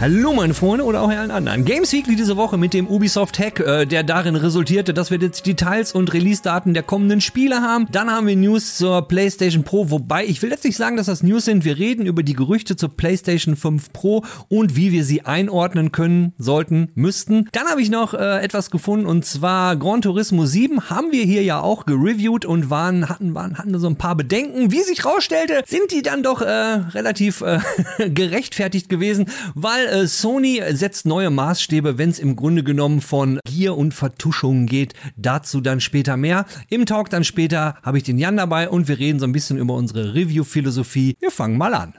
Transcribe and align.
Hallo 0.00 0.32
meine 0.32 0.54
Freunde 0.54 0.84
oder 0.84 1.02
auch 1.02 1.08
allen 1.08 1.30
anderen. 1.30 1.64
Games 1.64 1.92
Weekly 1.92 2.16
diese 2.16 2.36
Woche 2.36 2.58
mit 2.58 2.74
dem 2.74 2.88
Ubisoft 2.88 3.38
Hack, 3.38 3.60
äh, 3.60 3.86
der 3.86 4.02
darin 4.02 4.34
resultierte, 4.34 4.92
dass 4.92 5.12
wir 5.12 5.18
jetzt 5.18 5.46
Details 5.46 5.92
und 5.92 6.12
Release-Daten 6.12 6.74
der 6.74 6.82
kommenden 6.82 7.20
Spiele 7.20 7.62
haben. 7.62 7.86
Dann 7.92 8.10
haben 8.10 8.26
wir 8.26 8.34
News 8.34 8.76
zur 8.76 9.06
PlayStation 9.06 9.62
Pro, 9.62 9.90
wobei 9.90 10.26
ich 10.26 10.42
will 10.42 10.50
jetzt 10.50 10.64
nicht 10.64 10.76
sagen, 10.76 10.96
dass 10.96 11.06
das 11.06 11.22
News 11.22 11.44
sind. 11.44 11.64
Wir 11.64 11.78
reden 11.78 12.06
über 12.06 12.24
die 12.24 12.32
Gerüchte 12.32 12.74
zur 12.74 12.88
PlayStation 12.88 13.54
5 13.54 13.92
Pro 13.92 14.24
und 14.48 14.74
wie 14.74 14.90
wir 14.90 15.04
sie 15.04 15.24
einordnen 15.24 15.92
können, 15.92 16.34
sollten, 16.38 16.90
müssten. 16.96 17.48
Dann 17.52 17.68
habe 17.68 17.80
ich 17.80 17.88
noch 17.88 18.14
äh, 18.14 18.42
etwas 18.42 18.72
gefunden 18.72 19.06
und 19.06 19.24
zwar 19.24 19.76
Gran 19.76 20.02
Turismo 20.02 20.44
7 20.44 20.90
haben 20.90 21.12
wir 21.12 21.24
hier 21.24 21.44
ja 21.44 21.60
auch 21.60 21.86
gereviewt 21.86 22.44
und 22.44 22.68
waren 22.68 23.08
hatten 23.08 23.36
waren 23.36 23.58
hatten 23.58 23.78
so 23.78 23.86
ein 23.86 23.96
paar 23.96 24.16
Bedenken. 24.16 24.72
Wie 24.72 24.82
sich 24.82 25.04
rausstellte, 25.04 25.62
sind 25.66 25.92
die 25.92 26.02
dann 26.02 26.24
doch 26.24 26.42
äh, 26.42 26.50
relativ 26.50 27.42
äh, 27.42 27.60
gerechtfertigt 28.10 28.88
gewesen, 28.88 29.26
weil 29.54 29.83
äh, 29.84 30.06
Sony 30.06 30.62
setzt 30.70 31.06
neue 31.06 31.30
Maßstäbe, 31.30 31.98
wenn 31.98 32.10
es 32.10 32.18
im 32.18 32.36
Grunde 32.36 32.62
genommen 32.62 33.00
von 33.00 33.40
Gier 33.46 33.76
und 33.76 33.94
Vertuschung 33.94 34.66
geht. 34.66 34.94
Dazu 35.16 35.60
dann 35.60 35.80
später 35.80 36.16
mehr. 36.16 36.46
Im 36.68 36.86
Talk 36.86 37.10
dann 37.10 37.24
später 37.24 37.76
habe 37.82 37.98
ich 37.98 38.04
den 38.04 38.18
Jan 38.18 38.36
dabei 38.36 38.68
und 38.68 38.88
wir 38.88 38.98
reden 38.98 39.18
so 39.18 39.26
ein 39.26 39.32
bisschen 39.32 39.58
über 39.58 39.74
unsere 39.74 40.14
Review-Philosophie. 40.14 41.16
Wir 41.20 41.30
fangen 41.30 41.58
mal 41.58 41.74
an. 41.74 41.94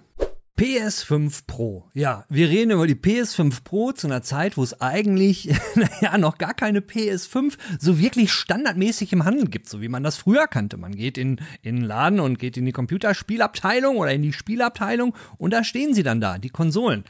PS5 0.57 1.41
Pro. 1.47 1.89
Ja, 1.93 2.23
wir 2.29 2.47
reden 2.47 2.71
über 2.71 2.87
die 2.87 2.95
PS5 2.95 3.63
Pro 3.65 3.91
zu 3.91 4.07
einer 4.07 4.21
Zeit, 4.21 4.55
wo 4.55 4.63
es 4.63 4.79
eigentlich, 4.79 5.49
naja, 5.75 6.17
noch 6.17 6.38
gar 6.38 6.53
keine 6.53 6.79
PS5 6.79 7.57
so 7.77 7.99
wirklich 7.99 8.31
standardmäßig 8.31 9.11
im 9.11 9.25
Handel 9.25 9.49
gibt, 9.49 9.67
so 9.67 9.81
wie 9.81 9.89
man 9.89 10.03
das 10.03 10.15
früher 10.15 10.47
kannte. 10.47 10.77
Man 10.77 10.95
geht 10.95 11.17
in 11.17 11.41
den 11.65 11.81
Laden 11.81 12.21
und 12.21 12.39
geht 12.39 12.55
in 12.55 12.65
die 12.65 12.71
Computerspielabteilung 12.71 13.97
oder 13.97 14.13
in 14.13 14.21
die 14.21 14.31
Spielabteilung 14.31 15.13
und 15.38 15.51
da 15.51 15.65
stehen 15.65 15.93
sie 15.93 16.03
dann 16.03 16.21
da, 16.21 16.38
die 16.38 16.49
Konsolen. 16.49 17.03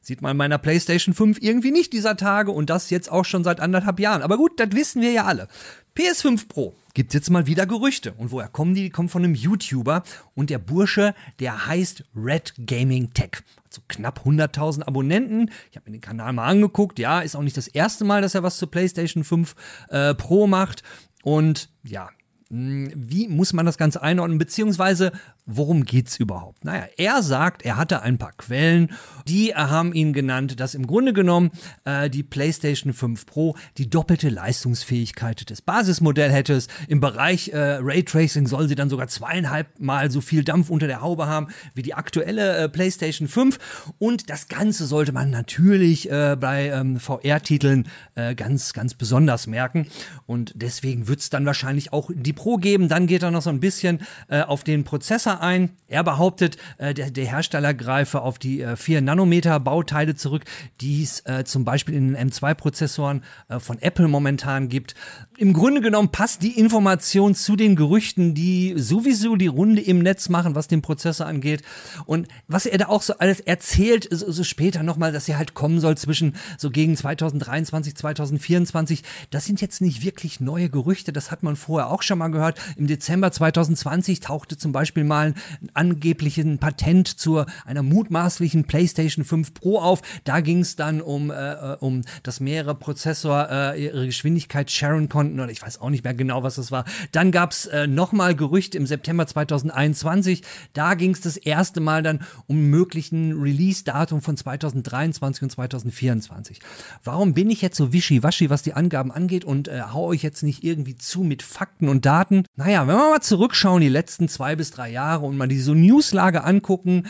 Sieht 0.00 0.22
man 0.22 0.36
meiner 0.36 0.58
PlayStation 0.58 1.14
5 1.14 1.38
irgendwie 1.40 1.70
nicht 1.70 1.92
dieser 1.92 2.16
Tage 2.16 2.50
und 2.50 2.70
das 2.70 2.90
jetzt 2.90 3.10
auch 3.10 3.24
schon 3.24 3.44
seit 3.44 3.60
anderthalb 3.60 4.00
Jahren. 4.00 4.22
Aber 4.22 4.38
gut, 4.38 4.58
das 4.58 4.72
wissen 4.72 5.02
wir 5.02 5.12
ja 5.12 5.24
alle. 5.24 5.48
PS5 5.96 6.48
Pro 6.48 6.74
gibt 6.94 7.14
jetzt 7.14 7.30
mal 7.30 7.46
wieder 7.46 7.66
Gerüchte. 7.66 8.12
Und 8.12 8.30
woher 8.30 8.48
kommen 8.48 8.74
die? 8.74 8.82
Die 8.84 8.90
kommen 8.90 9.08
von 9.08 9.24
einem 9.24 9.34
YouTuber 9.34 10.02
und 10.34 10.50
der 10.50 10.58
Bursche, 10.58 11.14
der 11.38 11.66
heißt 11.66 12.04
Red 12.16 12.54
Gaming 12.66 13.12
Tech. 13.12 13.42
Also 13.66 13.82
knapp 13.88 14.24
100.000 14.24 14.82
Abonnenten. 14.82 15.50
Ich 15.70 15.76
habe 15.76 15.90
mir 15.90 15.96
den 15.96 16.00
Kanal 16.00 16.32
mal 16.32 16.46
angeguckt. 16.46 16.98
Ja, 16.98 17.20
ist 17.20 17.36
auch 17.36 17.42
nicht 17.42 17.56
das 17.56 17.68
erste 17.68 18.04
Mal, 18.04 18.22
dass 18.22 18.34
er 18.34 18.42
was 18.42 18.58
zur 18.58 18.70
PlayStation 18.70 19.24
5 19.24 19.54
äh, 19.90 20.14
Pro 20.14 20.46
macht. 20.46 20.82
Und 21.22 21.68
ja, 21.84 22.08
hm, 22.48 22.90
wie 22.94 23.28
muss 23.28 23.52
man 23.52 23.66
das 23.66 23.78
Ganze 23.78 24.02
einordnen, 24.02 24.38
beziehungsweise 24.38 25.12
worum 25.56 25.84
geht's 25.84 26.18
überhaupt? 26.18 26.64
Naja, 26.64 26.84
er 26.96 27.22
sagt, 27.22 27.62
er 27.62 27.76
hatte 27.76 28.02
ein 28.02 28.18
paar 28.18 28.32
Quellen, 28.32 28.90
die 29.26 29.54
haben 29.54 29.92
ihn 29.92 30.12
genannt, 30.12 30.60
dass 30.60 30.74
im 30.74 30.86
Grunde 30.86 31.12
genommen 31.12 31.50
äh, 31.84 32.10
die 32.10 32.22
PlayStation 32.22 32.92
5 32.92 33.26
Pro 33.26 33.56
die 33.78 33.88
doppelte 33.88 34.28
Leistungsfähigkeit 34.28 35.48
des 35.50 35.62
Basismodells 35.62 36.32
hätte. 36.32 36.62
Im 36.88 37.00
Bereich 37.00 37.48
äh, 37.48 37.78
Raytracing 37.80 38.46
soll 38.46 38.68
sie 38.68 38.74
dann 38.74 38.90
sogar 38.90 39.08
zweieinhalb 39.08 39.78
Mal 39.80 40.10
so 40.10 40.20
viel 40.20 40.44
Dampf 40.44 40.70
unter 40.70 40.86
der 40.86 41.00
Haube 41.00 41.26
haben 41.26 41.48
wie 41.74 41.82
die 41.82 41.94
aktuelle 41.94 42.56
äh, 42.56 42.68
PlayStation 42.68 43.28
5. 43.28 43.58
Und 43.98 44.30
das 44.30 44.48
Ganze 44.48 44.86
sollte 44.86 45.12
man 45.12 45.30
natürlich 45.30 46.10
äh, 46.10 46.36
bei 46.38 46.68
ähm, 46.68 46.98
VR-Titeln 46.98 47.88
äh, 48.14 48.34
ganz, 48.34 48.72
ganz 48.72 48.94
besonders 48.94 49.46
merken. 49.46 49.86
Und 50.26 50.52
deswegen 50.54 51.08
wird's 51.08 51.30
dann 51.30 51.46
wahrscheinlich 51.46 51.92
auch 51.92 52.10
die 52.14 52.32
Pro 52.32 52.56
geben. 52.56 52.88
Dann 52.88 53.06
geht 53.06 53.22
er 53.22 53.30
noch 53.30 53.42
so 53.42 53.50
ein 53.50 53.60
bisschen 53.60 54.00
äh, 54.28 54.42
auf 54.42 54.64
den 54.64 54.84
Prozessor 54.84 55.39
ein. 55.40 55.70
Er 55.88 56.04
behauptet, 56.04 56.56
äh, 56.78 56.94
der, 56.94 57.10
der, 57.10 57.26
Hersteller 57.26 57.74
greife 57.74 58.20
auf 58.22 58.38
die 58.38 58.60
äh, 58.60 58.76
4 58.76 59.00
Nanometer 59.00 59.58
Bauteile 59.60 60.14
zurück, 60.14 60.44
die 60.80 61.02
es 61.02 61.20
äh, 61.26 61.44
zum 61.44 61.64
Beispiel 61.64 61.94
in 61.94 62.14
den 62.14 62.30
M2-Prozessoren 62.30 63.24
äh, 63.48 63.58
von 63.58 63.78
Apple 63.80 64.08
momentan 64.08 64.68
gibt. 64.68 64.94
Im 65.40 65.54
Grunde 65.54 65.80
genommen 65.80 66.10
passt 66.10 66.42
die 66.42 66.58
Information 66.58 67.34
zu 67.34 67.56
den 67.56 67.74
Gerüchten, 67.74 68.34
die 68.34 68.74
sowieso 68.76 69.36
die 69.36 69.46
Runde 69.46 69.80
im 69.80 70.00
Netz 70.00 70.28
machen, 70.28 70.54
was 70.54 70.68
den 70.68 70.82
Prozessor 70.82 71.26
angeht. 71.26 71.62
Und 72.04 72.28
was 72.46 72.66
er 72.66 72.76
da 72.76 72.88
auch 72.88 73.00
so 73.00 73.14
alles 73.14 73.40
erzählt, 73.40 74.06
so, 74.10 74.30
so 74.30 74.44
später 74.44 74.82
nochmal, 74.82 75.12
dass 75.12 75.30
er 75.30 75.38
halt 75.38 75.54
kommen 75.54 75.80
soll 75.80 75.96
zwischen 75.96 76.36
so 76.58 76.70
gegen 76.70 76.94
2023, 76.94 77.94
2024, 77.94 79.02
das 79.30 79.46
sind 79.46 79.62
jetzt 79.62 79.80
nicht 79.80 80.04
wirklich 80.04 80.40
neue 80.40 80.68
Gerüchte, 80.68 81.10
das 81.10 81.30
hat 81.30 81.42
man 81.42 81.56
vorher 81.56 81.88
auch 81.88 82.02
schon 82.02 82.18
mal 82.18 82.28
gehört. 82.28 82.60
Im 82.76 82.86
Dezember 82.86 83.32
2020 83.32 84.20
tauchte 84.20 84.58
zum 84.58 84.72
Beispiel 84.72 85.04
mal 85.04 85.32
ein 85.62 85.70
angeblichen 85.72 86.58
Patent 86.58 87.08
zu 87.08 87.46
einer 87.64 87.82
mutmaßlichen 87.82 88.64
PlayStation 88.64 89.24
5 89.24 89.54
Pro 89.54 89.78
auf. 89.78 90.02
Da 90.24 90.40
ging 90.40 90.60
es 90.60 90.76
dann 90.76 91.00
um, 91.00 91.30
äh, 91.30 91.78
um, 91.80 92.02
dass 92.24 92.40
mehrere 92.40 92.74
Prozessor 92.74 93.48
äh, 93.50 93.84
ihre 93.86 94.04
Geschwindigkeit 94.04 94.70
sharen 94.70 95.08
konnten 95.08 95.29
oder 95.38 95.50
ich 95.50 95.62
weiß 95.62 95.80
auch 95.80 95.90
nicht 95.90 96.04
mehr 96.04 96.14
genau, 96.14 96.42
was 96.42 96.56
das 96.56 96.72
war. 96.72 96.84
Dann 97.12 97.30
gab 97.30 97.52
es 97.52 97.66
äh, 97.66 97.86
nochmal 97.86 98.34
Gerüchte 98.34 98.78
im 98.78 98.86
September 98.86 99.26
2021. 99.26 100.42
Da 100.72 100.94
ging 100.94 101.12
es 101.12 101.20
das 101.20 101.36
erste 101.36 101.80
Mal 101.80 102.02
dann 102.02 102.20
um 102.46 102.66
möglichen 102.66 103.40
Release-Datum 103.40 104.22
von 104.22 104.36
2023 104.36 105.42
und 105.42 105.50
2024. 105.50 106.60
Warum 107.04 107.34
bin 107.34 107.50
ich 107.50 107.62
jetzt 107.62 107.76
so 107.76 107.92
wischiwaschi, 107.92 108.50
was 108.50 108.62
die 108.62 108.74
Angaben 108.74 109.12
angeht 109.12 109.44
und 109.44 109.68
äh, 109.68 109.82
hau 109.92 110.06
euch 110.06 110.22
jetzt 110.22 110.42
nicht 110.42 110.64
irgendwie 110.64 110.96
zu 110.96 111.22
mit 111.22 111.42
Fakten 111.42 111.88
und 111.88 112.06
Daten? 112.06 112.44
Naja, 112.56 112.86
wenn 112.86 112.96
wir 112.96 113.10
mal 113.10 113.20
zurückschauen, 113.20 113.80
die 113.80 113.88
letzten 113.88 114.28
zwei 114.28 114.56
bis 114.56 114.70
drei 114.70 114.90
Jahre 114.90 115.26
und 115.26 115.36
mal 115.36 115.48
diese 115.48 115.74
Newslage 115.74 116.44
angucken, 116.44 117.08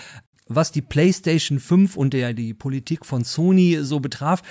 was 0.50 0.72
die 0.72 0.82
PlayStation 0.82 1.60
5 1.60 1.96
und 1.96 2.12
der, 2.12 2.34
die 2.34 2.54
Politik 2.54 3.06
von 3.06 3.24
Sony 3.24 3.78
so 3.82 4.00
betraf, 4.00 4.42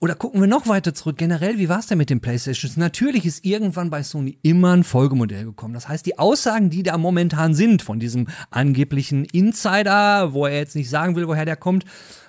oder 0.00 0.14
gucken 0.14 0.40
wir 0.40 0.48
noch 0.48 0.66
weiter 0.66 0.94
zurück. 0.94 1.18
Generell, 1.18 1.58
wie 1.58 1.68
war 1.68 1.78
es 1.78 1.86
denn 1.86 1.98
mit 1.98 2.08
den 2.08 2.20
Playstations? 2.20 2.78
Natürlich 2.78 3.26
ist 3.26 3.44
irgendwann 3.44 3.90
bei 3.90 4.02
Sony 4.02 4.38
immer 4.42 4.74
ein 4.74 4.82
Folgemodell 4.82 5.44
gekommen. 5.44 5.74
Das 5.74 5.88
heißt, 5.88 6.06
die 6.06 6.18
Aussagen, 6.18 6.70
die 6.70 6.82
da 6.82 6.96
momentan 6.96 7.54
sind 7.54 7.82
von 7.82 8.00
diesem 8.00 8.26
angeblichen 8.50 9.26
Insider, 9.26 10.32
wo 10.32 10.46
er 10.46 10.56
jetzt 10.56 10.74
nicht 10.74 10.88
sagen 10.88 11.16
will, 11.16 11.28
woher 11.28 11.44
der 11.44 11.56
kommt, 11.56 11.84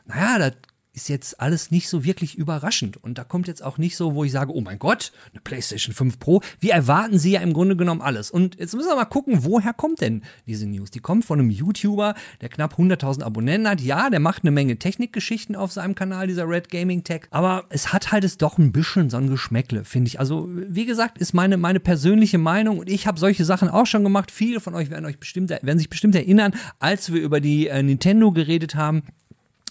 naja, 0.06 0.38
das 0.38 0.54
ist 0.94 1.08
jetzt 1.08 1.40
alles 1.40 1.72
nicht 1.72 1.88
so 1.88 2.04
wirklich 2.04 2.38
überraschend. 2.38 2.98
Und 2.98 3.18
da 3.18 3.24
kommt 3.24 3.48
jetzt 3.48 3.64
auch 3.64 3.78
nicht 3.78 3.96
so, 3.96 4.14
wo 4.14 4.24
ich 4.26 4.32
sage, 4.32 4.54
oh 4.54 4.60
mein 4.60 4.78
Gott, 4.78 5.14
eine 5.32 5.42
PlayStation 5.42 5.94
5 5.96 6.20
Pro. 6.20 6.42
Wir 6.60 6.74
erwarten 6.74 7.18
sie 7.18 7.32
ja 7.32 7.42
im 7.42 7.54
Grunde 7.54 7.78
genommen 7.78 8.02
alles. 8.02 8.30
Und 8.30 8.60
jetzt 8.60 8.76
müssen 8.76 8.90
wir 8.90 8.96
mal 8.96 9.06
gucken, 9.06 9.46
woher 9.46 9.74
kommt 9.74 10.02
denn 10.02 10.24
diese 10.48 10.68
News? 10.68 10.92
Die 10.92 11.00
kommt 11.00 11.24
von 11.24 11.40
einem 11.40 11.50
YouTuber, 11.50 12.16
der 12.42 12.50
knapp 12.50 12.78
100.000 12.78 13.24
Abonnenten 13.24 13.70
hat. 13.70 13.80
Ja, 13.80 14.10
der 14.10 14.20
macht 14.20 14.44
eine 14.44 14.52
Menge 14.52 14.78
Technikgeschichten 14.78 15.56
auf 15.56 15.72
seinem 15.72 15.96
Kanal, 15.96 16.28
dieser 16.28 16.48
Red 16.48 16.70
Gaming 16.70 17.06
Tech. 17.06 17.22
Aber 17.32 17.66
es 17.70 17.94
hat 17.94 18.12
halt 18.12 18.26
es 18.26 18.38
doch 18.38 18.58
ein 18.58 18.74
bisschen 18.74 19.10
so 19.10 19.18
ein 19.18 19.30
Geschmäckle, 19.30 19.86
finde 19.86 20.10
ich. 20.10 20.20
Also, 20.20 20.50
wie 20.52 20.86
gesagt, 20.86 21.20
ist 21.20 21.34
meine, 21.34 21.56
meine 21.56 21.80
persönliche 21.80 22.38
Meinung. 22.38 22.80
Und 22.80 22.90
ich 22.90 23.08
habe 23.08 23.20
solche 23.20 23.46
Sachen 23.46 23.70
auch 23.70 23.86
schon 23.86 24.04
gemacht. 24.04 24.30
Viele 24.30 24.60
von 24.60 24.76
euch 24.76 24.90
werden 24.90 25.06
euch 25.06 25.20
bestimmt, 25.20 25.52
werden 25.52 25.78
sich 25.78 25.90
bestimmt 25.90 26.16
erinnern, 26.16 26.54
als 26.80 27.14
wir 27.14 27.22
über 27.22 27.40
die 27.40 27.68
äh, 27.68 27.82
Nintendo 27.82 28.34
geredet 28.34 28.76
haben 28.76 29.04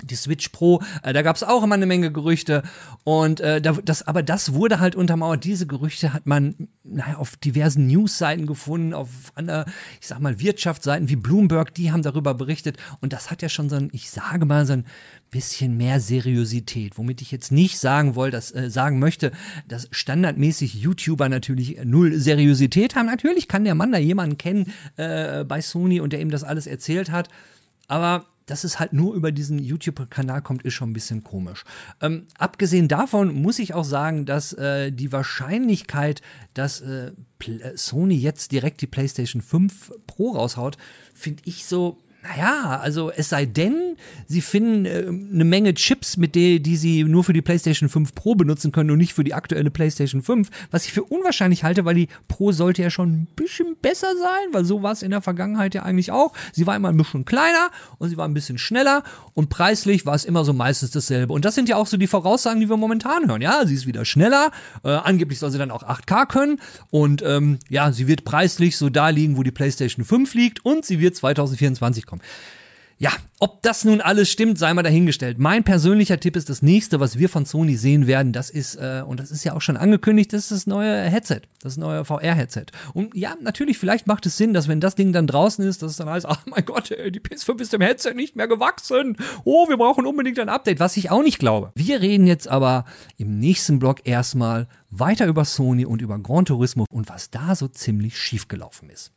die 0.03 0.15
Switch 0.15 0.49
Pro, 0.51 0.83
äh, 1.03 1.13
da 1.13 1.23
gab 1.23 1.37
es 1.37 1.43
auch 1.43 1.63
immer 1.63 1.75
eine 1.75 1.87
Menge 1.87 2.13
Gerüchte 2.13 2.63
und 3.05 3.41
äh, 3.41 3.61
das, 3.61 4.07
aber 4.07 4.23
das 4.23 4.55
wurde 4.55 4.81
halt 4.81 4.97
untermauert. 4.97 5.45
Diese 5.45 5.67
Gerüchte 5.67 6.13
hat 6.13 6.27
man 6.27 6.69
naja, 6.83 7.17
auf 7.17 7.37
diversen 7.37 7.87
Newsseiten 7.87 8.47
gefunden, 8.47 8.95
auf 8.95 9.09
anderen, 9.35 9.65
ich 10.01 10.07
sag 10.07 10.21
mal 10.21 10.41
Wirtschaftsseiten 10.41 11.09
wie 11.09 11.17
Bloomberg, 11.17 11.75
die 11.75 11.93
haben 11.93 12.03
darüber 12.03 12.35
berichtet 12.35 12.77
und 13.01 13.13
das 13.13 13.31
hat 13.31 13.43
ja 13.43 13.49
schon 13.49 13.69
so 13.69 13.77
ein, 13.77 13.91
ich 13.93 14.11
sage 14.11 14.45
mal 14.45 14.67
so 14.67 14.73
ein 14.75 14.85
bisschen 15.31 15.77
mehr 15.77 16.01
Seriosität, 16.01 16.99
womit 16.99 17.23
ich 17.23 17.31
jetzt 17.31 17.53
nicht 17.53 17.79
sagen 17.79 18.15
wollte, 18.15 18.37
dass 18.37 18.55
äh, 18.55 18.71
sagen 18.71 18.99
möchte, 18.99 19.33
dass 19.69 19.89
standardmäßig 19.91 20.75
YouTuber 20.75 21.29
natürlich 21.29 21.79
null 21.85 22.15
Seriosität 22.15 22.97
haben. 22.97 23.07
Natürlich 23.07 23.49
kann 23.49 23.65
der 23.65 23.75
Mann 23.75 23.93
da 23.93 23.99
jemanden 23.99 24.39
kennen 24.39 24.73
äh, 24.97 25.45
bei 25.45 25.61
Sony 25.61 26.01
und 26.01 26.13
der 26.13 26.21
ihm 26.21 26.31
das 26.31 26.45
alles 26.45 26.67
erzählt 26.67 27.11
hat, 27.11 27.29
aber 27.87 28.27
dass 28.51 28.65
es 28.65 28.81
halt 28.81 28.93
nur 28.93 29.15
über 29.15 29.31
diesen 29.31 29.59
YouTube-Kanal 29.59 30.43
kommt, 30.43 30.63
ist 30.63 30.75
schon 30.75 30.91
ein 30.91 30.95
bisschen 30.95 31.23
komisch. 31.23 31.65
Ähm, 32.01 32.27
abgesehen 32.37 32.89
davon 32.89 33.33
muss 33.33 33.61
ich 33.61 33.75
auch 33.75 33.85
sagen, 33.85 34.27
dass 34.27 34.53
äh, 34.55 34.91
die 34.91 35.13
Wahrscheinlichkeit, 35.13 36.21
dass 36.55 36.81
äh, 36.81 37.13
Sony 37.75 38.17
jetzt 38.17 38.51
direkt 38.51 38.81
die 38.81 38.89
PlayStation 38.89 39.41
5 39.41 39.93
Pro 40.07 40.33
raushaut, 40.33 40.77
finde 41.15 41.43
ich 41.47 41.65
so 41.65 42.03
naja, 42.23 42.79
also 42.83 43.11
es 43.11 43.31
sei 43.31 43.47
denn, 43.47 43.97
sie 44.27 44.43
finden 44.43 44.85
äh, 44.85 45.07
eine 45.07 45.45
Menge 45.45 45.73
Chips, 45.73 46.19
mit 46.19 46.35
der, 46.35 46.59
die 46.59 46.77
sie 46.77 47.03
nur 47.05 47.25
für 47.25 47.33
die 47.33 47.41
PlayStation 47.41 47.89
5 47.89 48.15
Pro 48.15 48.35
benutzen 48.35 48.73
können 48.73 48.91
und 48.91 48.99
nicht 48.99 49.15
für 49.15 49.25
die 49.25 49.33
aktuelle 49.33 49.71
PlayStation 49.71 50.21
5, 50.21 50.51
was 50.71 50.85
ich 50.85 50.93
für 50.93 51.03
unwahrscheinlich 51.03 51.65
halte, 51.65 51.87
weil 51.87 51.95
die 51.95 52.09
Pro 52.29 52.53
sollte 52.53 52.83
ja 52.83 52.91
schon 52.91 53.11
ein 53.11 53.29
bisschen 53.37 53.75
besser 53.81 54.09
sein, 54.09 54.53
weil 54.53 54.67
so 54.67 54.83
war 54.83 54.93
es 54.93 55.03
in 55.03 55.13
der 55.13 55.23
Vergangenheit 55.23 55.75
ja 55.75 55.83
eigentlich 55.83 56.13
auch. 56.13 56.35
Sie 56.53 56.67
war 56.67 56.77
immer 56.77 56.91
ein 56.91 56.97
bisschen 56.97 57.25
kleiner 57.25 57.71
und 57.97 58.11
sie 58.11 58.19
war 58.19 58.29
ein 58.29 58.35
bisschen 58.35 58.59
schneller 58.59 59.03
und 59.33 59.49
preislich 59.49 60.05
war 60.05 60.15
es 60.15 60.27
immer 60.27 60.45
so 60.45 60.53
meistens 60.53 60.91
dasselbe. 60.91 61.33
Und 61.33 61.47
das 61.47 61.55
sind 61.55 61.71
ja 61.71 61.77
auch 61.77 61.87
so 61.87 61.97
die 61.97 62.07
Voraussagen, 62.07 62.61
die 62.61 62.69
wir 62.69 62.77
momentan 62.77 63.29
hören. 63.29 63.41
Ja, 63.41 63.67
sie 63.67 63.75
ist 63.75 63.87
wieder 63.87 64.05
schneller, 64.05 64.51
äh, 64.85 64.91
angeblich 64.91 65.39
soll 65.39 65.51
sie 65.51 65.59
dann 65.59 65.71
auch 65.71 65.85
8K 65.85 66.27
können 66.27 66.61
und 66.91 67.23
ähm, 67.23 67.59
ja, 67.71 67.93
sie 67.93 68.09
wird 68.09 68.25
preislich 68.25 68.77
so 68.77 68.91
da 68.91 69.09
liegen, 69.09 69.39
wo 69.39 69.43
die 69.43 69.53
PlayStation 69.53 70.05
5 70.05 70.35
liegt 70.35 70.65
und 70.67 70.85
sie 70.85 71.01
wird 71.01 71.17
2024 71.17 72.10
kommen. 72.11 72.23
Ja, 73.03 73.13
ob 73.39 73.63
das 73.63 73.87
nun 73.87 74.03
alles 74.03 74.31
stimmt, 74.31 74.59
sei 74.59 74.75
mal 74.75 74.83
dahingestellt. 74.83 75.39
Mein 75.39 75.65
persönlicher 75.65 76.21
Tipp 76.21 76.37
ist 76.37 76.51
das 76.51 76.61
nächste, 76.61 77.01
was 77.01 77.19
wir 77.19 77.31
von 77.31 77.47
Sony 77.47 77.77
sehen 77.77 78.07
werden. 78.07 78.35
Das 78.35 78.51
ist, 78.51 78.77
äh, 78.77 79.03
und 79.07 79.19
das 79.19 79.31
ist 79.31 79.43
ja 79.43 79.55
auch 79.55 79.63
schon 79.63 79.79
angekündigt, 79.79 80.35
das 80.35 80.43
ist 80.43 80.51
das 80.51 80.67
neue 80.67 81.05
Headset, 81.05 81.41
das 81.63 81.79
neue 81.79 82.05
VR-Headset. 82.05 82.67
Und 82.93 83.15
ja, 83.15 83.37
natürlich, 83.41 83.79
vielleicht 83.79 84.07
macht 84.07 84.27
es 84.27 84.37
Sinn, 84.37 84.53
dass 84.53 84.69
wenn 84.69 84.81
das 84.81 84.97
Ding 84.97 85.15
dann 85.15 85.27
draußen 85.27 85.67
ist, 85.67 85.81
dass 85.81 85.93
es 85.93 85.97
dann 85.97 86.11
heißt, 86.11 86.27
ach 86.27 86.45
mein 86.45 86.67
Gott, 86.67 86.91
die 86.91 87.21
PS5 87.21 87.63
ist 87.63 87.73
dem 87.73 87.81
Headset 87.81 88.13
nicht 88.13 88.37
mehr 88.37 88.49
gewachsen. 88.49 89.17
Oh, 89.45 89.67
wir 89.71 89.79
brauchen 89.79 90.05
unbedingt 90.05 90.39
ein 90.39 90.51
Update, 90.51 90.79
was 90.79 90.99
ich 90.99 91.11
auch 91.11 91.23
nicht 91.23 91.39
glaube. 91.39 91.73
Wir 91.75 92.03
reden 92.03 92.27
jetzt 92.27 92.49
aber 92.49 92.85
im 93.17 93.39
nächsten 93.39 93.79
Blog 93.79 94.01
erstmal 94.05 94.69
weiter 94.91 95.25
über 95.25 95.47
Sony 95.47 95.87
und 95.87 96.03
über 96.03 96.19
Gran 96.19 96.45
Turismo 96.45 96.85
und 96.91 97.09
was 97.09 97.31
da 97.31 97.55
so 97.55 97.67
ziemlich 97.67 98.19
schiefgelaufen 98.19 98.91
ist. 98.91 99.11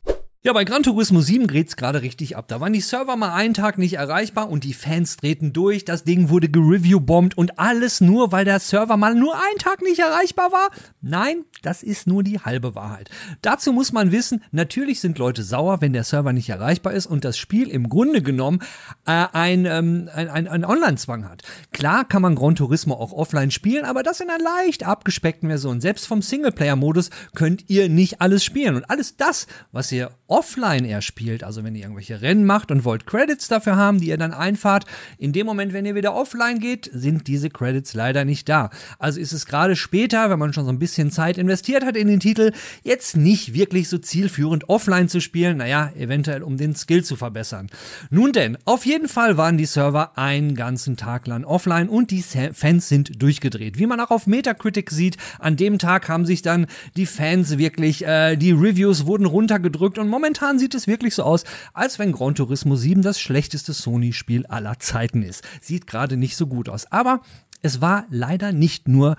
Ja, 0.46 0.52
bei 0.52 0.64
Gran 0.64 0.82
Turismo 0.82 1.22
7 1.22 1.46
geht's 1.46 1.74
gerade 1.74 2.02
richtig 2.02 2.36
ab. 2.36 2.48
Da 2.48 2.60
waren 2.60 2.74
die 2.74 2.82
Server 2.82 3.16
mal 3.16 3.32
einen 3.32 3.54
Tag 3.54 3.78
nicht 3.78 3.94
erreichbar 3.94 4.50
und 4.50 4.62
die 4.64 4.74
Fans 4.74 5.16
drehten 5.16 5.54
durch. 5.54 5.86
Das 5.86 6.04
Ding 6.04 6.28
wurde 6.28 6.50
gereview-bombt 6.50 7.38
und 7.38 7.58
alles 7.58 8.02
nur, 8.02 8.30
weil 8.30 8.44
der 8.44 8.60
Server 8.60 8.98
mal 8.98 9.14
nur 9.14 9.34
einen 9.34 9.58
Tag 9.58 9.80
nicht 9.80 10.00
erreichbar 10.00 10.52
war? 10.52 10.68
Nein, 11.00 11.46
das 11.62 11.82
ist 11.82 12.06
nur 12.06 12.22
die 12.22 12.40
halbe 12.40 12.74
Wahrheit. 12.74 13.08
Dazu 13.40 13.72
muss 13.72 13.92
man 13.92 14.12
wissen, 14.12 14.44
natürlich 14.52 15.00
sind 15.00 15.18
Leute 15.18 15.42
sauer, 15.42 15.80
wenn 15.80 15.94
der 15.94 16.04
Server 16.04 16.34
nicht 16.34 16.50
erreichbar 16.50 16.92
ist 16.92 17.06
und 17.06 17.24
das 17.24 17.38
Spiel 17.38 17.70
im 17.70 17.88
Grunde 17.88 18.20
genommen 18.20 18.60
äh, 19.06 19.24
ein, 19.32 19.64
ähm, 19.64 20.10
ein, 20.14 20.28
ein, 20.28 20.46
ein 20.46 20.66
Online-Zwang 20.66 21.26
hat. 21.26 21.42
Klar 21.72 22.04
kann 22.04 22.20
man 22.20 22.34
Gran 22.34 22.54
Turismo 22.54 22.96
auch 22.96 23.12
offline 23.12 23.50
spielen, 23.50 23.86
aber 23.86 24.02
das 24.02 24.20
in 24.20 24.28
einer 24.28 24.44
leicht 24.44 24.86
abgespeckten 24.86 25.48
Version. 25.48 25.80
Selbst 25.80 26.06
vom 26.06 26.20
Singleplayer-Modus 26.20 27.08
könnt 27.34 27.70
ihr 27.70 27.88
nicht 27.88 28.20
alles 28.20 28.44
spielen. 28.44 28.76
Und 28.76 28.90
alles 28.90 29.16
das, 29.16 29.46
was 29.72 29.90
ihr 29.90 30.10
offline 30.34 30.84
eher 30.84 31.00
spielt, 31.00 31.44
also 31.44 31.62
wenn 31.62 31.76
ihr 31.76 31.82
irgendwelche 31.82 32.20
Rennen 32.20 32.44
macht 32.44 32.72
und 32.72 32.84
wollt 32.84 33.06
Credits 33.06 33.46
dafür 33.46 33.76
haben, 33.76 34.00
die 34.00 34.08
ihr 34.08 34.18
dann 34.18 34.34
einfahrt, 34.34 34.84
in 35.16 35.32
dem 35.32 35.46
Moment, 35.46 35.72
wenn 35.72 35.86
ihr 35.86 35.94
wieder 35.94 36.12
offline 36.12 36.58
geht, 36.58 36.90
sind 36.92 37.28
diese 37.28 37.50
Credits 37.50 37.94
leider 37.94 38.24
nicht 38.24 38.48
da. 38.48 38.70
Also 38.98 39.20
ist 39.20 39.32
es 39.32 39.46
gerade 39.46 39.76
später, 39.76 40.30
wenn 40.30 40.40
man 40.40 40.52
schon 40.52 40.64
so 40.64 40.72
ein 40.72 40.80
bisschen 40.80 41.12
Zeit 41.12 41.38
investiert 41.38 41.86
hat 41.86 41.96
in 41.96 42.08
den 42.08 42.18
Titel, 42.18 42.50
jetzt 42.82 43.16
nicht 43.16 43.54
wirklich 43.54 43.88
so 43.88 43.96
zielführend 43.96 44.68
offline 44.68 45.08
zu 45.08 45.20
spielen, 45.20 45.58
naja, 45.58 45.92
eventuell 45.96 46.42
um 46.42 46.56
den 46.56 46.74
Skill 46.74 47.04
zu 47.04 47.14
verbessern. 47.14 47.70
Nun 48.10 48.32
denn, 48.32 48.58
auf 48.64 48.86
jeden 48.86 49.06
Fall 49.06 49.36
waren 49.36 49.56
die 49.56 49.66
Server 49.66 50.18
einen 50.18 50.56
ganzen 50.56 50.96
Tag 50.96 51.28
lang 51.28 51.44
offline 51.44 51.88
und 51.88 52.10
die 52.10 52.22
Fans 52.22 52.88
sind 52.88 53.22
durchgedreht. 53.22 53.78
Wie 53.78 53.86
man 53.86 54.00
auch 54.00 54.10
auf 54.10 54.26
Metacritic 54.26 54.90
sieht, 54.90 55.16
an 55.38 55.54
dem 55.54 55.78
Tag 55.78 56.08
haben 56.08 56.26
sich 56.26 56.42
dann 56.42 56.66
die 56.96 57.06
Fans 57.06 57.56
wirklich, 57.56 58.04
äh, 58.04 58.34
die 58.34 58.50
Reviews 58.50 59.06
wurden 59.06 59.26
runtergedrückt 59.26 59.96
und 59.96 60.08
momentan 60.08 60.23
momentan 60.24 60.58
sieht 60.58 60.74
es 60.74 60.86
wirklich 60.86 61.14
so 61.14 61.22
aus, 61.22 61.44
als 61.74 61.98
wenn 61.98 62.10
Gran 62.10 62.34
Turismo 62.34 62.76
7 62.76 63.02
das 63.02 63.20
schlechteste 63.20 63.74
Sony-Spiel 63.74 64.46
aller 64.46 64.78
Zeiten 64.78 65.22
ist. 65.22 65.44
Sieht 65.60 65.86
gerade 65.86 66.16
nicht 66.16 66.34
so 66.36 66.46
gut 66.46 66.70
aus. 66.70 66.90
Aber 66.90 67.20
es 67.60 67.82
war 67.82 68.06
leider 68.08 68.50
nicht 68.50 68.88
nur 68.88 69.16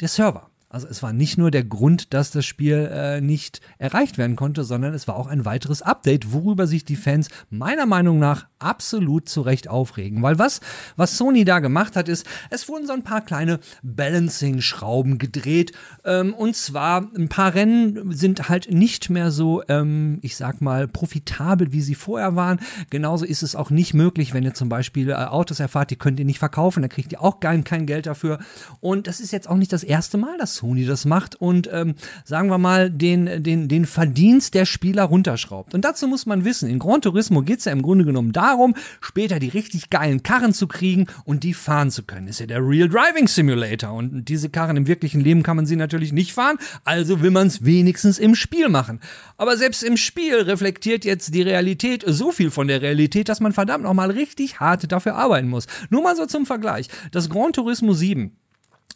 der 0.00 0.08
Server. 0.08 0.48
Also 0.68 0.88
es 0.88 1.00
war 1.00 1.12
nicht 1.12 1.38
nur 1.38 1.52
der 1.52 1.62
Grund, 1.62 2.12
dass 2.12 2.32
das 2.32 2.44
Spiel 2.44 2.90
äh, 2.92 3.20
nicht 3.20 3.60
erreicht 3.78 4.18
werden 4.18 4.34
konnte, 4.34 4.64
sondern 4.64 4.94
es 4.94 5.06
war 5.06 5.14
auch 5.14 5.28
ein 5.28 5.44
weiteres 5.44 5.80
Update, 5.80 6.32
worüber 6.32 6.66
sich 6.66 6.84
die 6.84 6.96
Fans 6.96 7.28
meiner 7.50 7.86
Meinung 7.86 8.18
nach 8.18 8.46
absolut 8.58 9.28
zu 9.28 9.42
Recht 9.42 9.68
aufregen. 9.68 10.22
Weil 10.22 10.40
was, 10.40 10.60
was 10.96 11.16
Sony 11.16 11.44
da 11.44 11.60
gemacht 11.60 11.94
hat, 11.94 12.08
ist, 12.08 12.26
es 12.50 12.68
wurden 12.68 12.86
so 12.86 12.92
ein 12.92 13.04
paar 13.04 13.20
kleine 13.20 13.60
Balancing-Schrauben 13.84 15.18
gedreht. 15.18 15.70
Ähm, 16.04 16.34
und 16.34 16.56
zwar 16.56 17.08
ein 17.16 17.28
paar 17.28 17.54
Rennen 17.54 18.12
sind 18.12 18.48
halt 18.48 18.68
nicht 18.68 19.08
mehr 19.08 19.30
so, 19.30 19.62
ähm, 19.68 20.18
ich 20.22 20.36
sag 20.36 20.60
mal, 20.60 20.88
profitabel, 20.88 21.72
wie 21.72 21.80
sie 21.80 21.94
vorher 21.94 22.34
waren. 22.34 22.58
Genauso 22.90 23.24
ist 23.24 23.44
es 23.44 23.54
auch 23.54 23.70
nicht 23.70 23.94
möglich, 23.94 24.34
wenn 24.34 24.42
ihr 24.42 24.54
zum 24.54 24.68
Beispiel 24.68 25.10
äh, 25.10 25.14
Autos 25.14 25.60
erfahrt, 25.60 25.92
die 25.92 25.96
könnt 25.96 26.18
ihr 26.18 26.26
nicht 26.26 26.40
verkaufen, 26.40 26.82
dann 26.82 26.90
kriegt 26.90 27.12
ihr 27.12 27.22
auch 27.22 27.38
kein, 27.38 27.62
kein 27.62 27.86
Geld 27.86 28.06
dafür. 28.06 28.40
Und 28.80 29.06
das 29.06 29.20
ist 29.20 29.32
jetzt 29.32 29.48
auch 29.48 29.56
nicht 29.56 29.72
das 29.72 29.84
erste 29.84 30.18
Mal, 30.18 30.36
dass 30.38 30.56
Sony 30.66 30.84
das 30.84 31.04
macht 31.04 31.36
und 31.36 31.68
ähm, 31.72 31.94
sagen 32.24 32.50
wir 32.50 32.58
mal 32.58 32.90
den, 32.90 33.42
den, 33.42 33.68
den 33.68 33.86
Verdienst 33.86 34.54
der 34.54 34.66
Spieler 34.66 35.04
runterschraubt. 35.04 35.74
Und 35.74 35.84
dazu 35.84 36.08
muss 36.08 36.26
man 36.26 36.44
wissen, 36.44 36.68
in 36.68 36.78
Gran 36.78 37.00
Turismo 37.00 37.42
geht 37.42 37.60
es 37.60 37.66
ja 37.66 37.72
im 37.72 37.82
Grunde 37.82 38.04
genommen 38.04 38.32
darum, 38.32 38.74
später 39.00 39.38
die 39.38 39.48
richtig 39.48 39.90
geilen 39.90 40.22
Karren 40.24 40.52
zu 40.52 40.66
kriegen 40.66 41.06
und 41.24 41.44
die 41.44 41.54
fahren 41.54 41.90
zu 41.90 42.02
können. 42.02 42.26
Ist 42.26 42.40
ja 42.40 42.46
der 42.46 42.66
Real 42.66 42.88
Driving 42.88 43.28
Simulator 43.28 43.92
und 43.92 44.24
diese 44.28 44.50
Karren 44.50 44.76
im 44.76 44.86
wirklichen 44.88 45.20
Leben 45.20 45.42
kann 45.42 45.56
man 45.56 45.66
sie 45.66 45.76
natürlich 45.76 46.12
nicht 46.12 46.32
fahren, 46.32 46.58
also 46.84 47.22
will 47.22 47.30
man 47.30 47.46
es 47.46 47.64
wenigstens 47.64 48.18
im 48.18 48.34
Spiel 48.34 48.68
machen. 48.68 49.00
Aber 49.36 49.56
selbst 49.56 49.84
im 49.84 49.96
Spiel 49.96 50.34
reflektiert 50.34 51.04
jetzt 51.04 51.32
die 51.32 51.42
Realität 51.42 52.02
so 52.06 52.32
viel 52.32 52.50
von 52.50 52.66
der 52.66 52.82
Realität, 52.82 53.28
dass 53.28 53.40
man 53.40 53.52
verdammt 53.52 53.84
nochmal 53.84 54.10
richtig 54.10 54.58
hart 54.58 54.90
dafür 54.90 55.14
arbeiten 55.14 55.48
muss. 55.48 55.66
Nur 55.90 56.02
mal 56.02 56.16
so 56.16 56.26
zum 56.26 56.44
Vergleich. 56.44 56.88
Das 57.12 57.30
Gran 57.30 57.52
Turismo 57.52 57.92
7 57.92 58.32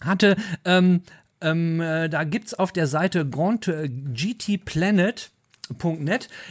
hatte 0.01 0.37
ähm, 0.65 1.03
ähm, 1.41 1.81
äh, 1.81 2.09
da 2.09 2.25
gibt's 2.25 2.55
auf 2.55 2.73
der 2.73 2.87
Seite 2.87 3.29
Grand, 3.29 3.69
äh, 3.69 3.89
gtplanet.net, 3.89 5.29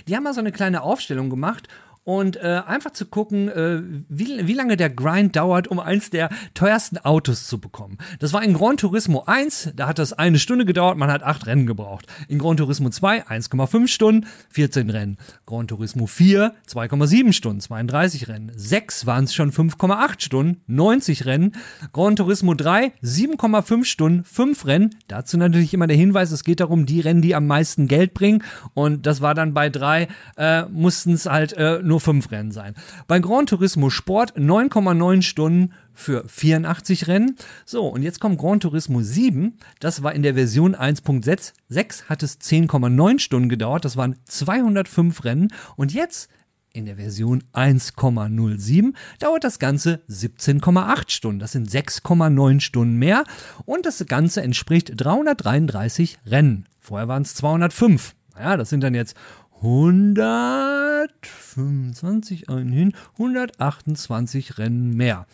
die 0.08 0.16
haben 0.16 0.24
mal 0.24 0.34
so 0.34 0.40
eine 0.40 0.52
kleine 0.52 0.82
Aufstellung 0.84 1.30
gemacht 1.30 1.68
und 2.10 2.38
äh, 2.38 2.64
einfach 2.66 2.90
zu 2.90 3.06
gucken, 3.06 3.50
äh, 3.50 3.84
wie, 4.10 4.48
wie 4.48 4.56
lange 4.56 4.78
der 4.78 4.90
Grind 4.90 5.36
dauert, 5.36 5.68
um 5.68 5.80
eins 5.80 6.10
der 6.10 6.30
teuersten 6.56 6.98
Autos 6.98 7.46
zu 7.46 7.60
bekommen. 7.60 8.00
Das 8.18 8.34
war 8.34 8.42
in 8.42 8.56
Gran 8.56 8.78
Turismo 8.78 9.26
1, 9.28 9.74
da 9.76 9.88
hat 9.88 10.00
das 10.00 10.14
eine 10.14 10.40
Stunde 10.40 10.66
gedauert, 10.66 10.98
man 10.98 11.12
hat 11.12 11.22
acht 11.22 11.46
Rennen 11.46 11.68
gebraucht. 11.68 12.08
In 12.28 12.40
Gran 12.40 12.58
Turismo 12.58 12.90
2 12.90 13.28
1,5 13.28 13.88
Stunden, 13.88 14.26
14 14.50 14.90
Rennen. 14.90 15.18
Gran 15.46 15.68
Turismo 15.68 16.08
4 16.08 16.56
2,7 16.68 17.32
Stunden, 17.32 17.62
32 17.62 18.28
Rennen. 18.28 18.52
6 18.56 19.06
waren 19.06 19.26
es 19.26 19.36
schon 19.36 19.52
5,8 19.52 20.20
Stunden, 20.20 20.62
90 20.66 21.28
Rennen. 21.28 21.52
Gran 21.94 22.16
Turismo 22.16 22.56
3 22.56 22.92
7,5 23.04 23.84
Stunden, 23.86 24.24
5 24.24 24.66
Rennen. 24.66 24.96
Dazu 25.08 25.38
natürlich 25.38 25.76
immer 25.76 25.86
der 25.86 25.98
Hinweis, 25.98 26.32
es 26.32 26.44
geht 26.44 26.60
darum, 26.60 26.88
die 26.88 27.02
Rennen, 27.02 27.22
die 27.22 27.36
am 27.36 27.45
meisten 27.45 27.88
Geld 27.88 28.16
bringen. 28.16 28.44
Und 28.74 29.06
das 29.06 29.22
war 29.22 29.36
dann 29.36 29.54
bei 29.54 29.69
3, 29.69 30.07
äh, 30.38 30.64
mussten 30.64 31.14
es 31.14 31.28
halt 31.28 31.54
äh, 31.54 31.83
nur 31.83 31.99
nur 32.00 32.02
fünf 32.02 32.32
Rennen 32.32 32.52
sein. 32.52 32.76
Bei 33.08 33.20
Gran 33.20 33.46
Turismo 33.46 33.90
Sport 33.90 34.38
9,9 34.38 35.22
Stunden 35.22 35.74
für 35.94 36.24
84 36.28 37.08
Rennen. 37.08 37.36
So, 37.66 37.88
und 37.88 38.02
jetzt 38.02 38.20
kommt 38.20 38.40
Gran 38.40 38.60
Turismo 38.60 39.02
7. 39.02 39.58
Das 39.80 40.02
war 40.02 40.14
in 40.14 40.24
der 40.24 40.34
Version 40.34 40.76
1.6, 40.76 42.04
hat 42.06 42.24
es 42.24 42.40
10,9 42.40 43.20
Stunden 43.20 43.50
gedauert. 43.50 43.86
Das 43.86 43.98
waren 43.98 44.16
205 44.26 45.24
Rennen. 45.26 45.54
Und 45.76 45.94
jetzt 45.94 46.30
in 46.72 46.86
der 46.86 46.96
Version 46.96 47.44
1,07 47.54 48.94
dauert 49.20 49.44
das 49.44 49.60
Ganze 49.60 50.02
17,8 50.10 51.10
Stunden. 51.10 51.40
Das 51.40 51.52
sind 51.52 51.70
6,9 51.70 52.62
Stunden 52.62 52.98
mehr. 52.98 53.24
Und 53.66 53.86
das 53.86 54.06
Ganze 54.08 54.42
entspricht 54.42 54.94
333 54.96 56.20
Rennen. 56.28 56.66
Vorher 56.80 57.08
waren 57.08 57.24
es 57.24 57.36
205. 57.36 58.16
Naja, 58.36 58.56
das 58.56 58.70
sind 58.70 58.82
dann 58.84 58.96
jetzt 58.96 59.18
125 59.61 62.49
hin, 62.71 62.94
128 63.18 64.57
Rennen 64.57 64.95
mehr. 64.95 65.28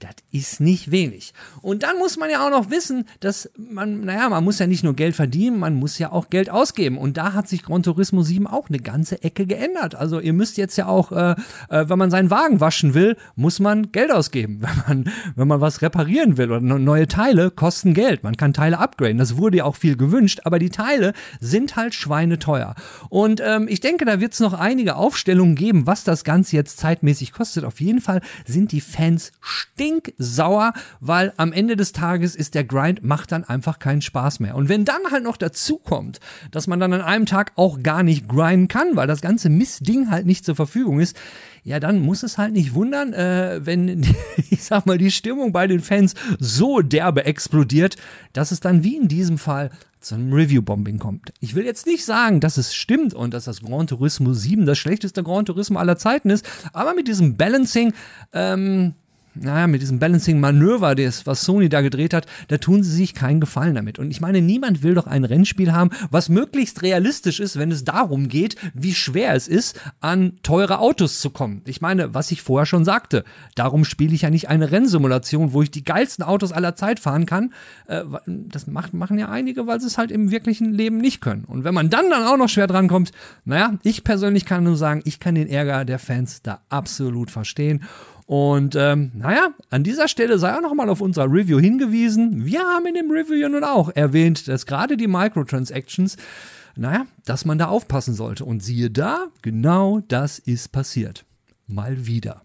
Das 0.00 0.14
ist 0.30 0.60
nicht 0.60 0.92
wenig. 0.92 1.32
Und 1.60 1.82
dann 1.82 1.98
muss 1.98 2.16
man 2.16 2.30
ja 2.30 2.46
auch 2.46 2.50
noch 2.50 2.70
wissen, 2.70 3.04
dass 3.18 3.50
man, 3.56 4.02
naja, 4.04 4.28
man 4.28 4.44
muss 4.44 4.60
ja 4.60 4.66
nicht 4.68 4.84
nur 4.84 4.94
Geld 4.94 5.16
verdienen, 5.16 5.58
man 5.58 5.74
muss 5.74 5.98
ja 5.98 6.12
auch 6.12 6.30
Geld 6.30 6.50
ausgeben. 6.50 6.98
Und 6.98 7.16
da 7.16 7.32
hat 7.32 7.48
sich 7.48 7.64
Gran 7.64 7.82
Turismo 7.82 8.22
7 8.22 8.46
auch 8.46 8.68
eine 8.68 8.78
ganze 8.78 9.22
Ecke 9.24 9.46
geändert. 9.46 9.96
Also 9.96 10.20
ihr 10.20 10.32
müsst 10.32 10.56
jetzt 10.56 10.76
ja 10.76 10.86
auch, 10.86 11.10
äh, 11.10 11.34
äh, 11.68 11.88
wenn 11.88 11.98
man 11.98 12.10
seinen 12.10 12.30
Wagen 12.30 12.60
waschen 12.60 12.94
will, 12.94 13.16
muss 13.34 13.58
man 13.58 13.90
Geld 13.90 14.12
ausgeben. 14.12 14.60
Wenn 14.68 15.04
man, 15.04 15.12
wenn 15.34 15.48
man 15.48 15.60
was 15.60 15.82
reparieren 15.82 16.36
will 16.36 16.52
oder 16.52 16.60
neue 16.60 17.08
Teile 17.08 17.50
kosten 17.50 17.94
Geld. 17.94 18.22
Man 18.22 18.36
kann 18.36 18.52
Teile 18.52 18.78
upgraden. 18.78 19.18
Das 19.18 19.36
wurde 19.36 19.58
ja 19.58 19.64
auch 19.64 19.76
viel 19.76 19.96
gewünscht, 19.96 20.40
aber 20.44 20.58
die 20.58 20.70
Teile 20.70 21.12
sind 21.40 21.76
halt 21.76 21.94
schweineteuer. 21.94 22.74
Und 23.08 23.40
ähm, 23.44 23.66
ich 23.68 23.80
denke, 23.80 24.04
da 24.04 24.20
wird 24.20 24.34
es 24.34 24.40
noch 24.40 24.52
einige 24.52 24.96
Aufstellungen 24.96 25.54
geben, 25.54 25.86
was 25.86 26.04
das 26.04 26.24
Ganze 26.24 26.56
jetzt 26.56 26.78
zeitmäßig 26.78 27.32
kostet. 27.32 27.64
Auf 27.64 27.80
jeden 27.80 28.00
Fall 28.00 28.20
sind 28.46 28.72
die 28.72 28.80
Fans 28.80 29.32
stehen 29.40 29.87
stinksauer, 29.88 30.72
weil 31.00 31.32
am 31.36 31.52
Ende 31.52 31.76
des 31.76 31.92
Tages 31.92 32.36
ist 32.36 32.54
der 32.54 32.64
Grind, 32.64 33.02
macht 33.02 33.32
dann 33.32 33.44
einfach 33.44 33.78
keinen 33.78 34.02
Spaß 34.02 34.40
mehr. 34.40 34.54
Und 34.54 34.68
wenn 34.68 34.84
dann 34.84 35.00
halt 35.10 35.24
noch 35.24 35.36
dazu 35.36 35.78
kommt, 35.78 36.20
dass 36.50 36.66
man 36.66 36.80
dann 36.80 36.92
an 36.92 37.00
einem 37.00 37.26
Tag 37.26 37.52
auch 37.56 37.82
gar 37.82 38.02
nicht 38.02 38.28
grinden 38.28 38.68
kann, 38.68 38.96
weil 38.96 39.06
das 39.06 39.20
ganze 39.20 39.48
Mistding 39.48 40.10
halt 40.10 40.26
nicht 40.26 40.44
zur 40.44 40.56
Verfügung 40.56 41.00
ist, 41.00 41.16
ja, 41.64 41.80
dann 41.80 42.00
muss 42.00 42.22
es 42.22 42.38
halt 42.38 42.52
nicht 42.52 42.74
wundern, 42.74 43.12
äh, 43.12 43.60
wenn, 43.64 44.06
ich 44.50 44.62
sag 44.62 44.86
mal, 44.86 44.98
die 44.98 45.10
Stimmung 45.10 45.52
bei 45.52 45.66
den 45.66 45.80
Fans 45.80 46.14
so 46.38 46.80
derbe 46.80 47.24
explodiert, 47.24 47.96
dass 48.32 48.52
es 48.52 48.60
dann 48.60 48.84
wie 48.84 48.96
in 48.96 49.08
diesem 49.08 49.38
Fall 49.38 49.70
zu 50.00 50.14
einem 50.14 50.32
Review-Bombing 50.32 50.98
kommt. 50.98 51.32
Ich 51.40 51.56
will 51.56 51.64
jetzt 51.64 51.86
nicht 51.86 52.04
sagen, 52.04 52.40
dass 52.40 52.56
es 52.56 52.72
stimmt 52.72 53.14
und 53.14 53.34
dass 53.34 53.44
das 53.44 53.60
Gran 53.60 53.88
Turismo 53.88 54.32
7 54.32 54.64
das 54.64 54.78
schlechteste 54.78 55.24
Gran 55.24 55.44
Turismo 55.44 55.78
aller 55.80 55.98
Zeiten 55.98 56.30
ist, 56.30 56.48
aber 56.72 56.94
mit 56.94 57.08
diesem 57.08 57.36
Balancing, 57.36 57.92
ähm, 58.32 58.94
naja, 59.42 59.66
mit 59.66 59.82
diesem 59.82 59.98
Balancing-Manöver, 59.98 60.96
was 61.24 61.42
Sony 61.42 61.68
da 61.68 61.80
gedreht 61.80 62.14
hat, 62.14 62.26
da 62.48 62.58
tun 62.58 62.82
sie 62.82 62.94
sich 62.94 63.14
keinen 63.14 63.40
Gefallen 63.40 63.74
damit. 63.74 63.98
Und 63.98 64.10
ich 64.10 64.20
meine, 64.20 64.40
niemand 64.40 64.82
will 64.82 64.94
doch 64.94 65.06
ein 65.06 65.24
Rennspiel 65.24 65.72
haben, 65.72 65.90
was 66.10 66.28
möglichst 66.28 66.82
realistisch 66.82 67.40
ist, 67.40 67.58
wenn 67.58 67.70
es 67.70 67.84
darum 67.84 68.28
geht, 68.28 68.56
wie 68.74 68.94
schwer 68.94 69.34
es 69.34 69.48
ist, 69.48 69.80
an 70.00 70.38
teure 70.42 70.78
Autos 70.78 71.20
zu 71.20 71.30
kommen. 71.30 71.62
Ich 71.66 71.80
meine, 71.80 72.14
was 72.14 72.30
ich 72.30 72.42
vorher 72.42 72.66
schon 72.66 72.84
sagte, 72.84 73.24
darum 73.54 73.84
spiele 73.84 74.14
ich 74.14 74.22
ja 74.22 74.30
nicht 74.30 74.48
eine 74.48 74.70
Rennsimulation, 74.70 75.52
wo 75.52 75.62
ich 75.62 75.70
die 75.70 75.84
geilsten 75.84 76.24
Autos 76.24 76.52
aller 76.52 76.74
Zeit 76.74 77.00
fahren 77.00 77.26
kann. 77.26 77.52
Äh, 77.86 78.02
das 78.26 78.66
macht, 78.66 78.94
machen 78.94 79.18
ja 79.18 79.28
einige, 79.28 79.66
weil 79.66 79.80
sie 79.80 79.86
es 79.86 79.98
halt 79.98 80.10
im 80.10 80.30
wirklichen 80.30 80.72
Leben 80.72 80.98
nicht 80.98 81.20
können. 81.20 81.44
Und 81.44 81.64
wenn 81.64 81.74
man 81.74 81.90
dann 81.90 82.10
dann 82.10 82.24
auch 82.24 82.36
noch 82.36 82.48
schwer 82.48 82.66
drankommt, 82.66 83.12
naja, 83.44 83.74
ich 83.82 84.04
persönlich 84.04 84.44
kann 84.44 84.64
nur 84.64 84.76
sagen, 84.76 85.02
ich 85.04 85.20
kann 85.20 85.34
den 85.34 85.48
Ärger 85.48 85.84
der 85.84 85.98
Fans 85.98 86.42
da 86.42 86.60
absolut 86.68 87.30
verstehen. 87.30 87.84
Und 88.28 88.76
ähm, 88.76 89.10
naja, 89.14 89.54
an 89.70 89.84
dieser 89.84 90.06
Stelle 90.06 90.38
sei 90.38 90.54
auch 90.54 90.60
nochmal 90.60 90.90
auf 90.90 91.00
unser 91.00 91.24
Review 91.24 91.58
hingewiesen. 91.58 92.44
Wir 92.44 92.60
haben 92.60 92.84
in 92.84 92.92
dem 92.92 93.10
Review 93.10 93.36
ja 93.36 93.48
nun 93.48 93.64
auch 93.64 93.88
erwähnt, 93.94 94.48
dass 94.48 94.66
gerade 94.66 94.98
die 94.98 95.06
Microtransactions, 95.06 96.18
naja, 96.76 97.06
dass 97.24 97.46
man 97.46 97.56
da 97.56 97.68
aufpassen 97.68 98.12
sollte. 98.12 98.44
Und 98.44 98.62
siehe 98.62 98.90
da, 98.90 99.28
genau 99.40 100.00
das 100.08 100.38
ist 100.38 100.72
passiert. 100.72 101.24
Mal 101.66 102.06
wieder. 102.06 102.42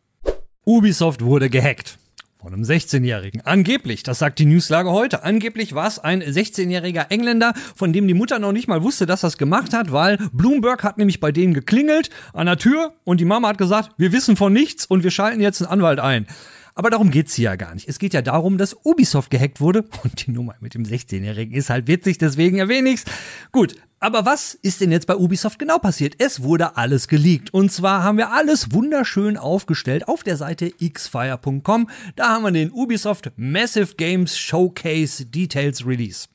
Ubisoft 0.63 1.21
wurde 1.21 1.49
gehackt 1.49 1.99
von 2.43 2.53
einem 2.53 2.63
16-Jährigen. 2.63 3.39
Angeblich, 3.45 4.03
das 4.03 4.19
sagt 4.19 4.37
die 4.37 4.45
Newslage 4.45 4.91
heute, 4.91 5.23
angeblich 5.23 5.75
war 5.75 5.87
es 5.87 5.97
ein 5.97 6.21
16-jähriger 6.21 7.09
Engländer, 7.09 7.53
von 7.73 7.93
dem 7.93 8.05
die 8.05 8.13
Mutter 8.13 8.37
noch 8.37 8.51
nicht 8.51 8.67
mal 8.67 8.83
wusste, 8.83 9.05
dass 9.05 9.23
es 9.23 9.37
gemacht 9.37 9.73
hat, 9.73 9.93
weil 9.93 10.17
Bloomberg 10.33 10.83
hat 10.83 10.97
nämlich 10.97 11.21
bei 11.21 11.31
denen 11.31 11.53
geklingelt 11.53 12.09
an 12.33 12.47
der 12.47 12.57
Tür 12.57 12.95
und 13.05 13.21
die 13.21 13.25
Mama 13.25 13.47
hat 13.47 13.57
gesagt, 13.57 13.91
wir 13.97 14.11
wissen 14.11 14.35
von 14.35 14.51
nichts 14.51 14.85
und 14.85 15.05
wir 15.05 15.11
schalten 15.11 15.39
jetzt 15.39 15.61
einen 15.61 15.71
Anwalt 15.71 16.01
ein. 16.01 16.27
Aber 16.75 16.89
darum 16.89 17.11
geht's 17.11 17.35
hier 17.35 17.43
ja 17.43 17.55
gar 17.55 17.73
nicht. 17.73 17.87
Es 17.87 17.99
geht 17.99 18.13
ja 18.13 18.21
darum, 18.21 18.57
dass 18.57 18.75
Ubisoft 18.83 19.29
gehackt 19.29 19.61
wurde 19.61 19.85
und 20.03 20.25
die 20.25 20.31
Nummer 20.31 20.55
mit 20.59 20.73
dem 20.73 20.83
16-Jährigen 20.83 21.53
ist 21.53 21.69
halt 21.69 21.87
witzig, 21.87 22.17
deswegen 22.17 22.57
erwähne 22.57 22.89
ich's. 22.89 23.05
Gut, 23.51 23.75
aber 23.99 24.25
was 24.25 24.53
ist 24.55 24.81
denn 24.81 24.91
jetzt 24.91 25.07
bei 25.07 25.15
Ubisoft 25.15 25.59
genau 25.59 25.79
passiert? 25.79 26.15
Es 26.17 26.43
wurde 26.43 26.75
alles 26.75 27.07
geleakt. 27.07 27.53
Und 27.53 27.71
zwar 27.71 28.03
haben 28.03 28.17
wir 28.17 28.31
alles 28.33 28.73
wunderschön 28.73 29.37
aufgestellt 29.37 30.07
auf 30.07 30.23
der 30.23 30.35
Seite 30.35 30.71
xfire.com. 30.71 31.89
Da 32.15 32.29
haben 32.29 32.43
wir 32.43 32.51
den 32.51 32.71
Ubisoft 32.71 33.31
Massive 33.37 33.95
Games 33.95 34.37
Showcase 34.37 35.25
Details 35.27 35.85
Release. 35.85 36.27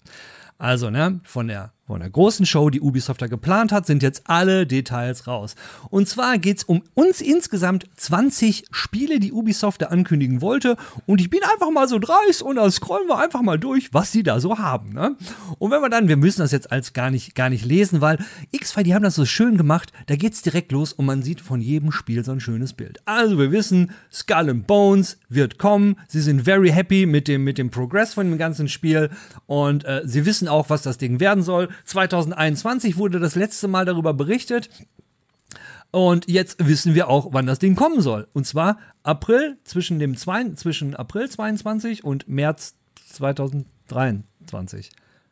Also, 0.57 0.89
ne, 0.89 1.21
von 1.25 1.49
der 1.49 1.73
von 1.89 2.01
der 2.01 2.11
großen 2.11 2.45
Show, 2.45 2.69
die 2.69 2.83
Ubisoft 2.83 3.23
da 3.23 3.29
geplant 3.29 3.73
hat, 3.73 3.87
sind 3.87 4.03
jetzt 4.03 4.25
alle 4.27 4.67
Details 4.67 5.27
raus. 5.27 5.55
Und 5.89 6.07
zwar 6.07 6.37
geht's 6.37 6.63
um 6.63 6.83
uns 6.93 7.23
insgesamt 7.23 7.87
20 7.97 8.67
Spiele, 8.71 9.19
die 9.21 9.33
Ubisoft 9.33 9.81
da 9.81 9.87
ankündigen 9.87 10.43
wollte. 10.43 10.77
Und 11.07 11.23
ich 11.23 11.31
bin 11.31 11.41
einfach 11.43 11.71
mal 11.71 11.89
so 11.89 11.99
dreist 11.99 12.43
und 12.43 12.57
dann 12.57 12.71
scrollen 12.71 13.09
wir 13.09 13.19
einfach 13.19 13.41
mal 13.41 13.59
durch, 13.59 13.95
was 13.95 14.13
sie 14.13 14.23
da 14.23 14.39
so 14.39 14.59
haben. 14.59 14.93
Ne? 14.93 15.17
Und 15.59 15.71
wenn 15.71 15.81
wir 15.81 15.89
dann, 15.89 16.09
wir 16.09 16.19
müssen 16.19 16.43
das 16.43 16.53
jetzt 16.53 16.71
als 16.71 16.93
gar 16.93 17.11
nicht, 17.11 17.35
gar 17.35 17.49
nicht 17.49 17.65
lesen, 17.65 18.03
weil 18.03 18.19
X-Fi, 18.51 18.83
die 18.83 18.95
haben 18.95 19.03
das 19.03 19.15
so 19.15 19.25
schön 19.25 19.57
gemacht, 19.57 19.91
da 20.09 20.17
geht's 20.17 20.43
direkt 20.43 20.73
los 20.73 20.93
und 20.93 21.07
man 21.07 21.23
sieht 21.23 21.41
von 21.41 21.63
jedem 21.63 21.91
Spiel 21.91 22.23
so 22.23 22.33
ein 22.33 22.41
schönes 22.41 22.75
Bild. 22.75 23.01
Also 23.07 23.39
wir 23.39 23.51
wissen, 23.51 23.93
Skull 24.13 24.51
and 24.51 24.67
Bones 24.67 25.17
wird 25.31 25.57
kommen. 25.57 25.97
Sie 26.07 26.21
sind 26.21 26.43
very 26.43 26.69
happy 26.69 27.07
mit 27.07 27.29
dem, 27.29 27.45
mit 27.45 27.57
dem 27.57 27.71
Progress 27.71 28.13
von 28.13 28.29
dem 28.29 28.37
ganzen 28.37 28.69
Spiel 28.69 29.09
und 29.47 29.87
äh, 29.87 30.03
sie 30.05 30.27
wissen 30.27 30.49
auch, 30.49 30.69
was 30.69 30.83
das 30.83 30.99
Ding 30.99 31.19
werden 31.19 31.43
soll. 31.43 31.71
2021 31.85 32.97
wurde 32.97 33.21
das 33.21 33.35
letzte 33.35 33.69
Mal 33.69 33.85
darüber 33.85 34.15
berichtet. 34.15 34.71
Und 35.91 36.29
jetzt 36.29 36.67
wissen 36.67 36.95
wir 36.95 37.09
auch, 37.09 37.29
wann 37.33 37.47
das 37.47 37.59
Ding 37.59 37.75
kommen 37.75 38.01
soll. 38.01 38.29
Und 38.35 38.47
zwar 38.47 38.79
April 39.03 39.59
zwischen 39.65 39.99
dem 39.99 40.17
zwei, 40.17 40.51
zwischen 40.51 40.95
April 40.95 41.31
22 41.31 42.05
und 42.05 42.29
März 42.29 42.75
2023. 43.13 44.91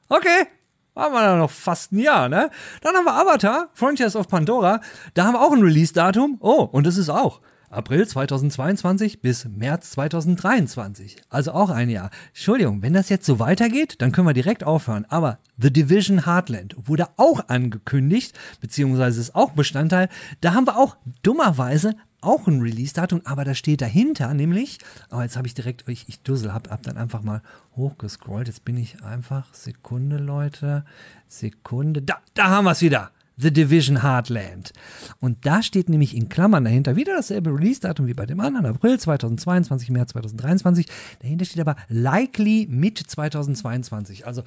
Okay, 0.08 0.46
haben 0.94 1.12
wir 1.12 1.20
da 1.20 1.36
noch 1.36 1.50
fast 1.50 1.92
ein 1.92 1.98
Jahr, 1.98 2.28
ne? 2.28 2.50
Dann 2.80 2.96
haben 2.96 3.04
wir 3.04 3.14
Avatar, 3.14 3.68
Frontiers 3.74 4.16
of 4.16 4.28
Pandora. 4.28 4.80
Da 5.12 5.24
haben 5.24 5.34
wir 5.34 5.42
auch 5.42 5.52
ein 5.52 5.62
Release-Datum. 5.62 6.38
Oh, 6.40 6.62
und 6.62 6.86
das 6.86 6.96
ist 6.96 7.10
auch 7.10 7.40
April 7.76 8.08
2022 8.08 9.20
bis 9.20 9.44
März 9.44 9.90
2023. 9.90 11.18
Also 11.28 11.52
auch 11.52 11.68
ein 11.68 11.90
Jahr. 11.90 12.10
Entschuldigung, 12.28 12.80
wenn 12.80 12.94
das 12.94 13.10
jetzt 13.10 13.26
so 13.26 13.38
weitergeht, 13.38 14.00
dann 14.00 14.12
können 14.12 14.26
wir 14.26 14.32
direkt 14.32 14.64
aufhören. 14.64 15.04
Aber 15.10 15.38
The 15.58 15.70
Division 15.70 16.24
Heartland 16.24 16.74
wurde 16.78 17.08
auch 17.18 17.48
angekündigt, 17.48 18.38
beziehungsweise 18.62 19.20
ist 19.20 19.34
auch 19.34 19.52
Bestandteil. 19.52 20.08
Da 20.40 20.54
haben 20.54 20.66
wir 20.66 20.78
auch 20.78 20.96
dummerweise 21.22 21.94
auch 22.22 22.46
ein 22.46 22.62
Release-Datum, 22.62 23.20
aber 23.24 23.44
da 23.44 23.54
steht 23.54 23.82
dahinter 23.82 24.32
nämlich, 24.32 24.78
aber 25.10 25.22
jetzt 25.22 25.36
habe 25.36 25.46
ich 25.46 25.54
direkt, 25.54 25.86
ich, 25.86 26.08
ich 26.08 26.22
dussel, 26.22 26.54
habe 26.54 26.70
hab 26.70 26.82
dann 26.82 26.96
einfach 26.96 27.22
mal 27.22 27.42
hochgescrollt. 27.76 28.48
Jetzt 28.48 28.64
bin 28.64 28.78
ich 28.78 29.02
einfach, 29.04 29.52
Sekunde, 29.52 30.16
Leute, 30.16 30.84
Sekunde, 31.28 32.00
da, 32.00 32.16
da 32.34 32.48
haben 32.48 32.64
wir 32.64 32.72
es 32.72 32.80
wieder. 32.80 33.10
The 33.38 33.52
Division 33.52 34.02
Heartland. 34.02 34.72
Und 35.20 35.44
da 35.44 35.62
steht 35.62 35.88
nämlich 35.88 36.16
in 36.16 36.28
Klammern 36.28 36.64
dahinter 36.64 36.96
wieder 36.96 37.14
dasselbe 37.14 37.50
Release-Datum 37.50 38.06
wie 38.06 38.14
bei 38.14 38.24
dem 38.24 38.40
anderen, 38.40 38.66
April 38.66 38.98
2022, 38.98 39.90
März 39.90 40.12
2023. 40.12 40.86
Dahinter 41.20 41.44
steht 41.44 41.60
aber 41.60 41.76
likely 41.88 42.66
mit 42.70 42.98
2022. 42.98 44.26
Also 44.26 44.42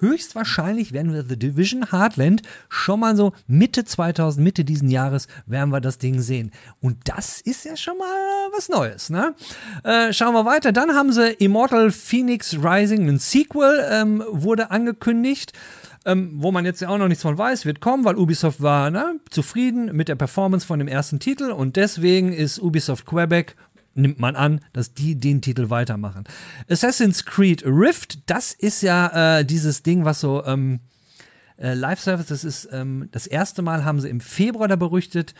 höchstwahrscheinlich 0.00 0.92
werden 0.92 1.12
wir 1.12 1.24
The 1.24 1.38
Division 1.38 1.90
Heartland 1.92 2.42
schon 2.68 3.00
mal 3.00 3.16
so 3.16 3.32
Mitte 3.46 3.84
2000, 3.84 4.42
Mitte 4.42 4.64
diesen 4.64 4.90
Jahres 4.90 5.28
werden 5.46 5.70
wir 5.70 5.80
das 5.80 5.98
Ding 5.98 6.20
sehen. 6.20 6.50
Und 6.80 6.96
das 7.04 7.40
ist 7.40 7.64
ja 7.64 7.76
schon 7.76 7.98
mal 7.98 8.16
was 8.52 8.68
Neues, 8.68 9.10
ne? 9.10 9.34
Äh, 9.84 10.12
schauen 10.12 10.34
wir 10.34 10.44
weiter. 10.44 10.72
Dann 10.72 10.94
haben 10.94 11.12
sie 11.12 11.32
Immortal 11.34 11.90
Phoenix 11.90 12.56
Rising, 12.62 13.08
ein 13.08 13.18
Sequel, 13.18 13.84
ähm, 13.90 14.24
wurde 14.28 14.70
angekündigt 14.70 15.52
ähm, 16.08 16.32
wo 16.36 16.50
man 16.50 16.64
jetzt 16.64 16.80
ja 16.80 16.88
auch 16.88 16.98
noch 16.98 17.08
nichts 17.08 17.22
von 17.22 17.36
weiß, 17.36 17.66
wird 17.66 17.80
kommen, 17.80 18.04
weil 18.04 18.16
Ubisoft 18.16 18.62
war 18.62 18.90
ne, 18.90 19.20
zufrieden 19.30 19.94
mit 19.94 20.08
der 20.08 20.14
Performance 20.14 20.66
von 20.66 20.78
dem 20.78 20.88
ersten 20.88 21.20
Titel 21.20 21.50
und 21.50 21.76
deswegen 21.76 22.32
ist 22.32 22.58
Ubisoft 22.58 23.04
Quebec 23.04 23.54
nimmt 23.94 24.18
man 24.18 24.34
an, 24.34 24.60
dass 24.72 24.94
die 24.94 25.16
den 25.16 25.42
Titel 25.42 25.70
weitermachen. 25.70 26.24
Assassin's 26.68 27.24
Creed 27.24 27.64
Rift, 27.66 28.30
das 28.30 28.52
ist 28.52 28.82
ja 28.82 29.38
äh, 29.38 29.44
dieses 29.44 29.82
Ding, 29.82 30.04
was 30.04 30.20
so 30.20 30.44
ähm, 30.44 30.80
äh, 31.58 31.74
Live 31.74 32.00
Service, 32.00 32.26
das 32.26 32.44
ist 32.44 32.68
ähm, 32.72 33.08
das 33.12 33.26
erste 33.26 33.60
Mal 33.60 33.84
haben 33.84 34.00
sie 34.00 34.08
im 34.08 34.20
Februar 34.20 34.68
da 34.68 34.76
berüchtet 34.76 35.34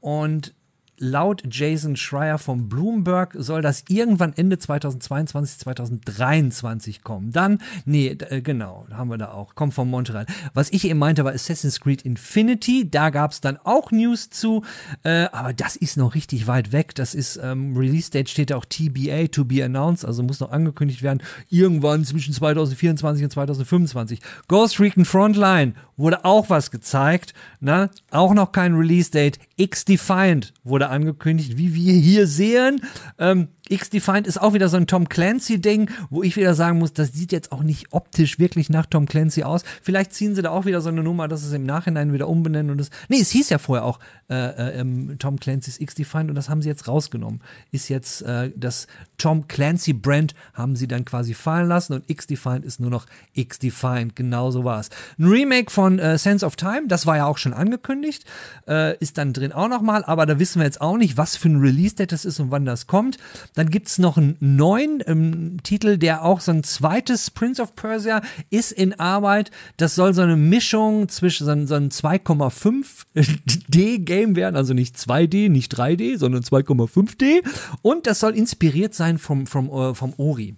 und 0.00 0.54
laut 0.98 1.42
Jason 1.50 1.96
Schreier 1.96 2.38
vom 2.38 2.68
Bloomberg 2.68 3.34
soll 3.38 3.62
das 3.62 3.84
irgendwann 3.88 4.32
Ende 4.36 4.58
2022, 4.58 5.58
2023 5.58 7.02
kommen. 7.02 7.32
Dann, 7.32 7.58
nee, 7.84 8.08
äh, 8.08 8.40
genau, 8.40 8.86
haben 8.92 9.10
wir 9.10 9.18
da 9.18 9.32
auch, 9.32 9.54
kommt 9.54 9.74
von 9.74 9.90
Montreal. 9.90 10.26
Was 10.54 10.70
ich 10.70 10.88
eben 10.88 10.98
meinte, 10.98 11.24
war 11.24 11.32
Assassin's 11.32 11.80
Creed 11.80 12.02
Infinity, 12.02 12.90
da 12.90 13.10
gab 13.10 13.32
es 13.32 13.40
dann 13.40 13.58
auch 13.64 13.90
News 13.90 14.30
zu, 14.30 14.62
äh, 15.02 15.26
aber 15.32 15.52
das 15.52 15.76
ist 15.76 15.96
noch 15.96 16.14
richtig 16.14 16.46
weit 16.46 16.72
weg. 16.72 16.94
Das 16.94 17.14
ist, 17.14 17.38
ähm, 17.42 17.76
Release 17.76 18.10
Date 18.10 18.28
steht 18.28 18.52
auch 18.52 18.64
TBA, 18.64 19.28
to 19.28 19.44
be 19.44 19.64
announced, 19.64 20.04
also 20.04 20.22
muss 20.22 20.40
noch 20.40 20.52
angekündigt 20.52 21.02
werden, 21.02 21.22
irgendwann 21.50 22.04
zwischen 22.04 22.32
2024 22.32 23.24
und 23.24 23.30
2025. 23.30 24.20
Ghost 24.48 24.80
Recon 24.80 25.04
Frontline 25.04 25.74
wurde 25.96 26.24
auch 26.24 26.50
was 26.50 26.70
gezeigt, 26.70 27.34
ne? 27.60 27.90
Auch 28.10 28.34
noch 28.34 28.52
kein 28.52 28.74
Release 28.74 29.10
Date. 29.10 29.38
X-Defiant 29.56 30.53
wurde 30.64 30.88
angekündigt, 30.88 31.56
wie 31.56 31.74
wir 31.74 31.92
hier 31.92 32.26
sehen. 32.26 32.80
Ähm, 33.18 33.48
X-Defined 33.68 34.26
ist 34.26 34.40
auch 34.40 34.52
wieder 34.52 34.68
so 34.68 34.76
ein 34.76 34.86
Tom 34.86 35.08
Clancy-Ding, 35.08 35.90
wo 36.10 36.22
ich 36.22 36.36
wieder 36.36 36.54
sagen 36.54 36.78
muss, 36.78 36.92
das 36.92 37.12
sieht 37.12 37.32
jetzt 37.32 37.50
auch 37.50 37.62
nicht 37.62 37.92
optisch 37.92 38.38
wirklich 38.38 38.68
nach 38.68 38.84
Tom 38.86 39.06
Clancy 39.06 39.42
aus. 39.42 39.64
Vielleicht 39.82 40.12
ziehen 40.12 40.34
sie 40.34 40.42
da 40.42 40.50
auch 40.50 40.66
wieder 40.66 40.82
so 40.82 40.90
eine 40.90 41.02
Nummer, 41.02 41.28
dass 41.28 41.42
es 41.42 41.52
im 41.52 41.64
Nachhinein 41.64 42.12
wieder 42.12 42.28
umbenennen 42.28 42.70
und 42.70 42.78
das. 42.78 42.90
Nee, 43.08 43.20
es 43.20 43.30
hieß 43.30 43.48
ja 43.48 43.58
vorher 43.58 43.84
auch 43.84 44.00
äh, 44.28 44.34
äh, 44.34 44.80
ähm, 44.80 45.16
Tom 45.18 45.40
Clancy's 45.40 45.80
X-Defined 45.80 46.28
und 46.28 46.34
das 46.34 46.48
haben 46.50 46.60
sie 46.60 46.68
jetzt 46.68 46.88
rausgenommen. 46.88 47.40
Ist 47.72 47.88
jetzt 47.88 48.22
äh, 48.22 48.50
das 48.54 48.86
Tom 49.16 49.48
Clancy-Brand 49.48 50.34
haben 50.52 50.76
sie 50.76 50.86
dann 50.86 51.06
quasi 51.06 51.32
fallen 51.32 51.68
lassen 51.68 51.94
und 51.94 52.10
X-Defined 52.10 52.64
ist 52.66 52.80
nur 52.80 52.90
noch 52.90 53.06
X-Defined. 53.32 54.14
Genau 54.14 54.50
so 54.50 54.64
war 54.64 54.80
es. 54.80 54.90
Ein 55.18 55.24
Remake 55.26 55.70
von 55.70 55.98
äh, 55.98 56.18
Sense 56.18 56.44
of 56.44 56.56
Time, 56.56 56.82
das 56.88 57.06
war 57.06 57.16
ja 57.16 57.26
auch 57.26 57.38
schon 57.38 57.54
angekündigt, 57.54 58.24
äh, 58.68 58.96
ist 58.98 59.16
dann 59.16 59.32
drin 59.32 59.52
auch 59.52 59.68
nochmal, 59.68 60.04
aber 60.04 60.26
da 60.26 60.38
wissen 60.38 60.60
wir 60.60 60.66
jetzt 60.66 60.82
auch 60.82 60.98
nicht, 60.98 61.16
was 61.16 61.36
für 61.36 61.48
ein 61.48 61.60
Release-Date 61.60 62.12
das 62.12 62.26
ist 62.26 62.40
und 62.40 62.50
wann 62.50 62.66
das 62.66 62.86
kommt. 62.86 63.16
Dann 63.54 63.70
gibt 63.70 63.88
es 63.88 63.98
noch 63.98 64.16
einen 64.16 64.36
neuen 64.40 65.02
ähm, 65.06 65.58
Titel, 65.62 65.96
der 65.96 66.24
auch 66.24 66.40
so 66.40 66.50
ein 66.50 66.64
zweites 66.64 67.30
Prince 67.30 67.62
of 67.62 67.76
Persia 67.76 68.20
ist 68.50 68.72
in 68.72 68.98
Arbeit. 68.98 69.52
Das 69.76 69.94
soll 69.94 70.12
so 70.12 70.22
eine 70.22 70.34
Mischung 70.36 71.08
zwischen 71.08 71.46
so 71.46 71.52
ein, 71.52 71.68
so 71.68 71.76
ein 71.76 71.90
2,5D-Game 71.90 74.34
werden, 74.34 74.56
also 74.56 74.74
nicht 74.74 74.96
2D, 74.96 75.48
nicht 75.48 75.72
3D, 75.72 76.18
sondern 76.18 76.42
2,5D. 76.42 77.44
Und 77.82 78.08
das 78.08 78.18
soll 78.20 78.36
inspiriert 78.36 78.94
sein 78.94 79.18
vom, 79.18 79.46
vom, 79.46 79.70
äh, 79.70 79.94
vom 79.94 80.14
Ori. 80.16 80.56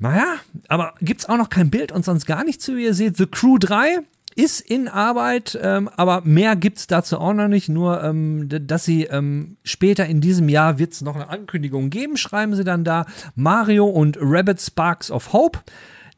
Naja, 0.00 0.36
aber 0.68 0.94
gibt 1.00 1.20
es 1.20 1.28
auch 1.28 1.36
noch 1.36 1.50
kein 1.50 1.70
Bild 1.70 1.92
und 1.92 2.04
sonst 2.04 2.26
gar 2.26 2.42
nichts 2.42 2.64
zu. 2.64 2.76
Ihr 2.76 2.94
seht 2.94 3.16
The 3.16 3.26
Crew 3.26 3.58
3 3.58 4.00
ist 4.34 4.60
in 4.60 4.88
Arbeit, 4.88 5.58
ähm, 5.60 5.88
aber 5.96 6.22
mehr 6.24 6.56
gibt 6.56 6.78
es 6.78 6.86
dazu 6.86 7.18
auch 7.18 7.34
noch 7.34 7.48
nicht. 7.48 7.68
Nur, 7.68 8.02
ähm, 8.02 8.48
dass 8.48 8.84
sie 8.84 9.04
ähm, 9.04 9.56
später 9.64 10.06
in 10.06 10.20
diesem 10.20 10.48
Jahr 10.48 10.78
wird 10.78 10.92
es 10.92 11.02
noch 11.02 11.16
eine 11.16 11.28
Ankündigung 11.28 11.90
geben, 11.90 12.16
schreiben 12.16 12.54
sie 12.54 12.64
dann 12.64 12.84
da. 12.84 13.06
Mario 13.34 13.86
und 13.86 14.18
Rabbit 14.20 14.60
Sparks 14.60 15.10
of 15.10 15.32
Hope. 15.32 15.60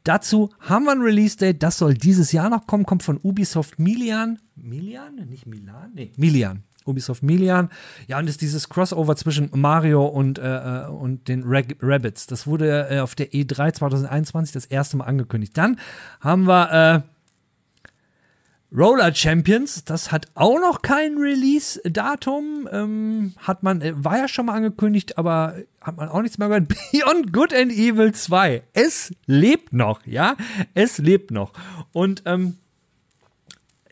Dazu 0.03 0.49
haben 0.59 0.85
wir 0.85 0.91
ein 0.91 1.01
Release-Date, 1.01 1.63
das 1.63 1.77
soll 1.77 1.93
dieses 1.93 2.33
Jahr 2.33 2.49
noch 2.49 2.67
kommen, 2.67 2.85
kommt 2.85 3.03
von 3.03 3.19
Ubisoft 3.23 3.79
Milian. 3.79 4.39
Milian? 4.55 5.15
Nicht 5.29 5.45
Milan? 5.45 5.91
Nee, 5.95 6.11
Milian. 6.17 6.63
Ubisoft 6.85 7.23
Milian. 7.23 7.69
Ja, 8.07 8.19
und 8.19 8.27
ist 8.27 8.41
dieses 8.41 8.67
Crossover 8.67 9.15
zwischen 9.15 9.49
Mario 9.53 10.05
und, 10.05 10.39
äh, 10.39 10.83
äh 10.83 10.87
und 10.87 11.29
den 11.29 11.43
Rag 11.45 11.77
Rabbits. 11.81 12.27
Das 12.27 12.45
wurde 12.45 12.89
äh, 12.89 12.99
auf 12.99 13.15
der 13.15 13.31
E3 13.31 13.73
2021 13.73 14.53
das 14.53 14.65
erste 14.65 14.97
Mal 14.97 15.05
angekündigt. 15.05 15.57
Dann 15.57 15.79
haben 16.19 16.47
wir 16.47 17.03
äh, 17.05 17.12
Roller 18.75 19.13
Champions, 19.13 19.83
das 19.83 20.11
hat 20.11 20.27
auch 20.33 20.59
noch 20.59 20.81
kein 20.81 21.17
Release-Datum. 21.17 22.67
Ähm, 22.71 23.33
hat 23.37 23.61
man, 23.61 23.81
äh, 23.81 23.93
war 23.95 24.17
ja 24.17 24.27
schon 24.27 24.47
mal 24.47 24.55
angekündigt, 24.55 25.17
aber 25.17 25.55
hat 25.79 25.97
man 25.97 26.09
auch 26.09 26.21
nichts 26.21 26.39
mehr 26.39 26.47
gehört. 26.47 26.67
Beyond 26.91 27.31
Good 27.31 27.53
and 27.53 27.71
Evil 27.71 28.13
2. 28.13 28.63
Es 28.73 29.13
lebt 29.27 29.73
noch, 29.73 30.05
ja. 30.07 30.35
Es 30.73 30.97
lebt 30.97 31.29
noch. 31.29 31.53
Und 31.91 32.23
ähm, 32.25 32.57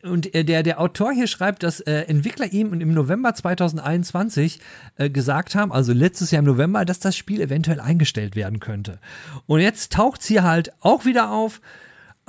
und 0.03 0.33
äh, 0.33 0.43
der, 0.43 0.63
der 0.63 0.79
Autor 0.79 1.11
hier 1.11 1.27
schreibt, 1.27 1.61
dass 1.61 1.79
äh, 1.81 2.05
Entwickler 2.07 2.51
ihm 2.51 2.73
im 2.73 2.93
November 2.93 3.35
2021 3.35 4.59
äh, 4.97 5.11
gesagt 5.11 5.53
haben, 5.53 5.71
also 5.71 5.93
letztes 5.93 6.31
Jahr 6.31 6.39
im 6.39 6.45
November, 6.45 6.85
dass 6.85 7.00
das 7.00 7.15
Spiel 7.15 7.39
eventuell 7.39 7.79
eingestellt 7.79 8.35
werden 8.35 8.59
könnte. 8.59 9.00
Und 9.45 9.59
jetzt 9.59 9.93
taucht 9.93 10.21
es 10.21 10.27
hier 10.27 10.43
halt 10.43 10.71
auch 10.81 11.05
wieder 11.05 11.29
auf 11.29 11.61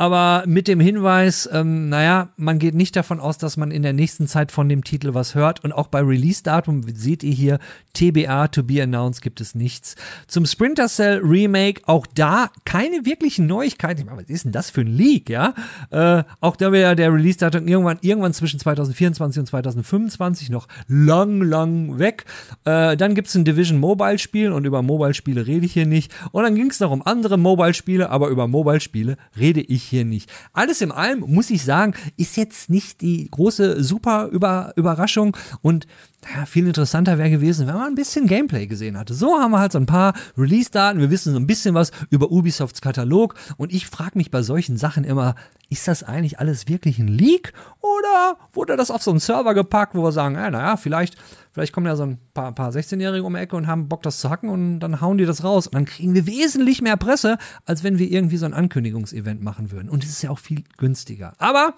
aber 0.03 0.43
mit 0.49 0.67
dem 0.67 0.81
Hinweis, 0.81 1.49
ähm, 1.53 1.89
naja, 1.89 2.31
man 2.37 2.59
geht 2.59 2.75
nicht 2.75 2.97
davon 2.97 3.21
aus, 3.21 3.39
dass 3.39 3.57
man 3.57 3.71
in 3.71 3.85
der 3.85 3.93
nächsten 3.93 4.27
Zeit 4.27 4.51
von 4.51 4.69
dem 4.69 4.83
Titel 4.83 5.15
was 5.15 5.37
hört. 5.37 5.63
Und 5.63 5.71
auch 5.71 5.87
bei 5.87 6.01
Release-Datum 6.01 6.83
seht 6.93 7.23
ihr 7.23 7.31
hier, 7.31 7.61
TBA, 7.93 8.49
to 8.49 8.65
be 8.65 8.83
announced, 8.83 9.23
gibt 9.23 9.41
es 9.41 9.55
nichts. 9.55 9.95
Zum 10.27 10.45
Sprinter 10.45 10.89
Cell 10.89 11.21
Remake, 11.23 11.83
auch 11.87 12.05
da 12.17 12.51
keine 12.65 13.05
wirklichen 13.05 13.47
Neuigkeiten. 13.47 14.09
Was 14.11 14.25
ist 14.25 14.45
denn 14.45 14.51
das 14.51 14.71
für 14.71 14.81
ein 14.81 14.89
Leak, 14.89 15.31
ja? 15.31 15.55
Äh, 15.91 16.25
auch 16.41 16.57
da 16.57 16.73
wäre 16.73 16.97
der 16.97 17.15
Release-Datum 17.15 17.69
irgendwann, 17.69 17.99
irgendwann 18.01 18.35
zwischen 18.35 18.59
2024 18.59 19.39
und 19.39 19.47
2025 19.47 20.51
noch 20.51 20.67
lang, 20.89 21.43
lang 21.43 22.01
weg. 22.01 22.25
Äh, 22.65 22.97
dann 22.97 23.15
gibt 23.15 23.29
es 23.29 23.37
ein 23.37 23.45
Division 23.45 23.79
Mobile-Spiel 23.79 24.51
und 24.51 24.65
über 24.65 24.83
Mobile-Spiele 24.83 25.47
rede 25.47 25.65
ich 25.65 25.75
hier 25.75 25.87
nicht. 25.87 26.13
Und 26.33 26.43
dann 26.43 26.57
ging 26.57 26.71
es 26.71 26.81
noch 26.81 26.91
um 26.91 27.07
andere 27.07 27.37
Mobile-Spiele, 27.37 28.11
aber 28.11 28.31
über 28.31 28.49
Mobile-Spiele 28.49 29.17
rede 29.39 29.61
ich 29.61 29.92
hier 29.93 30.05
nicht. 30.05 30.31
Alles 30.53 30.81
in 30.81 30.91
allem 30.91 31.21
muss 31.21 31.51
ich 31.51 31.65
sagen, 31.65 31.95
ist 32.17 32.37
jetzt 32.37 32.69
nicht 32.69 33.01
die 33.01 33.31
große 33.31 33.83
super 33.85 34.29
Über 34.33 34.73
Überraschung 34.75 35.37
und 35.61 35.87
ja, 36.35 36.47
viel 36.47 36.67
interessanter 36.67 37.19
wäre 37.19 37.31
gewesen, 37.31 37.67
wenn 37.67 37.75
man 37.75 37.89
ein 37.89 37.95
bisschen 37.95 38.27
Gameplay 38.27 38.67
gesehen 38.67 38.97
hatte. 38.97 39.13
So 39.13 39.39
haben 39.39 39.51
wir 39.51 39.59
halt 39.59 39.73
so 39.73 39.79
ein 39.79 39.87
paar 39.87 40.15
Release-Daten, 40.39 41.01
wir 41.01 41.11
wissen 41.11 41.33
so 41.33 41.39
ein 41.39 41.47
bisschen 41.47 41.75
was 41.75 41.91
über 42.11 42.31
Ubisofts 42.31 42.81
Katalog 42.81 43.35
und 43.57 43.73
ich 43.73 43.87
frage 43.87 44.13
mich 44.15 44.31
bei 44.31 44.43
solchen 44.43 44.77
Sachen 44.77 45.05
immer, 45.05 45.35
ist 45.69 45.89
das 45.89 46.03
eigentlich 46.05 46.39
alles 46.39 46.69
wirklich 46.69 46.99
ein 46.99 47.09
Leak 47.09 47.53
oder 47.81 48.37
wurde 48.53 48.77
das 48.77 48.91
auf 48.91 49.03
so 49.03 49.11
einen 49.11 49.21
Server 49.21 49.55
gepackt, 49.55 49.95
wo 49.95 50.03
wir 50.03 50.13
sagen, 50.13 50.37
äh, 50.37 50.51
naja, 50.51 50.77
vielleicht, 50.77 51.17
vielleicht 51.51 51.73
kommen 51.73 51.87
ja 51.87 51.97
so 51.97 52.05
ein 52.05 52.19
paar, 52.35 52.53
paar 52.53 52.71
16-Jährige 52.71 53.25
um 53.25 53.35
die 53.35 53.41
Ecke 53.41 53.57
und 53.57 53.67
haben 53.67 53.89
Bock, 53.89 54.03
das 54.03 54.21
zu 54.21 54.31
hacken 54.31 54.49
und 54.49 54.81
dann 54.81 55.01
hauen 55.01 55.19
die 55.19 55.25
das 55.25 55.43
raus 55.43 55.67
und 55.67 55.75
dann 55.75 55.87
kriegen 55.87 56.15
wir 56.15 56.27
wesentlich 56.27 56.83
mehr 56.83 56.97
Presse, 56.97 57.37
als 57.65 57.83
wenn 57.83 57.99
wir 57.99 58.11
irgendwie 58.11 58.37
so 58.37 58.47
ein 58.47 58.55
Ankündigungsevent 58.55 59.43
machen 59.43 59.73
würden. 59.73 59.89
Und 59.89 60.05
es 60.05 60.11
ist 60.11 60.23
ja 60.23 60.31
auch 60.31 60.39
viel 60.39 60.63
günstiger. 60.77 61.33
Aber 61.39 61.75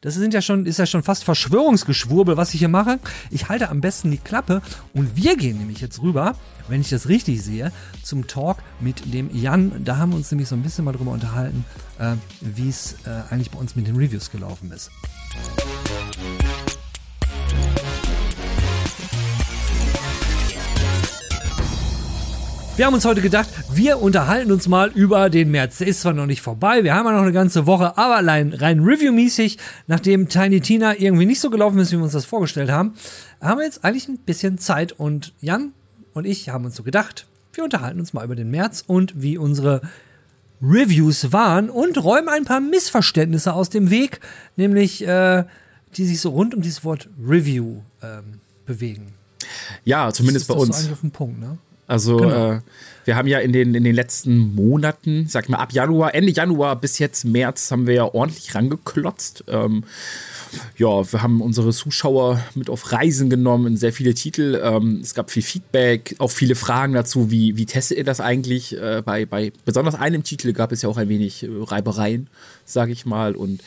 das 0.00 0.14
sind 0.14 0.32
ja 0.32 0.40
schon, 0.40 0.66
ist 0.66 0.78
ja 0.78 0.86
schon 0.86 1.02
fast 1.02 1.24
Verschwörungsgeschwurbel, 1.24 2.36
was 2.36 2.54
ich 2.54 2.60
hier 2.60 2.68
mache. 2.68 2.98
Ich 3.30 3.48
halte 3.48 3.68
am 3.68 3.80
besten 3.80 4.10
die 4.10 4.18
Klappe 4.18 4.62
und 4.94 5.16
wir 5.16 5.36
gehen 5.36 5.58
nämlich 5.58 5.80
jetzt 5.80 6.00
rüber, 6.00 6.34
wenn 6.68 6.80
ich 6.80 6.88
das 6.88 7.08
richtig 7.08 7.42
sehe, 7.42 7.72
zum 8.02 8.26
Talk 8.26 8.58
mit 8.80 9.12
dem 9.12 9.34
Jan. 9.34 9.84
Da 9.84 9.98
haben 9.98 10.12
wir 10.12 10.16
uns 10.16 10.30
nämlich 10.30 10.48
so 10.48 10.54
ein 10.54 10.62
bisschen 10.62 10.84
mal 10.84 10.92
drüber 10.92 11.10
unterhalten, 11.10 11.64
äh, 11.98 12.14
wie 12.40 12.68
es 12.68 12.96
äh, 13.04 13.32
eigentlich 13.32 13.50
bei 13.50 13.58
uns 13.58 13.76
mit 13.76 13.86
den 13.86 13.96
Reviews 13.96 14.30
gelaufen 14.30 14.72
ist. 14.72 14.90
Wir 22.80 22.86
haben 22.86 22.94
uns 22.94 23.04
heute 23.04 23.20
gedacht, 23.20 23.50
wir 23.74 24.00
unterhalten 24.00 24.50
uns 24.50 24.66
mal 24.66 24.90
über 24.92 25.28
den 25.28 25.50
März. 25.50 25.76
Der 25.76 25.86
ist 25.86 26.00
zwar 26.00 26.14
noch 26.14 26.24
nicht 26.24 26.40
vorbei, 26.40 26.82
wir 26.82 26.94
haben 26.94 27.04
ja 27.04 27.12
noch 27.12 27.20
eine 27.20 27.30
ganze 27.30 27.66
Woche, 27.66 27.98
aber 27.98 28.16
allein 28.16 28.54
rein 28.54 28.80
reviewmäßig, 28.80 29.58
nachdem 29.86 30.30
Tiny 30.30 30.62
Tina 30.62 30.98
irgendwie 30.98 31.26
nicht 31.26 31.40
so 31.40 31.50
gelaufen 31.50 31.78
ist, 31.78 31.92
wie 31.92 31.98
wir 31.98 32.04
uns 32.04 32.14
das 32.14 32.24
vorgestellt 32.24 32.70
haben, 32.70 32.94
haben 33.42 33.58
wir 33.58 33.66
jetzt 33.66 33.84
eigentlich 33.84 34.08
ein 34.08 34.16
bisschen 34.16 34.56
Zeit 34.56 34.92
und 34.92 35.34
Jan 35.42 35.74
und 36.14 36.24
ich 36.24 36.48
haben 36.48 36.64
uns 36.64 36.74
so 36.74 36.82
gedacht, 36.82 37.26
wir 37.52 37.64
unterhalten 37.64 38.00
uns 38.00 38.14
mal 38.14 38.24
über 38.24 38.34
den 38.34 38.50
März 38.50 38.82
und 38.86 39.12
wie 39.20 39.36
unsere 39.36 39.82
Reviews 40.62 41.34
waren 41.34 41.68
und 41.68 42.02
räumen 42.02 42.30
ein 42.30 42.46
paar 42.46 42.60
Missverständnisse 42.60 43.52
aus 43.52 43.68
dem 43.68 43.90
Weg, 43.90 44.20
nämlich 44.56 45.06
äh, 45.06 45.44
die 45.98 46.06
sich 46.06 46.18
so 46.18 46.30
rund 46.30 46.54
um 46.54 46.62
dieses 46.62 46.82
Wort 46.82 47.10
Review 47.22 47.82
ähm, 48.02 48.40
bewegen. 48.64 49.12
Ja, 49.84 50.10
zumindest 50.14 50.48
bei 50.48 50.54
uns. 50.54 50.68
So 50.68 50.80
eigentlich 50.80 50.92
auf 50.94 51.00
den 51.02 51.10
Punkt, 51.10 51.40
ne? 51.40 51.58
Also 51.90 52.18
genau. 52.18 52.52
äh, 52.52 52.60
wir 53.04 53.16
haben 53.16 53.26
ja 53.26 53.40
in 53.40 53.52
den, 53.52 53.74
in 53.74 53.82
den 53.82 53.94
letzten 53.96 54.54
Monaten, 54.54 55.26
sag 55.28 55.44
ich 55.44 55.48
mal, 55.48 55.58
ab 55.58 55.72
Januar, 55.72 56.14
Ende 56.14 56.30
Januar 56.30 56.76
bis 56.76 57.00
jetzt 57.00 57.24
März 57.24 57.72
haben 57.72 57.88
wir 57.88 57.94
ja 57.94 58.04
ordentlich 58.04 58.54
rangeklotzt. 58.54 59.42
Ähm, 59.48 59.82
ja, 60.76 61.12
wir 61.12 61.20
haben 61.20 61.40
unsere 61.40 61.72
Zuschauer 61.72 62.40
mit 62.54 62.70
auf 62.70 62.92
Reisen 62.92 63.28
genommen, 63.28 63.76
sehr 63.76 63.92
viele 63.92 64.14
Titel. 64.14 64.60
Ähm, 64.62 65.00
es 65.02 65.14
gab 65.14 65.32
viel 65.32 65.42
Feedback, 65.42 66.14
auch 66.18 66.30
viele 66.30 66.54
Fragen 66.54 66.92
dazu, 66.92 67.32
wie, 67.32 67.56
wie 67.56 67.66
testet 67.66 67.98
ihr 67.98 68.04
das 68.04 68.20
eigentlich? 68.20 68.76
Äh, 68.76 69.02
bei, 69.04 69.26
bei 69.26 69.52
besonders 69.64 69.96
einem 69.96 70.22
Titel 70.22 70.52
gab 70.52 70.70
es 70.70 70.82
ja 70.82 70.88
auch 70.88 70.96
ein 70.96 71.08
wenig 71.08 71.42
äh, 71.42 71.48
Reibereien, 71.50 72.28
sag 72.64 72.90
ich 72.90 73.04
mal. 73.04 73.34
Und 73.34 73.62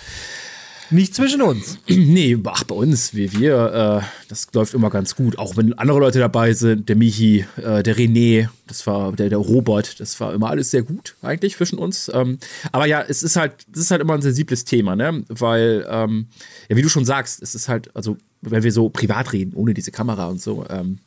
nicht 0.90 1.16
zwischen 1.16 1.42
uns. 1.42 1.78
Nee, 1.88 2.38
ach, 2.46 2.64
bei 2.66 2.76
uns, 2.76 3.16
wie 3.16 3.32
wir, 3.34 4.02
äh, 4.04 4.06
das 4.28 4.48
läuft 4.54 4.74
immer 4.74 4.90
ganz 4.90 5.16
gut. 5.16 5.38
Auch 5.40 5.58
wenn 5.58 5.74
andere 5.74 6.00
Leute 6.00 6.20
dabei 6.20 6.54
sind, 6.54 6.90
der 6.90 6.96
Michi, 6.96 7.46
äh, 7.58 7.82
der 7.82 7.96
René, 7.96 8.50
das 8.68 8.86
war 8.86 9.12
der, 9.14 9.30
der 9.30 9.38
Robert, 9.38 10.00
das 10.00 10.20
war 10.20 10.34
immer 10.34 10.50
alles 10.50 10.72
sehr 10.72 10.84
gut 10.84 11.16
eigentlich 11.22 11.56
zwischen 11.56 11.80
uns. 11.80 12.12
Ähm, 12.14 12.38
aber 12.72 12.86
ja, 12.86 13.02
es 13.02 13.24
ist 13.24 13.36
halt, 13.36 13.54
es 13.74 13.80
ist 13.80 13.92
halt 13.92 14.02
immer 14.02 14.14
ein 14.14 14.22
sensibles 14.22 14.66
Thema, 14.66 14.96
ne? 14.96 15.24
Weil, 15.30 15.86
ähm, 15.90 16.28
ja, 16.70 16.76
wie 16.76 16.82
du 16.82 16.90
schon 16.90 17.06
sagst, 17.06 17.42
es 17.42 17.56
ist 17.56 17.68
halt, 17.68 17.96
also, 17.96 18.18
wenn 18.42 18.64
wir 18.64 18.72
so 18.72 18.90
privat 18.90 19.34
reden, 19.34 19.54
ohne 19.56 19.74
diese 19.74 19.92
Kamera 19.92 20.28
und 20.28 20.42
so, 20.42 20.66
ähm, 20.70 21.00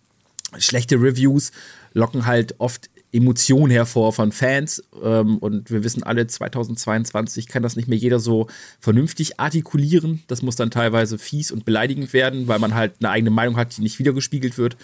schlechte 0.59 0.97
Reviews 0.97 1.53
locken 1.93 2.27
halt 2.27 2.55
oft 2.59 2.91
Emotionen 3.13 3.71
hervor 3.71 4.13
von 4.13 4.33
Fans. 4.33 4.83
Ähm, 5.03 5.39
und 5.39 5.71
wir 5.71 5.85
wissen 5.85 6.03
alle, 6.03 6.27
2022 6.27 7.49
kann 7.49 7.63
das 7.63 7.77
nicht 7.77 7.89
mehr 7.89 7.99
jeder 7.99 8.19
so 8.19 8.47
vernünftig 8.81 9.41
artikulieren. 9.41 10.23
Das 10.27 10.43
muss 10.43 10.57
dann 10.57 10.71
teilweise 10.71 11.19
fies 11.19 11.51
und 11.51 11.65
beleidigend 11.65 12.13
werden, 12.13 12.49
weil 12.49 12.59
man 12.59 12.75
halt 12.75 12.95
eine 13.01 13.11
eigene 13.11 13.31
Meinung 13.31 13.57
hat, 13.57 13.77
die 13.77 13.83
nicht 13.83 13.99
wiedergespiegelt 13.99 14.59
wird. 14.59 14.77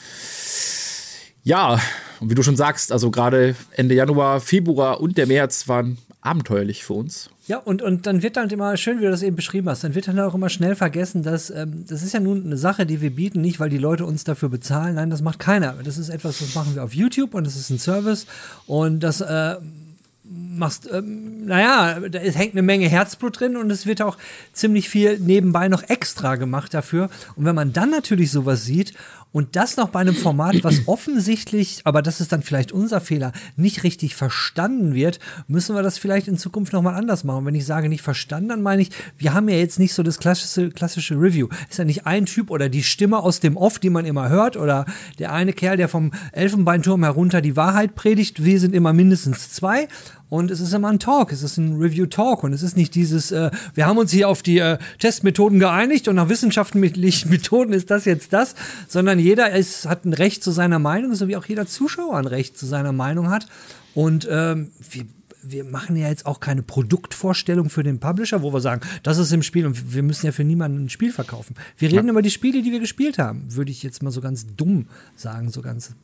Ja, 1.44 1.80
und 2.20 2.30
wie 2.30 2.34
du 2.34 2.42
schon 2.42 2.56
sagst, 2.56 2.92
also 2.92 3.10
gerade 3.10 3.56
Ende 3.72 3.94
Januar, 3.94 4.40
Februar 4.40 5.00
und 5.00 5.18
der 5.18 5.26
März 5.26 5.66
waren 5.66 5.98
abenteuerlich 6.22 6.84
für 6.84 6.94
uns. 6.94 7.30
Ja, 7.48 7.58
und, 7.58 7.82
und 7.82 8.06
dann 8.06 8.22
wird 8.22 8.36
halt 8.36 8.52
immer, 8.52 8.76
schön 8.76 8.98
wie 9.00 9.04
du 9.04 9.10
das 9.10 9.22
eben 9.22 9.36
beschrieben 9.36 9.68
hast, 9.68 9.82
dann 9.82 9.96
wird 9.96 10.06
dann 10.06 10.18
auch 10.20 10.34
immer 10.34 10.48
schnell 10.48 10.76
vergessen, 10.76 11.24
dass 11.24 11.50
ähm, 11.50 11.84
das 11.88 12.02
ist 12.02 12.14
ja 12.14 12.20
nun 12.20 12.46
eine 12.46 12.56
Sache, 12.56 12.86
die 12.86 13.00
wir 13.00 13.10
bieten, 13.10 13.40
nicht 13.40 13.58
weil 13.58 13.68
die 13.68 13.78
Leute 13.78 14.06
uns 14.06 14.22
dafür 14.22 14.48
bezahlen. 14.48 14.94
Nein, 14.94 15.10
das 15.10 15.20
macht 15.20 15.40
keiner. 15.40 15.74
Das 15.84 15.98
ist 15.98 16.08
etwas, 16.08 16.38
das 16.38 16.54
machen 16.54 16.76
wir 16.76 16.84
auf 16.84 16.94
YouTube 16.94 17.34
und 17.34 17.44
das 17.44 17.56
ist 17.56 17.70
ein 17.70 17.78
Service. 17.78 18.26
Und 18.66 19.00
das 19.00 19.20
äh, 19.20 19.56
machst, 20.56 20.88
ähm, 20.92 21.46
naja, 21.46 22.00
da 22.08 22.18
hängt 22.18 22.52
eine 22.52 22.62
Menge 22.62 22.88
Herzblut 22.88 23.40
drin 23.40 23.56
und 23.56 23.70
es 23.70 23.86
wird 23.86 24.02
auch 24.02 24.18
ziemlich 24.52 24.88
viel 24.88 25.18
nebenbei 25.18 25.68
noch 25.68 25.88
extra 25.88 26.36
gemacht 26.36 26.74
dafür. 26.74 27.10
Und 27.36 27.44
wenn 27.44 27.54
man 27.54 27.72
dann 27.72 27.90
natürlich 27.90 28.30
sowas 28.30 28.64
sieht 28.64 28.94
und 29.32 29.56
das 29.56 29.76
noch 29.76 29.88
bei 29.88 30.00
einem 30.00 30.14
Format, 30.14 30.62
was 30.62 30.82
offensichtlich, 30.86 31.80
aber 31.84 32.02
das 32.02 32.20
ist 32.20 32.32
dann 32.32 32.42
vielleicht 32.42 32.70
unser 32.70 33.00
Fehler, 33.00 33.32
nicht 33.56 33.82
richtig 33.82 34.14
verstanden 34.14 34.94
wird, 34.94 35.18
müssen 35.48 35.74
wir 35.74 35.82
das 35.82 35.98
vielleicht 35.98 36.28
in 36.28 36.36
Zukunft 36.36 36.72
nochmal 36.72 36.94
anders 36.94 37.24
machen. 37.24 37.46
wenn 37.46 37.54
ich 37.54 37.64
sage 37.64 37.88
nicht 37.88 38.02
verstanden, 38.02 38.50
dann 38.50 38.62
meine 38.62 38.82
ich, 38.82 38.90
wir 39.18 39.32
haben 39.32 39.48
ja 39.48 39.56
jetzt 39.56 39.78
nicht 39.78 39.94
so 39.94 40.02
das 40.02 40.18
klassische, 40.18 40.70
klassische 40.70 41.14
Review. 41.14 41.48
Ist 41.70 41.78
ja 41.78 41.84
nicht 41.84 42.06
ein 42.06 42.26
Typ 42.26 42.50
oder 42.50 42.68
die 42.68 42.82
Stimme 42.82 43.18
aus 43.18 43.40
dem 43.40 43.56
Off, 43.56 43.78
die 43.78 43.90
man 43.90 44.04
immer 44.04 44.28
hört, 44.28 44.56
oder 44.56 44.84
der 45.18 45.32
eine 45.32 45.52
Kerl, 45.52 45.76
der 45.76 45.88
vom 45.88 46.12
Elfenbeinturm 46.32 47.02
herunter 47.02 47.40
die 47.40 47.56
Wahrheit 47.56 47.94
predigt. 47.94 48.44
Wir 48.44 48.60
sind 48.60 48.74
immer 48.74 48.92
mindestens 48.92 49.50
zwei. 49.50 49.88
Und 50.32 50.50
es 50.50 50.60
ist 50.60 50.72
immer 50.72 50.88
ein 50.88 50.98
Talk, 50.98 51.30
es 51.30 51.42
ist 51.42 51.58
ein 51.58 51.76
Review-Talk 51.76 52.42
und 52.42 52.54
es 52.54 52.62
ist 52.62 52.74
nicht 52.74 52.94
dieses, 52.94 53.32
äh, 53.32 53.50
wir 53.74 53.84
haben 53.84 53.98
uns 53.98 54.12
hier 54.12 54.30
auf 54.30 54.42
die 54.42 54.60
äh, 54.60 54.78
Testmethoden 54.98 55.58
geeinigt 55.58 56.08
und 56.08 56.16
nach 56.16 56.30
wissenschaftlichen 56.30 57.28
Methoden 57.30 57.74
ist 57.74 57.90
das 57.90 58.06
jetzt 58.06 58.32
das, 58.32 58.54
sondern 58.88 59.18
jeder 59.18 59.50
ist, 59.50 59.84
hat 59.84 60.06
ein 60.06 60.14
Recht 60.14 60.42
zu 60.42 60.50
seiner 60.50 60.78
Meinung, 60.78 61.14
so 61.14 61.28
wie 61.28 61.36
auch 61.36 61.44
jeder 61.44 61.66
Zuschauer 61.66 62.16
ein 62.16 62.26
Recht 62.26 62.56
zu 62.56 62.64
seiner 62.64 62.92
Meinung 62.92 63.28
hat. 63.28 63.46
Und 63.92 64.26
ähm, 64.30 64.70
wir 64.90 65.04
wir 65.42 65.64
machen 65.64 65.96
ja 65.96 66.08
jetzt 66.08 66.24
auch 66.24 66.40
keine 66.40 66.62
Produktvorstellung 66.62 67.68
für 67.68 67.82
den 67.82 67.98
Publisher, 67.98 68.40
wo 68.40 68.54
wir 68.54 68.60
sagen, 68.60 68.80
das 69.02 69.18
ist 69.18 69.32
im 69.32 69.42
Spiel 69.42 69.66
und 69.66 69.92
wir 69.92 70.02
müssen 70.02 70.24
ja 70.24 70.32
für 70.32 70.44
niemanden 70.44 70.84
ein 70.84 70.88
Spiel 70.88 71.12
verkaufen. 71.12 71.56
Wir 71.76 71.90
reden 71.90 72.06
ja. 72.06 72.12
über 72.12 72.22
die 72.22 72.30
Spiele, 72.30 72.62
die 72.62 72.70
wir 72.70 72.80
gespielt 72.80 73.18
haben, 73.18 73.54
würde 73.54 73.70
ich 73.70 73.82
jetzt 73.82 74.02
mal 74.02 74.12
so 74.12 74.22
ganz 74.22 74.46
dumm 74.56 74.86
sagen, 75.14 75.50
so 75.50 75.60
ganz 75.60 75.94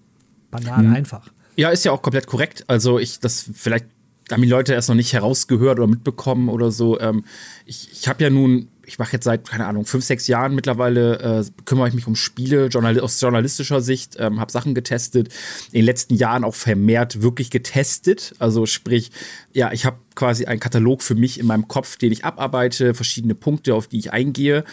banal 0.50 0.82
mhm. 0.82 0.94
einfach. 0.94 1.30
Ja, 1.56 1.70
ist 1.70 1.84
ja 1.84 1.92
auch 1.92 2.02
komplett 2.02 2.26
korrekt. 2.26 2.64
Also 2.66 2.98
ich, 2.98 3.20
das 3.20 3.48
vielleicht 3.54 3.86
haben 4.30 4.42
die 4.42 4.48
Leute 4.48 4.74
erst 4.74 4.88
noch 4.88 4.96
nicht 4.96 5.12
herausgehört 5.12 5.78
oder 5.78 5.88
mitbekommen 5.88 6.48
oder 6.48 6.70
so. 6.70 6.98
Ähm, 7.00 7.24
ich 7.66 7.88
ich 7.92 8.08
habe 8.08 8.22
ja 8.22 8.30
nun, 8.30 8.68
ich 8.86 8.98
mache 8.98 9.12
jetzt 9.12 9.24
seit, 9.24 9.48
keine 9.48 9.66
Ahnung, 9.66 9.84
fünf, 9.84 10.04
sechs 10.04 10.26
Jahren 10.26 10.54
mittlerweile, 10.54 11.18
äh, 11.20 11.44
kümmere 11.64 11.88
ich 11.88 11.94
mich 11.94 12.06
um 12.06 12.16
Spiele 12.16 12.66
Journal 12.66 12.98
aus 13.00 13.20
journalistischer 13.20 13.80
Sicht, 13.80 14.16
ähm, 14.18 14.40
habe 14.40 14.50
Sachen 14.50 14.74
getestet, 14.74 15.28
in 15.72 15.80
den 15.80 15.84
letzten 15.84 16.14
Jahren 16.14 16.44
auch 16.44 16.54
vermehrt 16.54 17.22
wirklich 17.22 17.50
getestet. 17.50 18.34
Also 18.38 18.66
sprich, 18.66 19.10
ja, 19.52 19.72
ich 19.72 19.84
habe 19.84 19.98
quasi 20.14 20.46
einen 20.46 20.60
Katalog 20.60 21.02
für 21.02 21.14
mich 21.14 21.38
in 21.38 21.46
meinem 21.46 21.68
Kopf, 21.68 21.96
den 21.96 22.12
ich 22.12 22.24
abarbeite, 22.24 22.94
verschiedene 22.94 23.34
Punkte, 23.34 23.74
auf 23.74 23.88
die 23.88 23.98
ich 23.98 24.12
eingehe. 24.12 24.64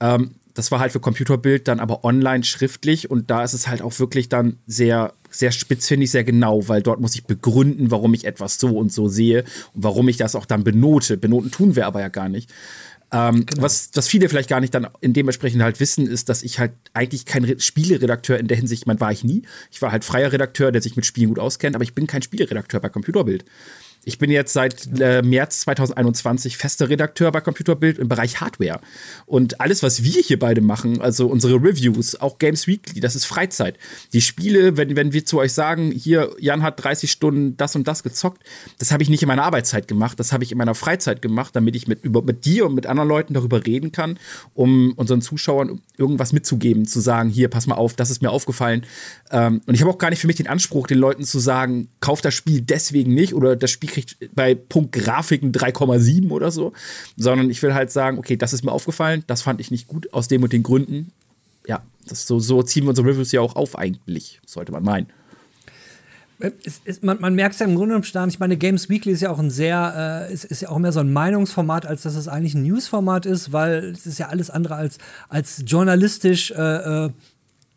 Ähm, 0.00 0.36
das 0.54 0.70
war 0.70 0.78
halt 0.78 0.92
für 0.92 1.00
Computerbild 1.00 1.66
dann 1.68 1.80
aber 1.80 2.04
online 2.04 2.44
schriftlich 2.44 3.10
und 3.10 3.28
da 3.30 3.42
ist 3.42 3.54
es 3.54 3.66
halt 3.66 3.82
auch 3.82 3.98
wirklich 3.98 4.28
dann 4.28 4.58
sehr 4.66 5.12
sehr 5.34 5.52
spitz 5.52 5.88
finde 5.88 6.04
ich 6.04 6.10
sehr 6.10 6.24
genau, 6.24 6.68
weil 6.68 6.82
dort 6.82 7.00
muss 7.00 7.14
ich 7.14 7.24
begründen, 7.24 7.90
warum 7.90 8.14
ich 8.14 8.24
etwas 8.24 8.58
so 8.58 8.78
und 8.78 8.92
so 8.92 9.08
sehe 9.08 9.44
und 9.74 9.82
warum 9.82 10.08
ich 10.08 10.16
das 10.16 10.34
auch 10.34 10.46
dann 10.46 10.64
benote. 10.64 11.16
Benoten 11.16 11.50
tun 11.50 11.76
wir 11.76 11.86
aber 11.86 12.00
ja 12.00 12.08
gar 12.08 12.28
nicht. 12.28 12.50
Ähm, 13.12 13.46
genau. 13.46 13.62
was, 13.62 13.90
was 13.94 14.08
viele 14.08 14.28
vielleicht 14.28 14.48
gar 14.48 14.60
nicht 14.60 14.74
dann 14.74 14.88
in 15.00 15.12
dementsprechend 15.12 15.62
halt 15.62 15.78
wissen, 15.78 16.06
ist, 16.06 16.28
dass 16.28 16.42
ich 16.42 16.58
halt 16.58 16.72
eigentlich 16.94 17.26
kein 17.26 17.60
Spieleredakteur 17.60 18.38
in 18.38 18.48
der 18.48 18.56
Hinsicht, 18.56 18.86
man 18.86 18.98
war 19.00 19.12
ich 19.12 19.24
nie. 19.24 19.42
Ich 19.70 19.80
war 19.82 19.92
halt 19.92 20.04
freier 20.04 20.32
Redakteur, 20.32 20.72
der 20.72 20.82
sich 20.82 20.96
mit 20.96 21.06
Spielen 21.06 21.28
gut 21.28 21.38
auskennt, 21.38 21.76
aber 21.76 21.84
ich 21.84 21.94
bin 21.94 22.06
kein 22.06 22.22
Spieleredakteur 22.22 22.80
bei 22.80 22.88
Computerbild. 22.88 23.44
Ich 24.04 24.18
bin 24.18 24.30
jetzt 24.30 24.52
seit 24.52 25.00
äh, 25.00 25.22
März 25.22 25.60
2021 25.60 26.56
fester 26.56 26.88
Redakteur 26.88 27.32
bei 27.32 27.40
Computerbild 27.40 27.98
im 27.98 28.08
Bereich 28.08 28.40
Hardware. 28.40 28.80
Und 29.26 29.60
alles, 29.60 29.82
was 29.82 30.04
wir 30.04 30.20
hier 30.20 30.38
beide 30.38 30.60
machen, 30.60 31.00
also 31.00 31.26
unsere 31.26 31.54
Reviews, 31.54 32.20
auch 32.20 32.38
Games 32.38 32.66
Weekly, 32.66 33.00
das 33.00 33.16
ist 33.16 33.24
Freizeit. 33.24 33.78
Die 34.12 34.20
Spiele, 34.20 34.76
wenn, 34.76 34.94
wenn 34.96 35.12
wir 35.12 35.24
zu 35.24 35.38
euch 35.38 35.52
sagen, 35.52 35.90
hier, 35.90 36.30
Jan 36.38 36.62
hat 36.62 36.82
30 36.84 37.10
Stunden 37.10 37.56
das 37.56 37.74
und 37.76 37.88
das 37.88 38.02
gezockt, 38.02 38.42
das 38.78 38.92
habe 38.92 39.02
ich 39.02 39.08
nicht 39.08 39.22
in 39.22 39.28
meiner 39.28 39.44
Arbeitszeit 39.44 39.88
gemacht, 39.88 40.20
das 40.20 40.32
habe 40.32 40.44
ich 40.44 40.52
in 40.52 40.58
meiner 40.58 40.74
Freizeit 40.74 41.22
gemacht, 41.22 41.56
damit 41.56 41.74
ich 41.74 41.88
mit, 41.88 42.04
über, 42.04 42.22
mit 42.22 42.44
dir 42.44 42.66
und 42.66 42.74
mit 42.74 42.86
anderen 42.86 43.08
Leuten 43.08 43.34
darüber 43.34 43.64
reden 43.64 43.92
kann, 43.92 44.18
um 44.52 44.92
unseren 44.96 45.22
Zuschauern 45.22 45.80
irgendwas 45.96 46.32
mitzugeben, 46.32 46.86
zu 46.86 47.00
sagen, 47.00 47.30
hier, 47.30 47.48
pass 47.48 47.66
mal 47.66 47.76
auf, 47.76 47.94
das 47.94 48.10
ist 48.10 48.20
mir 48.20 48.30
aufgefallen. 48.30 48.84
Ähm, 49.30 49.62
und 49.66 49.74
ich 49.74 49.80
habe 49.80 49.90
auch 49.90 49.98
gar 49.98 50.10
nicht 50.10 50.20
für 50.20 50.26
mich 50.26 50.36
den 50.36 50.48
Anspruch, 50.48 50.86
den 50.86 50.98
Leuten 50.98 51.24
zu 51.24 51.38
sagen, 51.38 51.88
kauf 52.00 52.20
das 52.20 52.34
Spiel 52.34 52.60
deswegen 52.60 53.14
nicht 53.14 53.34
oder 53.34 53.56
das 53.56 53.70
Spiel 53.70 53.93
kriegt 53.94 54.16
bei 54.34 54.54
Punkt 54.54 54.92
Grafiken 54.92 55.52
3,7 55.52 56.30
oder 56.30 56.50
so, 56.50 56.72
sondern 57.16 57.50
ich 57.50 57.62
will 57.62 57.74
halt 57.74 57.90
sagen, 57.90 58.18
okay, 58.18 58.36
das 58.36 58.52
ist 58.52 58.64
mir 58.64 58.72
aufgefallen, 58.72 59.24
das 59.26 59.42
fand 59.42 59.60
ich 59.60 59.70
nicht 59.70 59.86
gut 59.86 60.12
aus 60.12 60.28
dem 60.28 60.42
und 60.42 60.52
den 60.52 60.62
Gründen. 60.62 61.12
Ja, 61.66 61.82
das 62.06 62.26
so, 62.26 62.38
so 62.40 62.62
ziehen 62.62 62.84
wir 62.84 62.90
unsere 62.90 63.08
Reviews 63.08 63.32
ja 63.32 63.40
auch 63.40 63.56
auf 63.56 63.78
eigentlich, 63.78 64.40
sollte 64.44 64.72
man 64.72 64.82
meinen. 64.82 65.06
Es, 66.84 67.00
man, 67.00 67.20
man 67.20 67.34
merkt 67.34 67.54
es 67.54 67.60
ja 67.60 67.66
im 67.66 67.76
Grunde 67.76 68.00
genommen, 68.00 68.28
ich 68.28 68.40
meine, 68.40 68.56
Games 68.56 68.90
Weekly 68.90 69.12
ist 69.12 69.22
ja 69.22 69.30
auch 69.30 69.38
ein 69.38 69.50
sehr, 69.50 70.26
äh, 70.28 70.34
ist, 70.34 70.44
ist 70.44 70.62
ja 70.62 70.68
auch 70.68 70.78
mehr 70.78 70.92
so 70.92 71.00
ein 71.00 71.12
Meinungsformat, 71.12 71.86
als 71.86 72.02
dass 72.02 72.16
es 72.16 72.28
eigentlich 72.28 72.54
ein 72.54 72.64
Newsformat 72.64 73.24
ist, 73.24 73.52
weil 73.52 73.84
es 73.84 74.04
ist 74.04 74.18
ja 74.18 74.28
alles 74.28 74.50
andere 74.50 74.74
als, 74.74 74.98
als 75.28 75.62
journalistisch 75.66 76.50
äh, 76.50 77.06
äh 77.06 77.10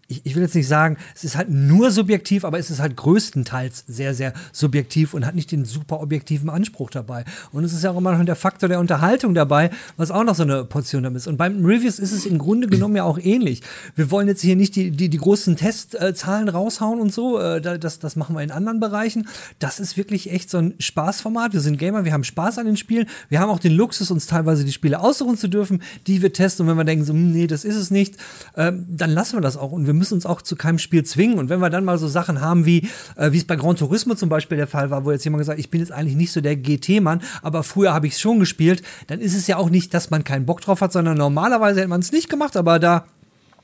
ich, 0.07 0.21
ich 0.25 0.35
will 0.35 0.43
jetzt 0.43 0.55
nicht 0.55 0.67
sagen, 0.67 0.97
es 1.15 1.23
ist 1.23 1.35
halt 1.35 1.49
nur 1.49 1.91
subjektiv, 1.91 2.45
aber 2.45 2.59
es 2.59 2.69
ist 2.69 2.79
halt 2.79 2.95
größtenteils 2.95 3.83
sehr, 3.87 4.13
sehr 4.13 4.33
subjektiv 4.53 5.13
und 5.13 5.25
hat 5.25 5.35
nicht 5.35 5.51
den 5.51 5.65
super 5.65 5.99
objektiven 5.99 6.49
Anspruch 6.49 6.89
dabei. 6.89 7.25
Und 7.51 7.63
es 7.63 7.73
ist 7.73 7.83
ja 7.83 7.91
auch 7.91 7.97
immer 7.97 8.15
noch 8.15 8.25
der 8.25 8.35
Faktor 8.35 8.69
der 8.69 8.79
Unterhaltung 8.79 9.33
dabei, 9.33 9.69
was 9.97 10.11
auch 10.11 10.23
noch 10.23 10.35
so 10.35 10.43
eine 10.43 10.63
Portion 10.63 11.03
damit 11.03 11.17
ist. 11.17 11.27
Und 11.27 11.37
beim 11.37 11.65
Reviews 11.65 11.99
ist 11.99 12.13
es 12.13 12.25
im 12.25 12.37
Grunde 12.37 12.67
genommen 12.67 12.95
ja 12.95 13.03
auch 13.03 13.19
ähnlich. 13.19 13.61
Wir 13.95 14.09
wollen 14.09 14.27
jetzt 14.27 14.41
hier 14.41 14.55
nicht 14.55 14.75
die, 14.75 14.91
die, 14.91 15.09
die 15.09 15.17
großen 15.17 15.57
Testzahlen 15.57 16.47
raushauen 16.47 17.01
und 17.01 17.13
so. 17.13 17.39
Äh, 17.39 17.79
das, 17.79 17.99
das 17.99 18.15
machen 18.15 18.35
wir 18.35 18.43
in 18.43 18.51
anderen 18.51 18.79
Bereichen. 18.79 19.27
Das 19.59 19.79
ist 19.79 19.97
wirklich 19.97 20.31
echt 20.31 20.49
so 20.49 20.57
ein 20.57 20.75
Spaßformat. 20.79 21.53
Wir 21.53 21.59
sind 21.59 21.77
Gamer, 21.77 22.05
wir 22.05 22.13
haben 22.13 22.23
Spaß 22.23 22.59
an 22.59 22.65
den 22.65 22.77
Spielen. 22.77 23.07
Wir 23.27 23.41
haben 23.41 23.49
auch 23.49 23.59
den 23.59 23.73
Luxus, 23.73 24.09
uns 24.09 24.25
teilweise 24.25 24.63
die 24.63 24.71
Spiele 24.71 25.01
aussuchen 25.01 25.37
zu 25.37 25.49
dürfen, 25.49 25.81
die 26.07 26.21
wir 26.21 26.31
testen. 26.31 26.63
Und 26.63 26.69
wenn 26.69 26.77
wir 26.77 26.85
denken, 26.85 27.03
so, 27.03 27.13
hm, 27.13 27.33
nee, 27.33 27.47
das 27.47 27.65
ist 27.65 27.75
es 27.75 27.91
nicht, 27.91 28.15
ähm, 28.55 28.85
dann 28.89 29.11
lassen 29.11 29.35
wir 29.35 29.41
das 29.41 29.57
auch. 29.57 29.73
Und 29.73 29.85
wir 29.85 29.96
müssen 29.97 30.13
uns 30.13 30.25
auch 30.25 30.41
zu 30.41 30.55
keinem 30.55 30.79
Spiel 30.79 31.03
zwingen. 31.03 31.37
Und 31.37 31.49
wenn 31.49 31.59
wir 31.59 31.69
dann 31.69 31.85
mal 31.85 31.97
so 31.97 32.07
Sachen 32.07 32.41
haben, 32.41 32.65
wie 32.65 32.87
äh, 33.15 33.31
wie 33.31 33.37
es 33.37 33.45
bei 33.45 33.55
Gran 33.55 33.75
Turismo 33.75 34.15
zum 34.15 34.29
Beispiel 34.29 34.57
der 34.57 34.67
Fall 34.67 34.89
war, 34.89 35.05
wo 35.05 35.11
jetzt 35.11 35.23
jemand 35.23 35.41
gesagt, 35.41 35.59
ich 35.59 35.69
bin 35.69 35.81
jetzt 35.81 35.91
eigentlich 35.91 36.15
nicht 36.15 36.31
so 36.31 36.41
der 36.41 36.55
GT-Mann, 36.55 37.21
aber 37.41 37.63
früher 37.63 37.93
habe 37.93 38.07
ich 38.07 38.13
es 38.13 38.21
schon 38.21 38.39
gespielt, 38.39 38.81
dann 39.07 39.19
ist 39.19 39.35
es 39.35 39.47
ja 39.47 39.57
auch 39.57 39.69
nicht, 39.69 39.93
dass 39.93 40.09
man 40.09 40.23
keinen 40.23 40.45
Bock 40.45 40.61
drauf 40.61 40.81
hat, 40.81 40.93
sondern 40.93 41.17
normalerweise 41.17 41.79
hätte 41.79 41.89
man 41.89 42.01
es 42.01 42.11
nicht 42.11 42.29
gemacht, 42.29 42.55
aber 42.55 42.79
da 42.79 43.05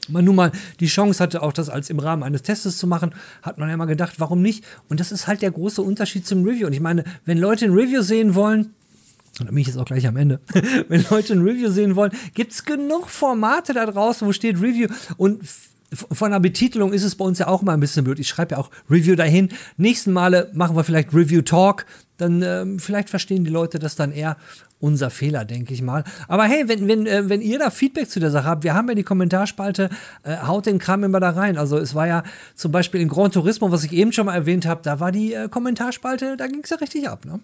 man 0.09 0.25
nun 0.25 0.35
mal 0.35 0.51
die 0.79 0.87
Chance 0.87 1.23
hatte, 1.23 1.41
auch 1.41 1.53
das 1.53 1.69
als 1.69 1.89
im 1.89 1.99
Rahmen 1.99 2.23
eines 2.23 2.41
Testes 2.41 2.77
zu 2.77 2.87
machen, 2.87 3.15
hat 3.41 3.57
man 3.57 3.69
ja 3.69 3.77
mal 3.77 3.85
gedacht, 3.85 4.15
warum 4.17 4.41
nicht? 4.41 4.63
Und 4.89 4.99
das 4.99 5.11
ist 5.11 5.27
halt 5.27 5.41
der 5.41 5.51
große 5.51 5.81
Unterschied 5.81 6.27
zum 6.27 6.43
Review. 6.43 6.67
Und 6.67 6.73
ich 6.73 6.81
meine, 6.81 7.05
wenn 7.25 7.37
Leute 7.37 7.65
ein 7.65 7.73
Review 7.73 8.01
sehen 8.01 8.35
wollen, 8.35 8.73
und 9.39 9.47
da 9.47 9.51
bin 9.51 9.57
ich 9.59 9.67
jetzt 9.67 9.77
auch 9.77 9.85
gleich 9.85 10.05
am 10.05 10.15
Ende. 10.15 10.39
Wenn 10.89 11.03
Leute 11.09 11.33
ein 11.33 11.41
Review 11.41 11.71
sehen 11.71 11.95
wollen, 11.95 12.11
gibt 12.35 12.51
es 12.51 12.65
genug 12.65 13.09
Formate 13.09 13.73
da 13.73 13.87
draußen, 13.87 14.27
wo 14.27 14.31
steht 14.31 14.57
Review. 14.57 14.89
Und 15.17 15.41
von 15.93 16.31
der 16.31 16.39
Betitelung 16.39 16.93
ist 16.93 17.03
es 17.03 17.15
bei 17.15 17.25
uns 17.25 17.39
ja 17.39 17.47
auch 17.47 17.61
mal 17.61 17.73
ein 17.73 17.79
bisschen 17.79 18.03
blöd. 18.03 18.19
Ich 18.19 18.27
schreibe 18.27 18.55
ja 18.55 18.57
auch 18.57 18.69
Review 18.89 19.15
dahin. 19.15 19.49
Nächsten 19.77 20.11
Male 20.11 20.49
machen 20.53 20.75
wir 20.75 20.83
vielleicht 20.83 21.13
Review 21.13 21.41
Talk. 21.41 21.85
Dann 22.17 22.41
ähm, 22.41 22.79
vielleicht 22.79 23.09
verstehen 23.09 23.43
die 23.43 23.51
Leute 23.51 23.79
das 23.79 23.95
dann 23.95 24.11
eher. 24.11 24.37
Unser 24.79 25.09
Fehler, 25.09 25.45
denke 25.45 25.73
ich 25.73 25.81
mal. 25.81 26.03
Aber 26.27 26.43
hey, 26.43 26.67
wenn, 26.67 26.89
wenn, 26.89 27.07
äh, 27.07 27.29
wenn 27.29 27.39
ihr 27.39 27.57
da 27.57 27.69
Feedback 27.69 28.09
zu 28.09 28.19
der 28.19 28.31
Sache 28.31 28.47
habt, 28.47 28.65
wir 28.65 28.73
haben 28.73 28.89
ja 28.89 28.95
die 28.95 29.03
Kommentarspalte, 29.03 29.89
äh, 30.23 30.35
haut 30.45 30.65
den 30.65 30.77
Kram 30.77 31.05
immer 31.05 31.21
da 31.21 31.29
rein. 31.29 31.57
Also 31.57 31.77
es 31.77 31.95
war 31.95 32.05
ja 32.05 32.23
zum 32.55 32.73
Beispiel 32.73 32.99
in 32.99 33.07
Grand 33.07 33.33
Turismo, 33.33 33.71
was 33.71 33.85
ich 33.85 33.93
eben 33.93 34.11
schon 34.11 34.25
mal 34.25 34.35
erwähnt 34.35 34.65
habe, 34.65 34.81
da 34.83 34.99
war 34.99 35.13
die 35.13 35.33
äh, 35.33 35.47
Kommentarspalte, 35.47 36.35
da 36.35 36.47
ging 36.47 36.59
es 36.63 36.69
ja 36.69 36.77
richtig 36.77 37.07
ab, 37.07 37.23
ne? 37.23 37.39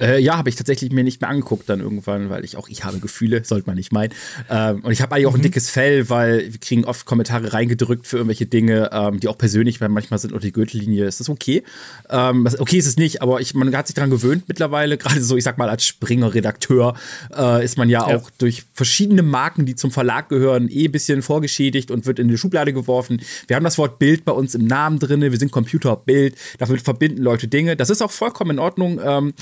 Äh, 0.00 0.20
ja, 0.20 0.36
habe 0.36 0.48
ich 0.48 0.56
tatsächlich 0.56 0.90
mir 0.92 1.04
nicht 1.04 1.20
mehr 1.20 1.30
angeguckt 1.30 1.68
dann 1.68 1.80
irgendwann, 1.80 2.30
weil 2.30 2.44
ich 2.44 2.56
auch, 2.56 2.68
ich 2.68 2.84
habe 2.84 2.98
Gefühle, 2.98 3.44
sollte 3.44 3.66
man 3.66 3.76
nicht 3.76 3.92
meinen. 3.92 4.12
Ähm, 4.48 4.80
und 4.80 4.92
ich 4.92 5.02
habe 5.02 5.14
eigentlich 5.14 5.26
auch 5.26 5.34
ein 5.34 5.38
mhm. 5.38 5.44
dickes 5.44 5.70
Fell, 5.70 6.08
weil 6.08 6.52
wir 6.52 6.60
kriegen 6.60 6.84
oft 6.84 7.06
Kommentare 7.06 7.52
reingedrückt 7.52 8.06
für 8.06 8.16
irgendwelche 8.16 8.46
Dinge, 8.46 8.90
ähm, 8.92 9.20
die 9.20 9.28
auch 9.28 9.36
persönlich 9.36 9.80
manchmal 9.80 10.18
sind 10.18 10.32
unter 10.32 10.46
die 10.46 10.52
Gürtellinie. 10.52 11.06
Ist 11.06 11.20
das 11.20 11.28
okay? 11.28 11.62
Ähm, 12.08 12.48
okay 12.58 12.78
ist 12.78 12.86
es 12.86 12.96
nicht, 12.96 13.22
aber 13.22 13.40
ich, 13.40 13.54
man 13.54 13.74
hat 13.74 13.86
sich 13.86 13.94
daran 13.94 14.10
gewöhnt 14.10 14.44
mittlerweile. 14.48 14.96
Gerade 14.98 15.22
so, 15.22 15.36
ich 15.36 15.44
sag 15.44 15.58
mal, 15.58 15.68
als 15.68 15.84
Springer-Redakteur 15.84 16.94
äh, 17.36 17.64
ist 17.64 17.76
man 17.76 17.88
ja, 17.88 18.08
ja, 18.08 18.16
auch 18.16 18.30
durch 18.38 18.64
verschiedene 18.72 19.22
Marken, 19.22 19.66
die 19.66 19.74
zum 19.74 19.90
Verlag 19.90 20.28
gehören, 20.28 20.68
eh 20.70 20.86
ein 20.86 20.92
bisschen 20.92 21.22
vorgeschädigt 21.22 21.90
und 21.90 22.06
wird 22.06 22.18
in 22.18 22.28
die 22.28 22.38
Schublade 22.38 22.72
geworfen. 22.72 23.20
Wir 23.46 23.56
haben 23.56 23.64
das 23.64 23.78
Wort 23.78 23.98
Bild 23.98 24.24
bei 24.24 24.32
uns 24.32 24.54
im 24.54 24.66
Namen 24.66 24.98
drin, 24.98 25.20
wir 25.20 25.36
sind 25.36 25.52
Computerbild, 25.52 26.36
damit 26.58 26.80
verbinden 26.80 27.22
Leute 27.22 27.48
Dinge. 27.48 27.76
Das 27.76 27.90
ist 27.90 28.02
auch 28.02 28.10
vollkommen 28.10 28.52
in 28.52 28.58
Ordnung. 28.58 29.00
Ähm, 29.04 29.34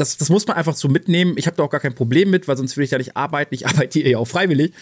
das, 0.00 0.16
das 0.16 0.30
muss 0.30 0.46
man 0.46 0.56
einfach 0.56 0.74
so 0.74 0.88
mitnehmen. 0.88 1.34
Ich 1.36 1.46
habe 1.46 1.56
da 1.56 1.62
auch 1.62 1.70
gar 1.70 1.80
kein 1.80 1.94
Problem 1.94 2.30
mit, 2.30 2.48
weil 2.48 2.56
sonst 2.56 2.76
würde 2.76 2.84
ich 2.84 2.90
da 2.90 2.98
nicht 2.98 3.16
arbeiten. 3.16 3.54
Ich 3.54 3.66
arbeite 3.68 3.98
hier 4.00 4.10
ja 4.10 4.18
auch 4.18 4.26
freiwillig. 4.26 4.72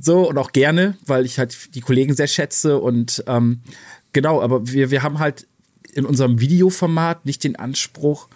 So 0.00 0.28
und 0.28 0.36
auch 0.38 0.52
gerne, 0.52 0.96
weil 1.06 1.24
ich 1.24 1.38
halt 1.38 1.74
die 1.74 1.80
Kollegen 1.80 2.14
sehr 2.14 2.26
schätze. 2.26 2.78
Und 2.78 3.24
ähm, 3.26 3.60
genau, 4.12 4.42
aber 4.42 4.68
wir, 4.68 4.90
wir 4.90 5.02
haben 5.02 5.18
halt 5.18 5.46
in 5.94 6.04
unserem 6.04 6.40
Videoformat 6.40 7.24
nicht 7.24 7.42
den 7.42 7.56
Anspruch, 7.56 8.28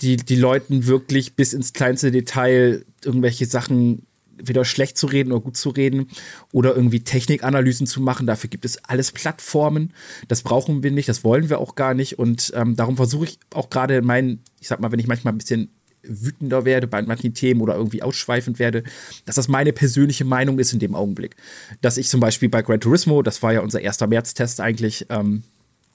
die, 0.00 0.16
die 0.16 0.36
Leuten 0.36 0.86
wirklich 0.86 1.36
bis 1.36 1.52
ins 1.52 1.72
kleinste 1.72 2.10
Detail 2.10 2.84
irgendwelche 3.04 3.46
Sachen 3.46 4.04
wieder 4.36 4.64
schlecht 4.64 4.98
zu 4.98 5.06
reden 5.06 5.30
oder 5.30 5.42
gut 5.42 5.56
zu 5.56 5.70
reden 5.70 6.08
oder 6.50 6.74
irgendwie 6.74 7.00
Technikanalysen 7.00 7.86
zu 7.86 8.00
machen. 8.00 8.26
Dafür 8.26 8.50
gibt 8.50 8.64
es 8.64 8.82
alles 8.84 9.12
Plattformen. 9.12 9.92
Das 10.26 10.42
brauchen 10.42 10.82
wir 10.82 10.90
nicht, 10.90 11.08
das 11.08 11.22
wollen 11.22 11.48
wir 11.48 11.60
auch 11.60 11.76
gar 11.76 11.94
nicht. 11.94 12.18
Und 12.18 12.52
ähm, 12.56 12.74
darum 12.74 12.96
versuche 12.96 13.26
ich 13.26 13.38
auch 13.54 13.70
gerade 13.70 13.98
in 13.98 14.04
meinen 14.04 14.42
ich 14.62 14.68
sag 14.68 14.80
mal, 14.80 14.92
wenn 14.92 15.00
ich 15.00 15.08
manchmal 15.08 15.34
ein 15.34 15.38
bisschen 15.38 15.70
wütender 16.04 16.64
werde 16.64 16.86
bei 16.86 17.02
manchen 17.02 17.34
Themen 17.34 17.60
oder 17.60 17.76
irgendwie 17.76 18.02
ausschweifend 18.02 18.58
werde, 18.58 18.84
dass 19.24 19.36
das 19.36 19.48
meine 19.48 19.72
persönliche 19.72 20.24
Meinung 20.24 20.58
ist 20.58 20.72
in 20.72 20.78
dem 20.78 20.94
Augenblick. 20.94 21.36
Dass 21.80 21.96
ich 21.96 22.08
zum 22.08 22.20
Beispiel 22.20 22.48
bei 22.48 22.62
Gran 22.62 22.80
Turismo, 22.80 23.22
das 23.22 23.42
war 23.42 23.52
ja 23.52 23.60
unser 23.60 23.80
erster 23.80 24.06
März-Test 24.06 24.60
eigentlich, 24.60 25.06
ähm, 25.10 25.42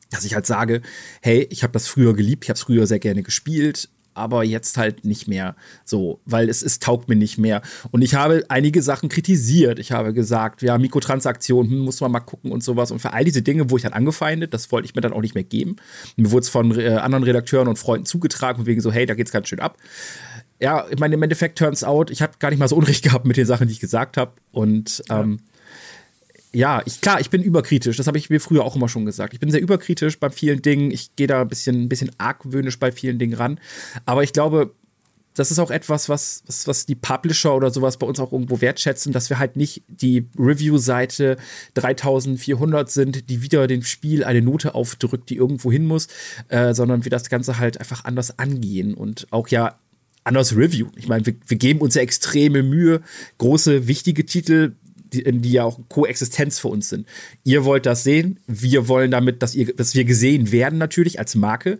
dass 0.09 0.25
ich 0.25 0.35
halt 0.35 0.45
sage, 0.45 0.81
hey, 1.21 1.47
ich 1.49 1.63
habe 1.63 1.73
das 1.73 1.87
früher 1.87 2.13
geliebt, 2.13 2.43
ich 2.43 2.49
habe 2.49 2.57
es 2.57 2.63
früher 2.63 2.87
sehr 2.87 2.99
gerne 2.99 3.23
gespielt, 3.23 3.89
aber 4.17 4.43
jetzt 4.43 4.77
halt 4.77 5.05
nicht 5.05 5.27
mehr 5.27 5.55
so, 5.85 6.19
weil 6.25 6.49
es, 6.49 6.61
es 6.61 6.79
taugt 6.79 7.07
mir 7.07 7.15
nicht 7.15 7.37
mehr. 7.37 7.61
Und 7.91 8.01
ich 8.01 8.15
habe 8.15 8.43
einige 8.49 8.81
Sachen 8.81 9.09
kritisiert. 9.09 9.79
Ich 9.79 9.91
habe 9.91 10.13
gesagt, 10.13 10.61
ja, 10.61 10.77
Mikrotransaktionen, 10.77 11.71
hm, 11.71 11.79
muss 11.79 12.01
man 12.01 12.11
mal 12.11 12.19
gucken 12.19 12.51
und 12.51 12.63
sowas. 12.63 12.91
Und 12.91 12.99
für 12.99 13.13
all 13.13 13.23
diese 13.23 13.41
Dinge 13.41 13.69
wurde 13.69 13.77
ich 13.77 13.83
dann 13.83 13.93
angefeindet, 13.93 14.53
das 14.53 14.71
wollte 14.71 14.87
ich 14.87 14.95
mir 14.95 15.01
dann 15.01 15.13
auch 15.13 15.21
nicht 15.21 15.35
mehr 15.35 15.43
geben. 15.43 15.77
Mir 16.15 16.31
wurde 16.31 16.43
es 16.43 16.49
von 16.49 16.77
äh, 16.77 16.89
anderen 16.95 17.23
Redakteuren 17.23 17.67
und 17.67 17.77
Freunden 17.77 18.05
zugetragen, 18.05 18.65
wegen 18.65 18.81
so, 18.81 18.91
hey, 18.91 19.05
da 19.05 19.13
geht's 19.13 19.31
ganz 19.31 19.47
schön 19.47 19.59
ab. 19.59 19.77
Ja, 20.59 20.85
ich 20.89 20.99
meine, 20.99 21.15
im 21.15 21.23
Endeffekt 21.23 21.59
turns 21.59 21.83
out, 21.83 22.09
ich 22.09 22.21
habe 22.21 22.33
gar 22.39 22.49
nicht 22.49 22.59
mal 22.59 22.67
so 22.67 22.75
Unrecht 22.75 23.03
gehabt 23.03 23.25
mit 23.25 23.37
den 23.37 23.45
Sachen, 23.45 23.67
die 23.67 23.73
ich 23.73 23.79
gesagt 23.79 24.17
habe. 24.17 24.33
Und 24.51 25.03
ähm, 25.09 25.37
ja 25.39 25.56
ja, 26.53 26.81
ich, 26.85 27.01
klar, 27.01 27.19
ich 27.19 27.29
bin 27.29 27.43
überkritisch. 27.43 27.97
Das 27.97 28.07
habe 28.07 28.17
ich 28.17 28.29
mir 28.29 28.39
früher 28.39 28.63
auch 28.63 28.75
immer 28.75 28.89
schon 28.89 29.05
gesagt. 29.05 29.33
Ich 29.33 29.39
bin 29.39 29.51
sehr 29.51 29.61
überkritisch 29.61 30.19
bei 30.19 30.29
vielen 30.29 30.61
Dingen. 30.61 30.91
Ich 30.91 31.15
gehe 31.15 31.27
da 31.27 31.41
ein 31.41 31.47
bisschen, 31.47 31.83
ein 31.83 31.89
bisschen 31.89 32.11
argwöhnisch 32.17 32.79
bei 32.79 32.91
vielen 32.91 33.19
Dingen 33.19 33.33
ran. 33.33 33.59
Aber 34.05 34.23
ich 34.23 34.33
glaube, 34.33 34.73
das 35.37 35.51
ist 35.51 35.59
auch 35.59 35.69
etwas, 35.69 36.09
was, 36.09 36.43
was, 36.47 36.67
was 36.67 36.85
die 36.85 36.95
Publisher 36.95 37.55
oder 37.55 37.69
sowas 37.69 37.97
bei 37.97 38.07
uns 38.07 38.19
auch 38.19 38.31
irgendwo 38.31 38.59
wertschätzen, 38.59 39.13
dass 39.13 39.29
wir 39.29 39.37
halt 39.37 39.55
nicht 39.55 39.83
die 39.87 40.25
Review-Seite 40.37 41.37
3400 41.75 42.89
sind, 42.89 43.29
die 43.29 43.43
wieder 43.43 43.67
dem 43.67 43.83
Spiel 43.83 44.23
eine 44.23 44.41
Note 44.41 44.73
aufdrückt, 44.73 45.29
die 45.29 45.35
irgendwo 45.35 45.71
hin 45.71 45.85
muss, 45.85 46.07
äh, 46.47 46.73
sondern 46.73 47.05
wir 47.05 47.11
das 47.11 47.29
Ganze 47.29 47.59
halt 47.59 47.79
einfach 47.79 48.03
anders 48.05 48.39
angehen 48.39 48.95
und 48.95 49.27
auch 49.29 49.47
ja 49.49 49.77
anders 50.23 50.55
reviewen. 50.55 50.91
Ich 50.95 51.07
meine, 51.07 51.25
wir, 51.25 51.35
wir 51.45 51.57
geben 51.57 51.81
uns 51.81 51.93
ja 51.95 52.01
extreme 52.01 52.63
Mühe, 52.63 53.01
große, 53.37 53.87
wichtige 53.87 54.25
Titel 54.25 54.75
die, 55.13 55.23
die 55.23 55.51
ja 55.51 55.63
auch 55.63 55.79
Koexistenz 55.89 56.59
für 56.59 56.67
uns 56.69 56.89
sind. 56.89 57.07
Ihr 57.43 57.65
wollt 57.65 57.85
das 57.85 58.03
sehen, 58.03 58.39
wir 58.47 58.87
wollen 58.87 59.11
damit, 59.11 59.41
dass, 59.41 59.55
ihr, 59.55 59.75
dass 59.75 59.95
wir 59.95 60.05
gesehen 60.05 60.51
werden 60.51 60.77
natürlich 60.77 61.19
als 61.19 61.35
Marke. 61.35 61.79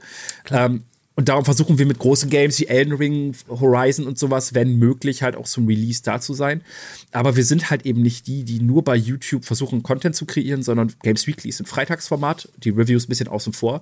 Ähm, 0.50 0.84
und 1.18 1.30
darum 1.30 1.46
versuchen 1.46 1.80
wir 1.80 1.88
mit 1.88 1.98
großen 1.98 2.30
Games 2.30 2.60
wie 2.60 2.68
Elden 2.68 2.94
Ring, 2.94 3.36
Horizon 3.50 4.06
und 4.06 4.20
sowas, 4.20 4.54
wenn 4.54 4.78
möglich, 4.78 5.24
halt 5.24 5.36
auch 5.36 5.48
zum 5.48 5.66
Release 5.66 6.04
da 6.04 6.22
zu 6.22 6.36
sein. 6.36 6.62
Aber 7.12 7.36
wir 7.36 7.44
sind 7.44 7.72
halt 7.72 7.88
eben 7.88 8.04
nicht 8.04 8.28
die, 8.28 8.44
die 8.44 8.60
nur 8.60 8.84
bei 8.84 8.96
YouTube 8.96 9.44
versuchen, 9.44 9.82
Content 9.82 10.16
zu 10.16 10.28
kreieren, 10.28 10.62
sondern 10.62 10.94
Games 11.02 11.26
Weekly 11.26 11.50
ist 11.50 11.60
ein 11.60 11.66
Freitagsformat, 11.66 12.50
die 12.58 12.70
Reviews 12.70 13.06
ein 13.06 13.10
bisschen 13.10 13.30
außen 13.30 13.52
vor. 13.54 13.82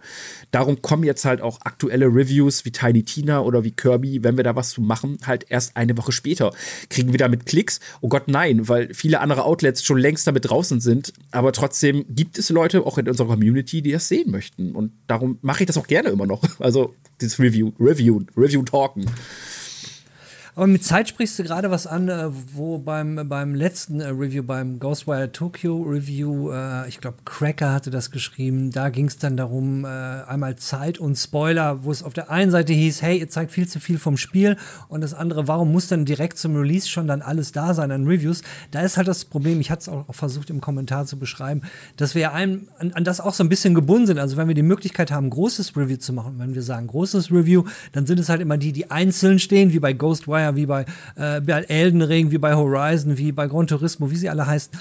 Darum 0.51 0.81
kommen 0.81 1.03
jetzt 1.03 1.25
halt 1.25 1.41
auch 1.41 1.59
aktuelle 1.65 2.05
Reviews 2.05 2.63
wie 2.63 2.71
Tiny 2.71 3.03
Tina 3.03 3.41
oder 3.41 3.65
wie 3.65 3.71
Kirby, 3.71 4.23
wenn 4.23 4.37
wir 4.37 4.45
da 4.45 4.55
was 4.55 4.69
zu 4.69 4.79
machen, 4.79 5.17
halt 5.25 5.45
erst 5.49 5.75
eine 5.75 5.97
Woche 5.97 6.13
später. 6.13 6.53
Kriegen 6.89 7.11
wir 7.11 7.19
damit 7.19 7.45
Klicks? 7.45 7.81
Oh 7.99 8.07
Gott, 8.07 8.29
nein, 8.29 8.69
weil 8.69 8.93
viele 8.93 9.19
andere 9.19 9.43
Outlets 9.43 9.83
schon 9.83 9.97
längst 9.97 10.25
damit 10.25 10.49
draußen 10.49 10.79
sind. 10.79 11.11
Aber 11.31 11.51
trotzdem 11.51 12.05
gibt 12.07 12.39
es 12.39 12.49
Leute 12.49 12.85
auch 12.85 12.97
in 12.97 13.09
unserer 13.09 13.27
Community, 13.27 13.81
die 13.81 13.91
das 13.91 14.07
sehen 14.07 14.31
möchten. 14.31 14.73
Und 14.73 14.93
darum 15.07 15.37
mache 15.41 15.63
ich 15.63 15.67
das 15.67 15.77
auch 15.77 15.87
gerne 15.87 16.07
immer 16.07 16.27
noch. 16.27 16.41
Also 16.61 16.93
dieses 17.25 17.39
Review, 17.39 17.73
Review, 17.79 18.21
Review 18.37 18.63
talken. 18.63 19.05
Aber 20.57 20.67
mit 20.67 20.85
Zeit 20.85 21.09
sprichst 21.09 21.37
du 21.37 21.43
gerade 21.43 21.69
was 21.69 21.85
an, 21.85 22.07
äh, 22.07 22.29
wo 22.53 22.77
beim, 22.77 23.27
beim 23.27 23.55
letzten 23.55 23.99
äh, 23.99 24.07
Review, 24.07 24.41
beim 24.41 24.79
Ghostwire 24.79 25.33
Tokyo 25.33 25.81
Review, 25.81 26.49
äh, 26.49 26.87
ich 26.87 27.01
glaube, 27.01 27.17
Cracker 27.25 27.73
hatte 27.73 27.91
das 27.91 28.09
geschrieben, 28.09 28.71
da 28.71 28.87
ging 28.87 29.07
es 29.07 29.17
dann 29.17 29.35
darum, 29.35 29.83
einmal 29.83 30.55
Zeit 30.55 30.97
und 30.97 31.15
Spoiler, 31.15 31.83
wo 31.83 31.91
es 31.91 32.03
auf 32.03 32.13
der 32.13 32.31
einen 32.31 32.51
Seite 32.51 32.71
hieß, 32.71 33.01
hey, 33.01 33.19
ihr 33.19 33.27
zeigt 33.27 33.51
viel 33.51 33.67
zu 33.67 33.79
viel 33.79 33.97
vom 33.97 34.15
Spiel 34.15 34.55
und 34.87 35.01
das 35.01 35.13
andere, 35.13 35.47
warum 35.47 35.71
muss 35.71 35.87
dann 35.87 36.05
direkt 36.05 36.37
zum 36.37 36.55
Release 36.55 36.87
schon 36.87 37.07
dann 37.07 37.21
alles 37.21 37.51
da 37.51 37.73
sein 37.73 37.91
an 37.91 38.07
Reviews? 38.07 38.41
Da 38.71 38.81
ist 38.81 38.95
halt 38.95 39.07
das 39.07 39.25
Problem, 39.25 39.59
ich 39.59 39.71
hatte 39.71 39.81
es 39.81 39.89
auch 39.89 40.05
versucht 40.15 40.49
im 40.49 40.61
Kommentar 40.61 41.05
zu 41.05 41.19
beschreiben, 41.19 41.61
dass 41.97 42.15
wir 42.15 42.33
einem, 42.33 42.67
an, 42.79 42.93
an 42.93 43.03
das 43.03 43.19
auch 43.19 43.33
so 43.33 43.43
ein 43.43 43.49
bisschen 43.49 43.75
gebunden 43.75 44.07
sind. 44.07 44.19
Also 44.19 44.37
wenn 44.37 44.47
wir 44.47 44.55
die 44.55 44.63
Möglichkeit 44.63 45.11
haben, 45.11 45.29
großes 45.29 45.75
Review 45.75 45.97
zu 45.97 46.13
machen, 46.13 46.35
wenn 46.37 46.55
wir 46.55 46.61
sagen 46.61 46.87
großes 46.87 47.31
Review, 47.31 47.63
dann 47.91 48.05
sind 48.05 48.19
es 48.19 48.29
halt 48.29 48.41
immer 48.41 48.57
die, 48.57 48.71
die 48.71 48.89
einzeln 48.89 49.39
stehen, 49.39 49.73
wie 49.73 49.79
bei 49.79 49.93
Ghostwire 49.93 50.44
Fire, 50.45 50.55
wie 50.55 50.65
bei, 50.65 50.85
äh, 51.15 51.41
bei 51.41 51.63
Elden 51.63 52.01
Ring, 52.01 52.31
wie 52.31 52.37
bei 52.37 52.55
Horizon, 52.55 53.17
wie 53.17 53.31
bei 53.31 53.47
Gran 53.47 53.67
Turismo, 53.67 54.11
wie 54.11 54.15
sie 54.15 54.29
alle 54.29 54.45
heißen. 54.45 54.71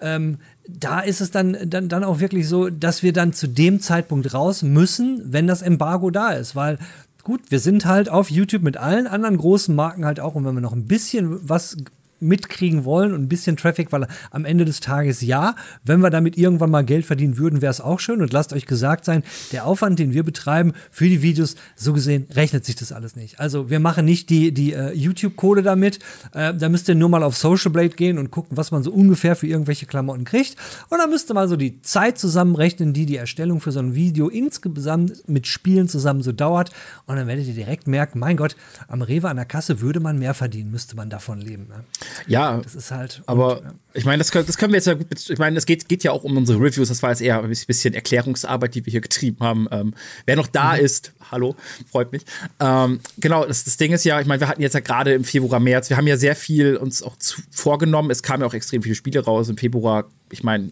Ähm, 0.00 0.38
da 0.68 1.00
ist 1.00 1.20
es 1.20 1.30
dann, 1.30 1.56
dann, 1.66 1.88
dann 1.88 2.04
auch 2.04 2.20
wirklich 2.20 2.48
so, 2.48 2.70
dass 2.70 3.02
wir 3.02 3.12
dann 3.12 3.32
zu 3.32 3.48
dem 3.48 3.80
Zeitpunkt 3.80 4.32
raus 4.32 4.62
müssen, 4.62 5.20
wenn 5.24 5.46
das 5.46 5.62
Embargo 5.62 6.10
da 6.10 6.30
ist, 6.30 6.54
weil 6.54 6.78
gut, 7.24 7.40
wir 7.50 7.60
sind 7.60 7.84
halt 7.84 8.08
auf 8.08 8.30
YouTube 8.30 8.62
mit 8.62 8.76
allen 8.76 9.06
anderen 9.06 9.36
großen 9.36 9.74
Marken 9.74 10.04
halt 10.04 10.20
auch 10.20 10.34
und 10.34 10.44
wenn 10.44 10.54
wir 10.54 10.60
noch 10.60 10.72
ein 10.72 10.86
bisschen 10.86 11.48
was 11.48 11.76
mitkriegen 12.22 12.84
wollen 12.84 13.12
und 13.12 13.22
ein 13.22 13.28
bisschen 13.28 13.56
Traffic, 13.56 13.92
weil 13.92 14.06
am 14.30 14.44
Ende 14.44 14.64
des 14.64 14.80
Tages 14.80 15.20
ja, 15.20 15.54
wenn 15.84 16.00
wir 16.00 16.10
damit 16.10 16.38
irgendwann 16.38 16.70
mal 16.70 16.84
Geld 16.84 17.04
verdienen 17.04 17.36
würden, 17.36 17.62
wäre 17.62 17.70
es 17.70 17.80
auch 17.80 18.00
schön. 18.00 18.22
Und 18.22 18.32
lasst 18.32 18.52
euch 18.52 18.66
gesagt 18.66 19.04
sein, 19.04 19.22
der 19.52 19.66
Aufwand, 19.66 19.98
den 19.98 20.12
wir 20.12 20.22
betreiben 20.22 20.72
für 20.90 21.08
die 21.08 21.22
Videos, 21.22 21.56
so 21.76 21.92
gesehen 21.92 22.26
rechnet 22.34 22.64
sich 22.64 22.76
das 22.76 22.92
alles 22.92 23.16
nicht. 23.16 23.40
Also 23.40 23.70
wir 23.70 23.80
machen 23.80 24.04
nicht 24.04 24.30
die, 24.30 24.52
die 24.52 24.72
äh, 24.72 24.92
YouTube-Kohle 24.92 25.62
damit. 25.62 25.98
Äh, 26.34 26.54
da 26.54 26.68
müsst 26.68 26.88
ihr 26.88 26.94
nur 26.94 27.08
mal 27.08 27.22
auf 27.22 27.36
Social 27.36 27.70
Blade 27.70 27.90
gehen 27.90 28.18
und 28.18 28.30
gucken, 28.30 28.56
was 28.56 28.70
man 28.70 28.82
so 28.82 28.92
ungefähr 28.92 29.36
für 29.36 29.46
irgendwelche 29.46 29.86
Klamotten 29.86 30.24
kriegt. 30.24 30.56
Und 30.88 30.98
dann 30.98 31.10
müsst 31.10 31.30
ihr 31.30 31.34
mal 31.34 31.48
so 31.48 31.56
die 31.56 31.82
Zeit 31.82 32.18
zusammenrechnen, 32.18 32.92
die 32.92 33.06
die 33.06 33.16
Erstellung 33.16 33.60
für 33.60 33.72
so 33.72 33.80
ein 33.80 33.94
Video 33.94 34.28
insgesamt 34.28 35.28
mit 35.28 35.46
Spielen 35.46 35.88
zusammen 35.88 36.22
so 36.22 36.32
dauert. 36.32 36.70
Und 37.06 37.16
dann 37.16 37.26
werdet 37.26 37.46
ihr 37.46 37.54
direkt 37.54 37.86
merken, 37.86 38.18
mein 38.18 38.36
Gott, 38.36 38.56
am 38.88 39.02
Rewe 39.02 39.28
an 39.28 39.36
der 39.36 39.44
Kasse 39.44 39.80
würde 39.80 40.00
man 40.00 40.18
mehr 40.18 40.34
verdienen, 40.34 40.70
müsste 40.70 40.96
man 40.96 41.10
davon 41.10 41.40
leben. 41.40 41.66
Ne? 41.68 41.84
Ja, 42.26 42.58
das 42.58 42.74
ist 42.74 42.90
halt. 42.90 43.22
Aber 43.26 43.58
und, 43.58 43.64
ja. 43.64 43.74
ich 43.94 44.04
meine, 44.04 44.18
das, 44.18 44.30
das, 44.30 44.56
können 44.58 44.72
wir 44.72 44.78
jetzt 44.78 44.86
ja 44.86 44.94
gut. 44.94 45.06
Ich 45.28 45.38
meine, 45.38 45.56
es 45.58 45.66
geht, 45.66 45.88
geht 45.88 46.04
ja 46.04 46.12
auch 46.12 46.24
um 46.24 46.36
unsere 46.36 46.58
Reviews. 46.58 46.88
Das 46.88 47.02
war 47.02 47.10
jetzt 47.10 47.22
eher 47.22 47.42
ein 47.42 47.48
bisschen 47.48 47.94
Erklärungsarbeit, 47.94 48.74
die 48.74 48.86
wir 48.86 48.90
hier 48.90 49.00
getrieben 49.00 49.38
haben. 49.40 49.68
Ähm, 49.70 49.94
wer 50.26 50.36
noch 50.36 50.46
da 50.46 50.74
mhm. 50.74 50.84
ist, 50.84 51.12
hallo, 51.30 51.56
freut 51.90 52.12
mich. 52.12 52.22
Ähm, 52.60 53.00
genau, 53.18 53.44
das, 53.44 53.64
das 53.64 53.76
Ding 53.76 53.92
ist 53.92 54.04
ja, 54.04 54.20
ich 54.20 54.26
meine, 54.26 54.40
wir 54.40 54.48
hatten 54.48 54.62
jetzt 54.62 54.74
ja 54.74 54.80
gerade 54.80 55.12
im 55.12 55.24
Februar, 55.24 55.60
März, 55.60 55.90
wir 55.90 55.96
haben 55.96 56.06
ja 56.06 56.16
sehr 56.16 56.36
viel 56.36 56.76
uns 56.76 57.02
auch 57.02 57.16
zu, 57.16 57.40
vorgenommen. 57.50 58.10
Es 58.10 58.22
kamen 58.22 58.42
ja 58.42 58.46
auch 58.46 58.54
extrem 58.54 58.82
viele 58.82 58.94
Spiele 58.94 59.24
raus 59.24 59.48
im 59.48 59.56
Februar. 59.56 60.04
Ich 60.30 60.42
meine, 60.42 60.70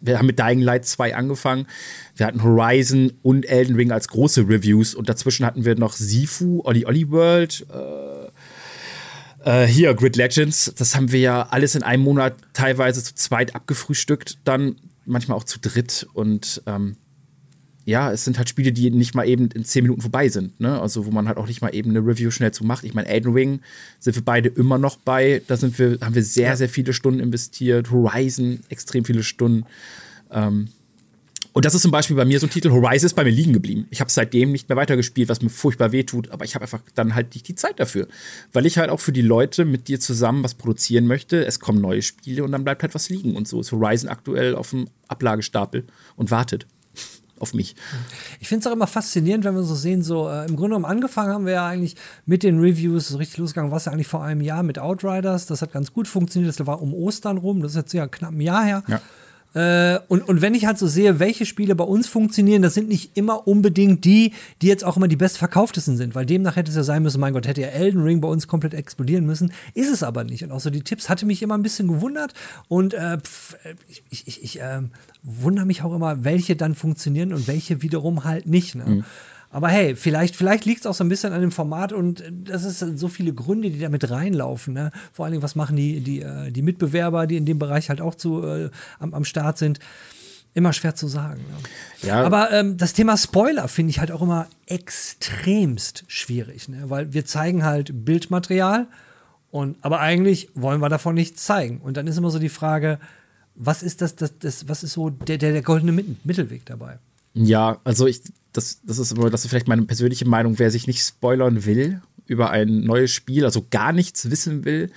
wir 0.00 0.18
haben 0.18 0.26
mit 0.26 0.38
Dying 0.38 0.60
Light 0.60 0.84
2 0.84 1.14
angefangen. 1.14 1.66
Wir 2.16 2.26
hatten 2.26 2.42
Horizon 2.42 3.12
und 3.22 3.48
Elden 3.48 3.76
Ring 3.76 3.92
als 3.92 4.08
große 4.08 4.48
Reviews 4.48 4.94
und 4.94 5.08
dazwischen 5.08 5.46
hatten 5.46 5.64
wir 5.64 5.76
noch 5.76 5.92
Sifu, 5.92 6.62
Olli 6.64 6.84
Olli 6.84 7.08
World. 7.10 7.66
Äh, 7.72 8.17
äh, 9.44 9.66
hier, 9.66 9.94
Grid 9.94 10.16
Legends, 10.16 10.72
das 10.76 10.94
haben 10.94 11.12
wir 11.12 11.20
ja 11.20 11.42
alles 11.50 11.74
in 11.74 11.82
einem 11.82 12.02
Monat 12.02 12.34
teilweise 12.52 13.02
zu 13.02 13.14
zweit 13.14 13.54
abgefrühstückt, 13.54 14.38
dann 14.44 14.76
manchmal 15.04 15.36
auch 15.36 15.44
zu 15.44 15.58
dritt. 15.58 16.06
Und 16.12 16.62
ähm, 16.66 16.96
ja, 17.84 18.12
es 18.12 18.24
sind 18.24 18.36
halt 18.36 18.48
Spiele, 18.48 18.72
die 18.72 18.90
nicht 18.90 19.14
mal 19.14 19.26
eben 19.26 19.48
in 19.50 19.64
zehn 19.64 19.82
Minuten 19.82 20.02
vorbei 20.02 20.28
sind. 20.28 20.60
Ne? 20.60 20.80
Also, 20.80 21.06
wo 21.06 21.10
man 21.10 21.26
halt 21.26 21.38
auch 21.38 21.46
nicht 21.46 21.62
mal 21.62 21.74
eben 21.74 21.90
eine 21.90 22.00
Review 22.00 22.30
schnell 22.30 22.52
zu 22.52 22.64
macht. 22.64 22.84
Ich 22.84 22.94
meine, 22.94 23.08
Elden 23.08 23.32
Ring 23.32 23.60
sind 23.98 24.14
wir 24.14 24.24
beide 24.24 24.50
immer 24.50 24.76
noch 24.76 24.96
bei. 24.96 25.40
Da 25.46 25.56
sind 25.56 25.78
wir, 25.78 25.98
haben 26.02 26.14
wir 26.14 26.22
sehr, 26.22 26.56
sehr 26.56 26.68
viele 26.68 26.92
Stunden 26.92 27.20
investiert. 27.20 27.90
Horizon, 27.90 28.60
extrem 28.68 29.04
viele 29.04 29.22
Stunden. 29.22 29.64
Ähm, 30.30 30.68
und 31.58 31.64
das 31.64 31.74
ist 31.74 31.82
zum 31.82 31.90
Beispiel 31.90 32.14
bei 32.14 32.24
mir 32.24 32.38
so 32.38 32.46
ein 32.46 32.50
Titel, 32.50 32.70
Horizon 32.70 33.06
ist 33.06 33.14
bei 33.14 33.24
mir 33.24 33.32
liegen 33.32 33.52
geblieben. 33.52 33.88
Ich 33.90 34.00
habe 34.00 34.12
seitdem 34.12 34.52
nicht 34.52 34.68
mehr 34.68 34.76
weitergespielt, 34.76 35.28
was 35.28 35.42
mir 35.42 35.50
furchtbar 35.50 35.90
wehtut, 35.90 36.30
aber 36.30 36.44
ich 36.44 36.54
habe 36.54 36.62
einfach 36.62 36.82
dann 36.94 37.16
halt 37.16 37.34
nicht 37.34 37.48
die 37.48 37.56
Zeit 37.56 37.80
dafür. 37.80 38.06
Weil 38.52 38.64
ich 38.64 38.78
halt 38.78 38.90
auch 38.90 39.00
für 39.00 39.10
die 39.10 39.22
Leute 39.22 39.64
mit 39.64 39.88
dir 39.88 39.98
zusammen 39.98 40.44
was 40.44 40.54
produzieren 40.54 41.08
möchte. 41.08 41.44
Es 41.44 41.58
kommen 41.58 41.80
neue 41.80 42.02
Spiele 42.02 42.44
und 42.44 42.52
dann 42.52 42.62
bleibt 42.62 42.82
halt 42.82 42.94
was 42.94 43.08
liegen. 43.08 43.34
Und 43.34 43.48
so 43.48 43.60
ist 43.60 43.72
Horizon 43.72 44.08
aktuell 44.08 44.54
auf 44.54 44.70
dem 44.70 44.86
Ablagestapel 45.08 45.82
und 46.14 46.30
wartet 46.30 46.68
auf 47.40 47.54
mich. 47.54 47.74
Ich 48.38 48.46
finde 48.46 48.60
es 48.60 48.66
auch 48.68 48.76
immer 48.76 48.86
faszinierend, 48.86 49.42
wenn 49.44 49.56
wir 49.56 49.64
so 49.64 49.74
sehen, 49.74 50.04
so 50.04 50.28
äh, 50.28 50.42
im 50.42 50.54
Grunde 50.54 50.76
genommen 50.76 50.84
angefangen 50.84 51.32
haben 51.32 51.44
wir 51.44 51.54
ja 51.54 51.66
eigentlich 51.66 51.96
mit 52.24 52.44
den 52.44 52.60
Reviews, 52.60 53.08
so 53.08 53.18
richtig 53.18 53.38
losgegangen, 53.38 53.72
was 53.72 53.86
ja 53.86 53.90
eigentlich 53.90 54.06
vor 54.06 54.22
einem 54.22 54.42
Jahr 54.42 54.62
mit 54.62 54.78
Outriders, 54.78 55.46
das 55.46 55.60
hat 55.60 55.72
ganz 55.72 55.92
gut 55.92 56.06
funktioniert, 56.06 56.56
das 56.56 56.64
war 56.68 56.80
um 56.80 56.94
Ostern 56.94 57.36
rum, 57.36 57.62
das 57.62 57.72
ist 57.72 57.78
jetzt 57.78 57.94
ja 57.94 58.06
knapp 58.06 58.30
ein 58.30 58.40
Jahr 58.40 58.64
her. 58.64 58.84
Ja. 58.86 59.00
Äh, 59.54 59.98
und, 60.08 60.28
und 60.28 60.42
wenn 60.42 60.54
ich 60.54 60.66
halt 60.66 60.78
so 60.78 60.86
sehe, 60.86 61.18
welche 61.18 61.46
Spiele 61.46 61.74
bei 61.74 61.84
uns 61.84 62.06
funktionieren, 62.06 62.62
das 62.62 62.74
sind 62.74 62.88
nicht 62.88 63.16
immer 63.16 63.48
unbedingt 63.48 64.04
die, 64.04 64.32
die 64.60 64.66
jetzt 64.66 64.84
auch 64.84 64.96
immer 64.96 65.08
die 65.08 65.16
bestverkauftesten 65.16 65.96
sind, 65.96 66.14
weil 66.14 66.26
demnach 66.26 66.56
hätte 66.56 66.70
es 66.70 66.76
ja 66.76 66.82
sein 66.82 67.02
müssen, 67.02 67.20
mein 67.20 67.32
Gott, 67.32 67.46
hätte 67.46 67.62
ja 67.62 67.68
Elden 67.68 68.02
Ring 68.02 68.20
bei 68.20 68.28
uns 68.28 68.46
komplett 68.46 68.74
explodieren 68.74 69.24
müssen. 69.24 69.52
Ist 69.74 69.90
es 69.90 70.02
aber 70.02 70.24
nicht. 70.24 70.44
Und 70.44 70.52
auch 70.52 70.60
so 70.60 70.70
die 70.70 70.82
Tipps 70.82 71.08
hatte 71.08 71.24
mich 71.24 71.42
immer 71.42 71.56
ein 71.56 71.62
bisschen 71.62 71.88
gewundert 71.88 72.34
und 72.68 72.94
äh, 72.94 73.18
pf, 73.18 73.56
ich, 74.10 74.22
ich, 74.26 74.42
ich 74.42 74.60
äh, 74.60 74.82
wundere 75.22 75.66
mich 75.66 75.82
auch 75.82 75.94
immer, 75.94 76.24
welche 76.24 76.54
dann 76.54 76.74
funktionieren 76.74 77.32
und 77.32 77.48
welche 77.48 77.82
wiederum 77.82 78.24
halt 78.24 78.46
nicht. 78.46 78.74
Ne? 78.74 78.84
Mhm. 78.86 79.04
Aber 79.50 79.68
hey, 79.68 79.96
vielleicht, 79.96 80.36
vielleicht 80.36 80.66
liegt 80.66 80.80
es 80.80 80.86
auch 80.86 80.94
so 80.94 81.02
ein 81.02 81.08
bisschen 81.08 81.32
an 81.32 81.40
dem 81.40 81.52
Format 81.52 81.92
und 81.92 82.22
das 82.30 82.64
ist 82.64 82.80
so 82.80 83.08
viele 83.08 83.32
Gründe, 83.32 83.70
die 83.70 83.78
da 83.78 83.88
mit 83.88 84.10
reinlaufen. 84.10 84.74
Ne? 84.74 84.92
Vor 85.12 85.24
allen 85.24 85.32
Dingen, 85.32 85.42
was 85.42 85.54
machen 85.54 85.76
die, 85.76 86.00
die, 86.00 86.20
äh, 86.20 86.50
die 86.50 86.62
Mitbewerber, 86.62 87.26
die 87.26 87.38
in 87.38 87.46
dem 87.46 87.58
Bereich 87.58 87.88
halt 87.88 88.00
auch 88.00 88.14
zu, 88.14 88.44
äh, 88.44 88.70
am, 88.98 89.14
am 89.14 89.24
Start 89.24 89.56
sind. 89.56 89.78
Immer 90.52 90.72
schwer 90.72 90.94
zu 90.94 91.08
sagen. 91.08 91.40
Ne? 91.40 92.08
Ja. 92.08 92.24
Aber 92.24 92.50
ähm, 92.50 92.76
das 92.76 92.92
Thema 92.92 93.16
Spoiler 93.16 93.68
finde 93.68 93.90
ich 93.90 94.00
halt 94.00 94.10
auch 94.12 94.20
immer 94.20 94.48
extremst 94.66 96.04
schwierig, 96.08 96.68
ne? 96.68 96.90
weil 96.90 97.12
wir 97.14 97.24
zeigen 97.24 97.64
halt 97.64 98.04
Bildmaterial 98.04 98.86
und 99.50 99.76
aber 99.80 100.00
eigentlich 100.00 100.50
wollen 100.54 100.80
wir 100.80 100.88
davon 100.90 101.14
nichts 101.14 101.44
zeigen. 101.44 101.80
Und 101.80 101.96
dann 101.96 102.06
ist 102.06 102.18
immer 102.18 102.30
so 102.30 102.38
die 102.38 102.50
Frage, 102.50 102.98
was 103.54 103.82
ist 103.82 104.02
das, 104.02 104.14
das, 104.14 104.38
das 104.38 104.68
was 104.68 104.82
ist 104.82 104.92
so 104.92 105.10
der, 105.10 105.38
der, 105.38 105.52
der 105.52 105.62
goldene 105.62 105.92
Mittelweg 106.24 106.66
dabei? 106.66 106.98
Ja, 107.34 107.78
also 107.84 108.06
ich, 108.06 108.20
das, 108.58 108.80
das 108.82 108.98
ist 108.98 109.12
aber, 109.16 109.30
das 109.30 109.44
ist 109.44 109.50
vielleicht 109.50 109.68
meine 109.68 109.82
persönliche 109.82 110.26
Meinung, 110.26 110.58
wer 110.58 110.70
sich 110.70 110.86
nicht 110.86 111.00
spoilern 111.00 111.64
will 111.64 112.02
über 112.26 112.50
ein 112.50 112.80
neues 112.80 113.12
Spiel, 113.12 113.44
also 113.44 113.66
gar 113.70 113.92
nichts 113.92 114.30
wissen 114.30 114.64
will, 114.64 114.90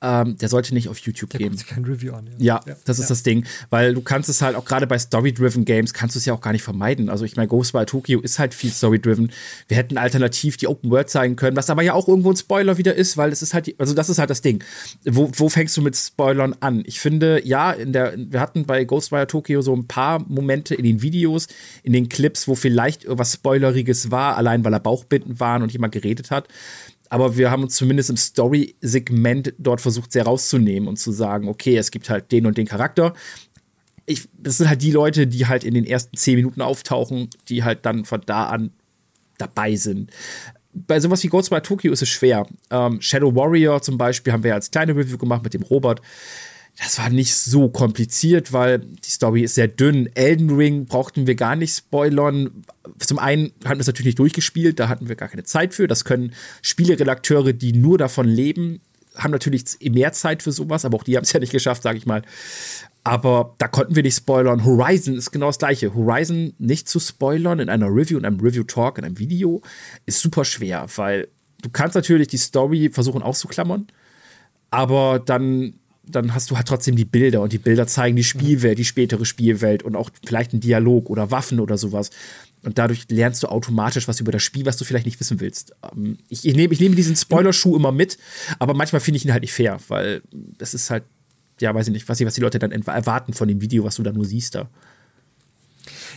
ähm, 0.00 0.36
der 0.38 0.48
sollte 0.48 0.74
nicht 0.74 0.88
auf 0.88 0.98
YouTube 0.98 1.30
der 1.30 1.38
gehen. 1.38 1.56
Sich 1.56 1.66
kein 1.66 1.84
Review 1.84 2.12
an. 2.12 2.28
Ja, 2.38 2.60
ja, 2.64 2.72
ja 2.72 2.76
das 2.84 2.98
ist 2.98 3.06
ja. 3.06 3.08
das 3.08 3.22
Ding, 3.22 3.44
weil 3.70 3.94
du 3.94 4.00
kannst 4.00 4.28
es 4.28 4.42
halt 4.42 4.56
auch 4.56 4.64
gerade 4.64 4.86
bei 4.86 4.98
Story-driven 4.98 5.64
Games 5.64 5.92
kannst 5.92 6.14
du 6.14 6.18
es 6.18 6.24
ja 6.24 6.34
auch 6.34 6.40
gar 6.40 6.52
nicht 6.52 6.62
vermeiden. 6.62 7.08
Also 7.08 7.24
ich 7.24 7.36
meine, 7.36 7.48
Ghostwire 7.48 7.86
Tokyo 7.86 8.20
ist 8.20 8.38
halt 8.38 8.54
viel 8.54 8.70
Story-driven. 8.70 9.32
Wir 9.66 9.76
hätten 9.76 9.98
alternativ 9.98 10.56
die 10.56 10.68
Open 10.68 10.90
World 10.90 11.10
zeigen 11.10 11.36
können, 11.36 11.56
was 11.56 11.70
aber 11.70 11.82
ja 11.82 11.94
auch 11.94 12.08
irgendwo 12.08 12.30
ein 12.30 12.36
Spoiler 12.36 12.78
wieder 12.78 12.94
ist, 12.94 13.16
weil 13.16 13.32
es 13.32 13.42
ist 13.42 13.54
halt, 13.54 13.66
die, 13.66 13.78
also 13.78 13.94
das 13.94 14.08
ist 14.08 14.18
halt 14.18 14.30
das 14.30 14.42
Ding. 14.42 14.62
Wo, 15.04 15.30
wo 15.34 15.48
fängst 15.48 15.76
du 15.76 15.82
mit 15.82 15.96
Spoilern 15.96 16.54
an? 16.60 16.82
Ich 16.86 17.00
finde, 17.00 17.44
ja, 17.44 17.72
in 17.72 17.92
der, 17.92 18.14
wir 18.16 18.40
hatten 18.40 18.66
bei 18.66 18.84
Ghostwire 18.84 19.26
Tokyo 19.26 19.62
so 19.62 19.74
ein 19.74 19.86
paar 19.86 20.24
Momente 20.28 20.74
in 20.74 20.84
den 20.84 21.02
Videos, 21.02 21.48
in 21.82 21.92
den 21.92 22.08
Clips, 22.08 22.46
wo 22.46 22.54
vielleicht 22.54 23.04
irgendwas 23.04 23.34
Spoileriges 23.34 24.10
war, 24.10 24.36
allein 24.36 24.64
weil 24.64 24.72
er 24.72 24.80
Bauchbinden 24.80 25.40
waren 25.40 25.62
und 25.62 25.72
jemand 25.72 25.92
geredet 25.92 26.30
hat 26.30 26.48
aber 27.10 27.36
wir 27.36 27.50
haben 27.50 27.62
uns 27.62 27.76
zumindest 27.76 28.10
im 28.10 28.16
Story-Segment 28.16 29.54
dort 29.58 29.80
versucht, 29.80 30.12
sehr 30.12 30.24
rauszunehmen 30.24 30.88
und 30.88 30.98
zu 30.98 31.12
sagen, 31.12 31.48
okay, 31.48 31.76
es 31.76 31.90
gibt 31.90 32.10
halt 32.10 32.30
den 32.32 32.46
und 32.46 32.58
den 32.58 32.66
Charakter. 32.66 33.14
Ich, 34.06 34.28
das 34.38 34.58
sind 34.58 34.68
halt 34.68 34.82
die 34.82 34.90
Leute, 34.90 35.26
die 35.26 35.46
halt 35.46 35.64
in 35.64 35.74
den 35.74 35.84
ersten 35.84 36.16
zehn 36.16 36.36
Minuten 36.36 36.60
auftauchen, 36.60 37.28
die 37.48 37.64
halt 37.64 37.84
dann 37.84 38.04
von 38.04 38.22
da 38.24 38.46
an 38.48 38.70
dabei 39.38 39.76
sind. 39.76 40.10
Bei 40.72 41.00
sowas 41.00 41.22
wie 41.22 41.28
Ghostwire 41.28 41.62
Tokyo 41.62 41.92
ist 41.92 42.02
es 42.02 42.08
schwer. 42.08 42.46
Ähm, 42.70 43.00
Shadow 43.00 43.34
Warrior 43.34 43.82
zum 43.82 43.98
Beispiel 43.98 44.32
haben 44.32 44.44
wir 44.44 44.54
als 44.54 44.70
kleine 44.70 44.94
Review 44.94 45.18
gemacht 45.18 45.42
mit 45.42 45.54
dem 45.54 45.62
Robert 45.62 46.00
das 46.78 46.98
war 46.98 47.10
nicht 47.10 47.34
so 47.34 47.68
kompliziert, 47.68 48.52
weil 48.52 48.78
die 48.78 49.10
Story 49.10 49.42
ist 49.42 49.56
sehr 49.56 49.66
dünn. 49.66 50.08
Elden 50.14 50.50
Ring 50.50 50.86
brauchten 50.86 51.26
wir 51.26 51.34
gar 51.34 51.56
nicht 51.56 51.74
spoilern. 51.74 52.64
Zum 52.98 53.18
einen 53.18 53.52
hatten 53.64 53.78
wir 53.78 53.80
es 53.80 53.88
natürlich 53.88 54.06
nicht 54.06 54.18
durchgespielt, 54.20 54.78
da 54.78 54.88
hatten 54.88 55.08
wir 55.08 55.16
gar 55.16 55.28
keine 55.28 55.42
Zeit 55.42 55.74
für. 55.74 55.88
Das 55.88 56.04
können 56.04 56.34
Spieleredakteure, 56.62 57.52
die 57.52 57.72
nur 57.72 57.98
davon 57.98 58.28
leben, 58.28 58.80
haben 59.16 59.32
natürlich 59.32 59.64
mehr 59.82 60.12
Zeit 60.12 60.44
für 60.44 60.52
sowas, 60.52 60.84
aber 60.84 60.96
auch 60.96 61.02
die 61.02 61.16
haben 61.16 61.24
es 61.24 61.32
ja 61.32 61.40
nicht 61.40 61.50
geschafft, 61.50 61.82
sage 61.82 61.98
ich 61.98 62.06
mal. 62.06 62.22
Aber 63.02 63.56
da 63.58 63.66
konnten 63.66 63.96
wir 63.96 64.04
nicht 64.04 64.16
spoilern. 64.16 64.64
Horizon 64.64 65.16
ist 65.16 65.32
genau 65.32 65.46
das 65.46 65.58
gleiche. 65.58 65.94
Horizon 65.94 66.54
nicht 66.58 66.88
zu 66.88 67.00
spoilern 67.00 67.58
in 67.58 67.70
einer 67.70 67.88
Review, 67.88 68.18
in 68.18 68.24
einem 68.24 68.38
Review-Talk, 68.38 68.98
in 68.98 69.04
einem 69.04 69.18
Video, 69.18 69.62
ist 70.06 70.20
super 70.20 70.44
schwer, 70.44 70.86
weil 70.94 71.26
du 71.62 71.70
kannst 71.70 71.96
natürlich 71.96 72.28
die 72.28 72.36
Story 72.36 72.90
versuchen 72.92 73.22
auszuklammern, 73.22 73.88
aber 74.70 75.18
dann 75.18 75.74
dann 76.10 76.34
hast 76.34 76.50
du 76.50 76.56
halt 76.56 76.68
trotzdem 76.68 76.96
die 76.96 77.04
Bilder 77.04 77.42
und 77.42 77.52
die 77.52 77.58
Bilder 77.58 77.86
zeigen 77.86 78.16
die 78.16 78.24
Spielwelt, 78.24 78.78
die 78.78 78.84
spätere 78.84 79.24
Spielwelt 79.24 79.82
und 79.82 79.96
auch 79.96 80.10
vielleicht 80.24 80.52
einen 80.52 80.60
Dialog 80.60 81.10
oder 81.10 81.30
Waffen 81.30 81.60
oder 81.60 81.78
sowas. 81.78 82.10
Und 82.64 82.78
dadurch 82.78 83.06
lernst 83.08 83.42
du 83.42 83.48
automatisch 83.48 84.08
was 84.08 84.20
über 84.20 84.32
das 84.32 84.42
Spiel, 84.42 84.66
was 84.66 84.76
du 84.76 84.84
vielleicht 84.84 85.06
nicht 85.06 85.20
wissen 85.20 85.40
willst. 85.40 85.74
Ähm, 85.92 86.18
ich, 86.28 86.46
ich, 86.46 86.54
nehme, 86.54 86.72
ich 86.72 86.80
nehme 86.80 86.96
diesen 86.96 87.16
Spoilerschuh 87.16 87.76
immer 87.76 87.92
mit, 87.92 88.18
aber 88.58 88.74
manchmal 88.74 89.00
finde 89.00 89.16
ich 89.16 89.24
ihn 89.24 89.32
halt 89.32 89.42
nicht 89.42 89.52
fair, 89.52 89.78
weil 89.88 90.22
das 90.32 90.74
ist 90.74 90.90
halt, 90.90 91.04
ja, 91.60 91.74
weiß 91.74 91.88
ich 91.88 91.92
nicht, 91.92 92.08
was, 92.08 92.20
was 92.24 92.34
die 92.34 92.40
Leute 92.40 92.58
dann 92.58 92.72
erwarten 92.72 93.32
von 93.32 93.48
dem 93.48 93.60
Video, 93.60 93.84
was 93.84 93.96
du 93.96 94.02
da 94.02 94.12
nur 94.12 94.24
siehst 94.24 94.54
da. 94.54 94.68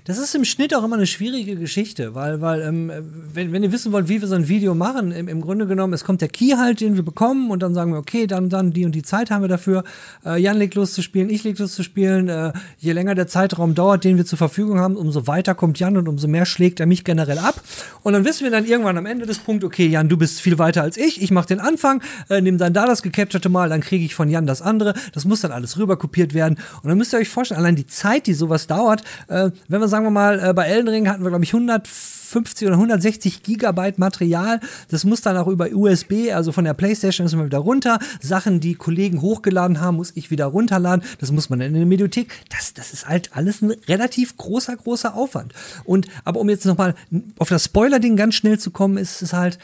Das 0.06 0.18
ist 0.18 0.34
im 0.34 0.46
Schnitt 0.46 0.74
auch 0.74 0.84
immer 0.84 0.96
eine 0.96 1.06
schwierige 1.06 1.56
Geschichte, 1.56 2.16
weil, 2.16 2.42
weil 2.42 2.62
ähm, 2.62 2.92
wenn, 3.34 3.52
wenn 3.52 3.62
ihr 3.62 3.72
wissen 3.72 3.92
wollt, 3.92 4.10
wie 4.10 4.20
wir 4.20 4.28
so 4.28 4.34
ein 4.34 4.48
Video 4.48 4.74
machen, 4.74 5.12
im, 5.12 5.28
im 5.28 5.42
Grunde 5.42 5.68
genommen, 5.68 5.94
es 5.94 6.04
kommt 6.04 6.22
der 6.22 6.28
Key 6.28 6.56
halt, 6.58 6.82
den 6.82 6.96
wir 6.96 7.04
bekommen 7.04 7.52
und 7.52 7.62
dann 7.62 7.76
sagen 7.76 7.92
wir, 7.92 8.00
okay, 8.00 8.26
dann, 8.26 8.50
dann 8.50 8.74
die 8.74 8.84
und 8.86 8.96
die 8.96 9.04
Zeit 9.04 9.30
haben 9.30 9.44
wir 9.44 9.48
dafür. 9.48 9.84
Äh, 10.26 10.42
Jan 10.42 10.58
legt 10.58 10.74
los 10.74 10.94
zu 10.94 11.04
spielen, 11.04 11.30
ich 11.30 11.44
leg 11.44 11.60
los 11.60 11.76
zu 11.76 11.84
spielen. 11.84 12.30
Äh, 12.30 12.52
je 12.80 12.94
länger 12.94 13.14
der 13.14 13.28
Zeitraum 13.28 13.76
dauert, 13.76 14.04
den 14.04 14.18
wir 14.18 14.26
zur 14.26 14.40
Verfügung 14.40 14.80
haben, 14.80 14.96
umso 14.96 15.28
weiter 15.28 15.54
kommt 15.54 15.78
Jan 15.78 15.96
und 15.96 16.08
umso 16.08 16.28
mehr 16.28 16.48
schlägt 16.48 16.80
er 16.80 16.88
mich 16.88 17.04
generell 17.04 17.38
ab. 17.38 17.62
Und 18.02 18.14
dann 18.14 18.26
wissen 18.26 18.44
wir 18.44 18.50
dann 18.50 18.66
irgendwann 18.66 18.98
am 18.98 19.06
Ende 19.06 19.28
des 19.28 19.38
Punkts, 19.38 19.64
okay, 19.64 19.86
Jan, 19.86 20.10
du 20.10 20.18
bist 20.18 20.42
viel 20.42 20.58
weiter 20.58 20.82
als 20.82 20.98
ich, 20.98 21.22
ich 21.22 21.30
mache 21.30 21.50
den 21.50 21.60
Anfang, 21.60 22.02
äh, 22.28 22.42
nimm 22.42 22.58
dann 22.58 22.74
da 22.74 22.88
das 22.88 23.04
gecapturete 23.04 23.50
Mal, 23.50 23.70
dann 23.70 23.82
kriege 23.82 24.04
ich 24.04 24.16
von 24.16 24.30
Jan 24.30 24.48
das 24.48 24.64
andere. 24.64 24.96
Das 25.14 25.26
muss 25.26 25.42
dann 25.42 25.52
alles 25.52 25.78
rüber 25.78 25.96
kopiert 25.98 26.34
werden. 26.34 26.58
Und 26.82 26.90
dann 26.90 26.98
müsst 26.98 27.14
ihr 27.14 27.20
euch 27.20 27.30
vorstellen, 27.30 27.60
allein 27.60 27.76
die 27.76 27.86
Zeit, 27.86 28.26
die 28.26 28.34
sowas 28.34 28.66
dauert, 28.66 29.04
äh, 29.28 29.52
wenn 29.68 29.80
wir 29.80 29.91
sagen 29.92 30.06
wir 30.06 30.10
mal, 30.10 30.40
äh, 30.40 30.54
bei 30.54 30.66
Elden 30.66 30.88
Ring 30.88 31.08
hatten 31.08 31.24
wir, 31.24 31.30
glaube 31.30 31.44
ich, 31.44 31.54
150 31.54 32.68
oder 32.68 32.78
160 32.78 33.44
Gigabyte 33.44 34.00
Material. 34.00 34.60
Das 34.90 35.04
muss 35.04 35.22
dann 35.22 35.38
auch 35.38 35.48
über 35.48 35.68
USB, 35.72 36.32
also 36.34 36.52
von 36.52 36.66
der 36.66 36.74
Playstation 36.74 37.26
müssen 37.26 37.38
wir 37.38 37.46
wieder 37.46 37.60
runter. 37.60 38.00
Sachen, 38.20 38.60
die 38.60 38.74
Kollegen 38.74 39.22
hochgeladen 39.22 39.80
haben, 39.80 39.98
muss 39.98 40.12
ich 40.16 40.32
wieder 40.32 40.46
runterladen. 40.46 41.06
Das 41.20 41.32
muss 41.32 41.52
man 41.52 41.60
dann 41.60 41.68
in 41.68 41.76
der 41.76 41.86
Mediothek. 41.86 42.32
Das, 42.50 42.74
das 42.74 42.94
ist 42.94 43.08
halt 43.08 43.36
alles 43.36 43.62
ein 43.62 43.72
relativ 43.88 44.36
großer, 44.38 44.76
großer 44.76 45.14
Aufwand. 45.14 45.54
Und, 45.84 46.08
aber 46.24 46.40
um 46.40 46.50
jetzt 46.50 46.66
nochmal 46.66 46.96
auf 47.38 47.50
das 47.50 47.66
Spoiler-Ding 47.66 48.16
ganz 48.16 48.34
schnell 48.34 48.58
zu 48.58 48.72
kommen, 48.72 48.98
ist 48.98 49.22
es 49.22 49.34
halt, 49.34 49.60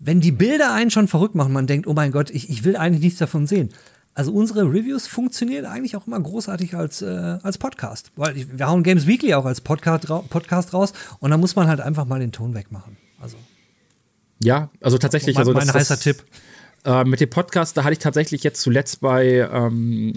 wenn 0.00 0.20
die 0.20 0.32
Bilder 0.32 0.72
einen 0.72 0.90
schon 0.90 1.06
verrückt 1.06 1.36
machen, 1.36 1.52
man 1.52 1.68
denkt, 1.68 1.86
oh 1.86 1.94
mein 1.94 2.10
Gott, 2.10 2.30
ich, 2.30 2.50
ich 2.50 2.64
will 2.64 2.76
eigentlich 2.76 3.04
nichts 3.04 3.20
davon 3.20 3.46
sehen. 3.46 3.68
Also 4.14 4.32
unsere 4.32 4.64
Reviews 4.64 5.06
funktionieren 5.06 5.64
eigentlich 5.64 5.96
auch 5.96 6.06
immer 6.06 6.20
großartig 6.20 6.74
als, 6.74 7.00
äh, 7.00 7.38
als 7.42 7.56
Podcast. 7.56 8.12
Weil 8.14 8.46
wir 8.52 8.68
hauen 8.68 8.82
Games 8.82 9.06
Weekly 9.06 9.32
auch 9.34 9.46
als 9.46 9.62
Podcast, 9.62 10.06
Podcast 10.28 10.74
raus 10.74 10.92
und 11.20 11.30
da 11.30 11.38
muss 11.38 11.56
man 11.56 11.66
halt 11.66 11.80
einfach 11.80 12.04
mal 12.04 12.20
den 12.20 12.32
Ton 12.32 12.54
wegmachen. 12.54 12.98
Also. 13.20 13.36
Ja, 14.42 14.68
also 14.80 14.98
tatsächlich. 14.98 15.36
Mein, 15.36 15.40
also 15.40 15.52
mein 15.54 15.72
heißer 15.72 15.94
das, 15.94 16.00
Tipp. 16.00 16.24
Äh, 16.84 17.04
mit 17.04 17.20
dem 17.20 17.30
Podcast, 17.30 17.76
da 17.76 17.84
hatte 17.84 17.94
ich 17.94 18.00
tatsächlich 18.00 18.42
jetzt 18.42 18.60
zuletzt 18.60 19.00
bei, 19.00 19.48
ähm, 19.50 20.12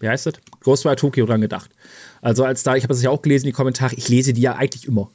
wie 0.00 0.08
heißt 0.08 0.26
das? 0.26 0.34
Ghostwire 0.64 0.96
Tokyo 0.96 1.26
dran 1.26 1.40
gedacht. 1.40 1.70
Also 2.22 2.44
als 2.44 2.62
da, 2.64 2.74
ich 2.74 2.82
habe 2.82 2.94
das 2.94 3.02
ja 3.02 3.10
auch 3.10 3.22
gelesen, 3.22 3.46
die 3.46 3.52
Kommentare, 3.52 3.94
ich 3.94 4.08
lese 4.08 4.32
die 4.32 4.40
ja 4.40 4.56
eigentlich 4.56 4.86
immer. 4.86 5.10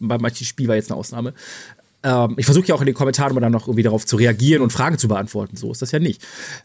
Bei 0.00 0.18
manchen 0.18 0.46
Spiel 0.46 0.66
war 0.66 0.76
jetzt 0.76 0.90
eine 0.90 0.98
Ausnahme. 0.98 1.34
Ähm, 2.02 2.34
ich 2.38 2.46
versuche 2.46 2.66
ja 2.66 2.74
auch 2.74 2.80
in 2.80 2.86
den 2.86 2.94
Kommentaren 2.94 3.32
immer 3.32 3.40
dann 3.40 3.52
noch 3.52 3.66
irgendwie 3.66 3.82
darauf 3.82 4.06
zu 4.06 4.16
reagieren 4.16 4.62
und 4.62 4.72
Fragen 4.72 4.98
zu 4.98 5.08
beantworten. 5.08 5.56
So 5.56 5.70
ist 5.70 5.82
das 5.82 5.92
ja 5.92 5.98
nicht. 5.98 6.22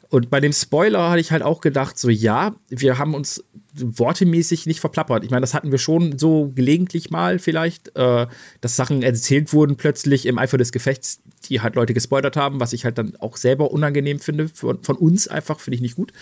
Und 0.10 0.30
bei 0.30 0.40
dem 0.40 0.54
Spoiler 0.54 1.10
hatte 1.10 1.20
ich 1.20 1.32
halt 1.32 1.44
auch 1.44 1.62
gedacht, 1.62 1.98
so 2.00 2.10
ja, 2.10 2.56
wir 2.70 2.98
haben 2.98 3.14
uns 3.14 3.44
wortemäßig 3.74 4.66
nicht 4.66 4.80
verplappert. 4.80 5.26
Ich 5.26 5.32
meine, 5.32 5.42
das 5.42 5.54
hatten 5.54 5.72
wir 5.72 5.78
schon 5.78 6.18
so 6.18 6.52
gelegentlich 6.56 7.10
mal 7.10 7.40
vielleicht, 7.40 7.96
äh, 7.98 8.28
dass 8.62 8.76
Sachen 8.76 9.04
erzählt 9.04 9.52
wurden 9.52 9.76
plötzlich 9.76 10.26
im 10.26 10.38
Eifer 10.38 10.58
des 10.58 10.72
Gefechts, 10.72 11.20
die 11.50 11.60
halt 11.60 11.76
Leute 11.76 11.94
gespoilert 11.94 12.38
haben, 12.38 12.62
was 12.62 12.72
ich 12.72 12.86
halt 12.86 12.98
dann 12.98 13.18
auch 13.20 13.36
selber 13.36 13.72
unangenehm 13.72 14.20
finde, 14.20 14.48
für, 14.48 14.80
von 14.82 14.96
uns 14.96 15.28
einfach, 15.28 15.60
finde 15.60 15.76
ich 15.76 15.82
nicht 15.82 15.96
gut. 15.96 16.14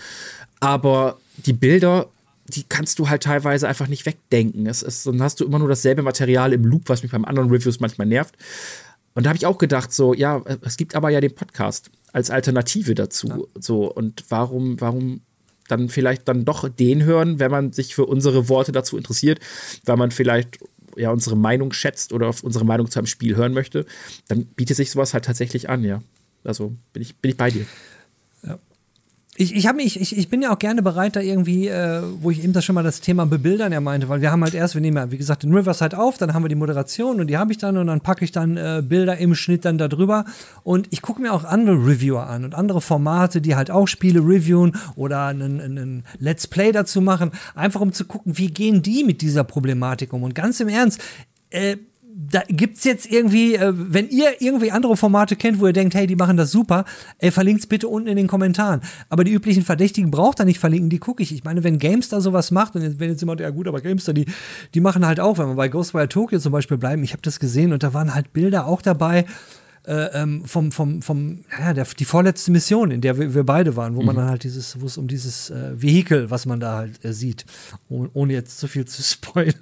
Aber 0.58 1.18
die 1.36 1.52
Bilder 1.52 2.08
die 2.46 2.64
kannst 2.68 2.98
du 2.98 3.08
halt 3.08 3.22
teilweise 3.22 3.66
einfach 3.66 3.88
nicht 3.88 4.04
wegdenken. 4.06 4.66
Es 4.66 4.82
ist, 4.82 5.06
dann 5.06 5.22
hast 5.22 5.40
du 5.40 5.46
immer 5.46 5.58
nur 5.58 5.68
dasselbe 5.68 6.02
Material 6.02 6.52
im 6.52 6.64
Loop, 6.64 6.88
was 6.88 7.02
mich 7.02 7.12
beim 7.12 7.24
anderen 7.24 7.50
Reviews 7.50 7.80
manchmal 7.80 8.06
nervt. 8.06 8.36
Und 9.14 9.24
da 9.24 9.30
habe 9.30 9.36
ich 9.36 9.46
auch 9.46 9.58
gedacht, 9.58 9.92
so, 9.92 10.12
ja, 10.12 10.42
es 10.62 10.76
gibt 10.76 10.94
aber 10.94 11.10
ja 11.10 11.20
den 11.20 11.34
Podcast 11.34 11.90
als 12.12 12.30
Alternative 12.30 12.94
dazu. 12.94 13.28
Ja. 13.28 13.38
So, 13.60 13.92
und 13.92 14.24
warum, 14.28 14.80
warum 14.80 15.20
dann 15.68 15.88
vielleicht 15.88 16.28
dann 16.28 16.44
doch 16.44 16.68
den 16.68 17.04
hören, 17.04 17.38
wenn 17.38 17.50
man 17.50 17.72
sich 17.72 17.94
für 17.94 18.06
unsere 18.06 18.48
Worte 18.48 18.72
dazu 18.72 18.96
interessiert, 18.96 19.40
weil 19.84 19.96
man 19.96 20.10
vielleicht 20.10 20.58
ja 20.96 21.10
unsere 21.10 21.36
Meinung 21.36 21.72
schätzt 21.72 22.12
oder 22.12 22.28
auf 22.28 22.44
unsere 22.44 22.64
Meinung 22.64 22.90
zu 22.90 22.98
einem 22.98 23.06
Spiel 23.06 23.36
hören 23.36 23.52
möchte, 23.52 23.86
dann 24.28 24.44
bietet 24.44 24.76
sich 24.76 24.90
sowas 24.90 25.14
halt 25.14 25.24
tatsächlich 25.24 25.68
an, 25.68 25.82
ja. 25.84 26.02
Also 26.44 26.74
bin 26.92 27.02
ich, 27.02 27.16
bin 27.16 27.30
ich 27.30 27.36
bei 27.36 27.50
dir. 27.50 27.66
Ich, 29.36 29.52
ich, 29.52 29.66
hab 29.66 29.74
mich, 29.74 30.00
ich, 30.00 30.16
ich 30.16 30.28
bin 30.28 30.42
ja 30.42 30.52
auch 30.52 30.58
gerne 30.60 30.80
bereit, 30.80 31.16
da 31.16 31.20
irgendwie, 31.20 31.66
äh, 31.66 32.02
wo 32.20 32.30
ich 32.30 32.44
eben 32.44 32.52
das 32.52 32.64
schon 32.64 32.76
mal 32.76 32.84
das 32.84 33.00
Thema 33.00 33.26
bebildern 33.26 33.72
ja 33.72 33.80
meinte, 33.80 34.08
weil 34.08 34.20
wir 34.20 34.30
haben 34.30 34.44
halt 34.44 34.54
erst, 34.54 34.74
wir 34.74 34.80
nehmen 34.80 34.96
ja, 34.96 35.10
wie 35.10 35.16
gesagt, 35.16 35.42
den 35.42 35.52
Riverside 35.52 35.98
auf, 35.98 36.18
dann 36.18 36.34
haben 36.34 36.44
wir 36.44 36.48
die 36.48 36.54
Moderation 36.54 37.20
und 37.20 37.26
die 37.26 37.36
habe 37.36 37.50
ich 37.50 37.58
dann 37.58 37.76
und 37.76 37.88
dann 37.88 38.00
packe 38.00 38.24
ich 38.24 38.30
dann 38.30 38.56
äh, 38.56 38.80
Bilder 38.86 39.18
im 39.18 39.34
Schnitt 39.34 39.64
dann 39.64 39.76
da 39.76 39.88
drüber. 39.88 40.24
Und 40.62 40.86
ich 40.90 41.02
gucke 41.02 41.20
mir 41.20 41.32
auch 41.32 41.42
andere 41.42 41.74
Reviewer 41.74 42.28
an 42.28 42.44
und 42.44 42.54
andere 42.54 42.80
Formate, 42.80 43.40
die 43.40 43.56
halt 43.56 43.72
auch 43.72 43.88
Spiele 43.88 44.20
reviewen 44.20 44.76
oder 44.94 45.26
einen, 45.26 45.60
einen 45.60 46.04
Let's 46.20 46.46
Play 46.46 46.70
dazu 46.70 47.00
machen, 47.00 47.32
einfach 47.56 47.80
um 47.80 47.92
zu 47.92 48.04
gucken, 48.04 48.38
wie 48.38 48.48
gehen 48.48 48.82
die 48.82 49.02
mit 49.02 49.20
dieser 49.20 49.42
Problematik 49.42 50.12
um. 50.12 50.22
Und 50.22 50.36
ganz 50.36 50.60
im 50.60 50.68
Ernst, 50.68 51.02
äh, 51.50 51.76
da 52.16 52.42
gibt's 52.46 52.84
jetzt 52.84 53.10
irgendwie, 53.10 53.56
äh, 53.56 53.72
wenn 53.74 54.08
ihr 54.08 54.40
irgendwie 54.40 54.70
andere 54.70 54.96
Formate 54.96 55.34
kennt, 55.34 55.60
wo 55.60 55.66
ihr 55.66 55.72
denkt, 55.72 55.94
hey, 55.94 56.06
die 56.06 56.14
machen 56.14 56.36
das 56.36 56.52
super, 56.52 56.84
ey, 57.18 57.32
verlinkt's 57.32 57.66
bitte 57.66 57.88
unten 57.88 58.08
in 58.08 58.16
den 58.16 58.28
Kommentaren. 58.28 58.82
Aber 59.08 59.24
die 59.24 59.32
üblichen 59.32 59.64
Verdächtigen 59.64 60.12
braucht 60.12 60.40
ihr 60.40 60.44
nicht 60.44 60.60
verlinken, 60.60 60.90
die 60.90 60.98
gucke 60.98 61.22
ich. 61.24 61.34
Ich 61.34 61.42
meine, 61.42 61.64
wenn 61.64 61.78
Gamestar 61.78 62.20
sowas 62.20 62.52
macht, 62.52 62.76
und 62.76 63.00
wenn 63.00 63.10
jetzt 63.10 63.20
jemand, 63.20 63.40
ja 63.40 63.50
gut, 63.50 63.66
aber 63.66 63.80
Gamestar, 63.80 64.14
die, 64.14 64.26
die 64.74 64.80
machen 64.80 65.04
halt 65.04 65.18
auch, 65.18 65.38
wenn 65.38 65.48
wir 65.48 65.54
bei 65.54 65.68
Ghostwire 65.68 66.08
Tokyo 66.08 66.38
zum 66.38 66.52
Beispiel 66.52 66.76
bleiben, 66.76 67.02
ich 67.02 67.12
habe 67.12 67.22
das 67.22 67.40
gesehen 67.40 67.72
und 67.72 67.82
da 67.82 67.94
waren 67.94 68.14
halt 68.14 68.32
Bilder 68.32 68.66
auch 68.66 68.80
dabei, 68.80 69.24
äh, 69.86 70.22
ähm, 70.22 70.44
vom, 70.46 70.72
vom, 70.72 71.02
vom, 71.02 71.44
ja, 71.58 71.74
der, 71.74 71.86
die 71.98 72.04
vorletzte 72.04 72.50
Mission, 72.50 72.90
in 72.90 73.00
der 73.00 73.18
wir, 73.18 73.34
wir 73.34 73.44
beide 73.44 73.76
waren, 73.76 73.96
wo 73.96 74.00
mhm. 74.00 74.06
man 74.06 74.16
dann 74.16 74.28
halt 74.30 74.44
dieses, 74.44 74.80
wo 74.80 74.86
es 74.86 74.96
um 74.96 75.08
dieses 75.08 75.50
äh, 75.50 75.80
Vehikel, 75.80 76.30
was 76.30 76.46
man 76.46 76.60
da 76.60 76.76
halt 76.76 77.04
äh, 77.04 77.12
sieht, 77.12 77.44
oh, 77.88 78.06
ohne 78.14 78.32
jetzt 78.32 78.58
zu 78.58 78.66
viel 78.66 78.86
zu 78.86 79.02
spoilern. 79.02 79.54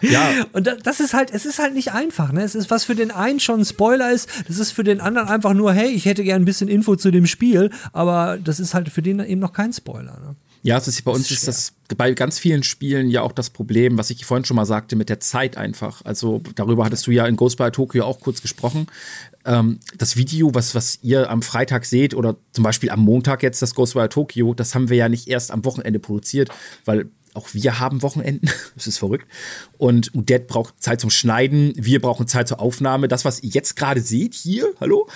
Ja. 0.00 0.46
Und 0.52 0.66
da, 0.66 0.76
das 0.76 1.00
ist 1.00 1.14
halt, 1.14 1.30
es 1.32 1.44
ist 1.44 1.58
halt 1.58 1.74
nicht 1.74 1.92
einfach, 1.92 2.32
ne? 2.32 2.42
Es 2.42 2.54
ist, 2.54 2.70
was 2.70 2.84
für 2.84 2.94
den 2.94 3.10
einen 3.10 3.40
schon 3.40 3.60
ein 3.60 3.64
Spoiler 3.64 4.10
ist, 4.10 4.28
das 4.48 4.58
ist 4.58 4.72
für 4.72 4.84
den 4.84 5.00
anderen 5.00 5.28
einfach 5.28 5.54
nur, 5.54 5.72
hey, 5.72 5.90
ich 5.90 6.06
hätte 6.06 6.24
gern 6.24 6.42
ein 6.42 6.46
bisschen 6.46 6.68
Info 6.68 6.96
zu 6.96 7.10
dem 7.10 7.26
Spiel, 7.26 7.70
aber 7.92 8.38
das 8.42 8.58
ist 8.58 8.74
halt 8.74 8.88
für 8.88 9.02
den 9.02 9.20
eben 9.20 9.40
noch 9.40 9.52
kein 9.52 9.72
Spoiler, 9.72 10.18
ne? 10.20 10.36
Ja, 10.64 10.78
es 10.78 10.86
ist 10.86 11.02
bei 11.04 11.10
uns 11.10 11.28
ist, 11.30 11.38
ist 11.38 11.48
das 11.48 11.72
bei 11.96 12.12
ganz 12.12 12.38
vielen 12.38 12.62
Spielen 12.62 13.10
ja 13.10 13.22
auch 13.22 13.32
das 13.32 13.50
Problem, 13.50 13.98
was 13.98 14.10
ich 14.10 14.24
vorhin 14.24 14.44
schon 14.44 14.54
mal 14.54 14.64
sagte, 14.64 14.94
mit 14.94 15.08
der 15.08 15.18
Zeit 15.18 15.56
einfach. 15.56 16.02
Also 16.04 16.40
darüber 16.54 16.84
hattest 16.84 17.06
du 17.06 17.10
ja 17.10 17.26
in 17.26 17.34
Ghost 17.34 17.58
by 17.58 17.70
Tokyo 17.72 18.04
auch 18.04 18.20
kurz 18.20 18.40
gesprochen. 18.40 18.86
Ähm, 19.44 19.80
das 19.98 20.16
Video, 20.16 20.54
was, 20.54 20.74
was 20.74 20.98
ihr 21.02 21.30
am 21.30 21.42
Freitag 21.42 21.84
seht 21.84 22.14
oder 22.14 22.36
zum 22.52 22.64
Beispiel 22.64 22.90
am 22.90 23.00
Montag 23.00 23.42
jetzt 23.42 23.62
das 23.62 23.74
Ghost 23.74 23.94
by 23.94 24.08
Tokyo, 24.08 24.54
das 24.54 24.74
haben 24.74 24.88
wir 24.88 24.96
ja 24.96 25.08
nicht 25.08 25.28
erst 25.28 25.50
am 25.50 25.64
Wochenende 25.64 25.98
produziert, 25.98 26.50
weil 26.84 27.10
auch 27.34 27.48
wir 27.52 27.78
haben 27.80 28.02
Wochenenden. 28.02 28.50
Das 28.74 28.86
ist 28.86 28.98
verrückt. 28.98 29.26
Und 29.78 30.10
Dead 30.14 30.46
braucht 30.46 30.82
Zeit 30.82 31.00
zum 31.00 31.10
Schneiden. 31.10 31.72
Wir 31.76 32.00
brauchen 32.00 32.26
Zeit 32.26 32.48
zur 32.48 32.60
Aufnahme. 32.60 33.06
Das, 33.06 33.24
was 33.24 33.42
ihr 33.42 33.50
jetzt 33.50 33.76
gerade 33.76 34.00
seht 34.00 34.34
hier, 34.34 34.72
hallo, 34.80 35.08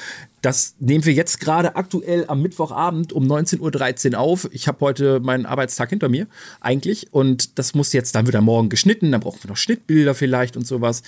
das 0.42 0.76
nehmen 0.78 1.04
wir 1.04 1.12
jetzt 1.12 1.40
gerade 1.40 1.76
aktuell 1.76 2.24
am 2.28 2.42
Mittwochabend 2.42 3.12
um 3.12 3.24
19.13 3.24 4.12
Uhr 4.12 4.18
auf. 4.18 4.48
Ich 4.52 4.68
habe 4.68 4.78
heute 4.80 5.18
meinen 5.20 5.46
Arbeitstag 5.46 5.90
hinter 5.90 6.08
mir, 6.08 6.26
eigentlich. 6.60 7.12
Und 7.12 7.58
das 7.58 7.74
muss 7.74 7.92
jetzt, 7.92 8.14
dann 8.14 8.26
wird 8.26 8.34
er 8.34 8.42
morgen 8.42 8.68
geschnitten, 8.68 9.10
dann 9.12 9.22
brauchen 9.22 9.42
wir 9.42 9.48
noch 9.48 9.56
Schnittbilder 9.56 10.14
vielleicht 10.14 10.56
und 10.56 10.66
sowas. 10.66 11.02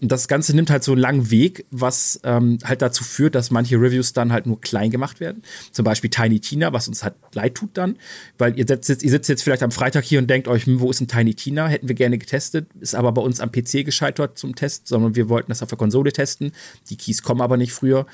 Und 0.00 0.12
das 0.12 0.28
Ganze 0.28 0.54
nimmt 0.54 0.70
halt 0.70 0.84
so 0.84 0.92
einen 0.92 1.00
langen 1.00 1.30
Weg, 1.30 1.66
was 1.70 2.20
ähm, 2.24 2.58
halt 2.62 2.82
dazu 2.82 3.04
führt, 3.04 3.34
dass 3.34 3.50
manche 3.50 3.76
Reviews 3.76 4.12
dann 4.12 4.32
halt 4.32 4.46
nur 4.46 4.60
klein 4.60 4.90
gemacht 4.90 5.18
werden. 5.18 5.42
Zum 5.72 5.84
Beispiel 5.84 6.10
Tiny 6.10 6.40
Tina, 6.40 6.72
was 6.72 6.86
uns 6.86 7.02
halt 7.02 7.14
leid 7.32 7.54
tut 7.54 7.70
dann. 7.74 7.96
Weil 8.38 8.58
ihr 8.58 8.66
sitzt 8.68 8.88
jetzt, 8.88 9.02
ihr 9.02 9.10
sitzt 9.10 9.28
jetzt 9.28 9.42
vielleicht 9.42 9.62
am 9.62 9.70
Freitag 9.70 10.04
hier 10.04 10.18
und 10.18 10.28
denkt 10.28 10.46
euch, 10.46 10.66
hm, 10.66 10.80
wo 10.80 10.90
ist 10.90 11.00
ein 11.00 11.08
Tiny 11.08 11.34
Tina? 11.34 11.66
Hätten 11.68 11.88
wir 11.88 11.94
gerne 11.94 12.18
getestet, 12.18 12.68
ist 12.80 12.94
aber 12.94 13.12
bei 13.12 13.22
uns 13.22 13.40
am 13.40 13.50
PC 13.50 13.84
gescheitert 13.84 14.38
zum 14.38 14.54
Test, 14.54 14.88
sondern 14.88 15.16
wir 15.16 15.28
wollten 15.28 15.50
das 15.50 15.62
auf 15.62 15.68
der 15.68 15.78
Konsole 15.78 16.12
testen. 16.12 16.52
Die 16.90 16.96
Keys 16.96 17.22
kommen 17.22 17.40
aber 17.40 17.56
nicht 17.56 17.72
früher 17.72 18.06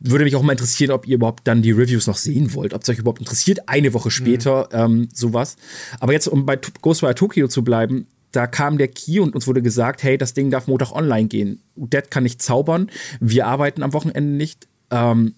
würde 0.00 0.24
mich 0.24 0.36
auch 0.36 0.42
mal 0.42 0.52
interessieren, 0.52 0.92
ob 0.92 1.06
ihr 1.06 1.16
überhaupt 1.16 1.46
dann 1.46 1.62
die 1.62 1.72
Reviews 1.72 2.06
noch 2.06 2.16
sehen 2.16 2.54
wollt, 2.54 2.74
ob 2.74 2.82
es 2.82 2.88
euch 2.88 2.98
überhaupt 2.98 3.20
interessiert, 3.20 3.68
eine 3.68 3.94
Woche 3.94 4.10
später 4.10 4.68
mhm. 4.72 5.00
ähm, 5.02 5.08
sowas. 5.12 5.56
Aber 6.00 6.12
jetzt, 6.12 6.28
um 6.28 6.46
bei 6.46 6.58
Ghostwire 6.82 7.14
Tokyo 7.14 7.48
zu 7.48 7.62
bleiben, 7.64 8.06
da 8.32 8.46
kam 8.46 8.78
der 8.78 8.88
Key 8.88 9.20
und 9.20 9.34
uns 9.34 9.46
wurde 9.46 9.62
gesagt, 9.62 10.02
hey, 10.02 10.18
das 10.18 10.34
Ding 10.34 10.50
darf 10.50 10.66
Montag 10.66 10.92
online 10.92 11.28
gehen. 11.28 11.62
Dead 11.76 12.10
kann 12.10 12.22
nicht 12.22 12.42
zaubern, 12.42 12.90
wir 13.20 13.46
arbeiten 13.46 13.82
am 13.82 13.92
Wochenende 13.92 14.36
nicht. 14.36 14.68
Ähm, 14.90 15.34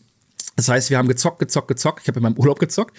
das 0.56 0.68
heißt, 0.68 0.90
wir 0.90 0.98
haben 0.98 1.08
gezockt, 1.08 1.38
gezockt, 1.38 1.68
gezockt. 1.68 2.00
Ich 2.02 2.08
habe 2.08 2.18
in 2.18 2.22
meinem 2.22 2.36
Urlaub 2.36 2.58
gezockt 2.58 2.94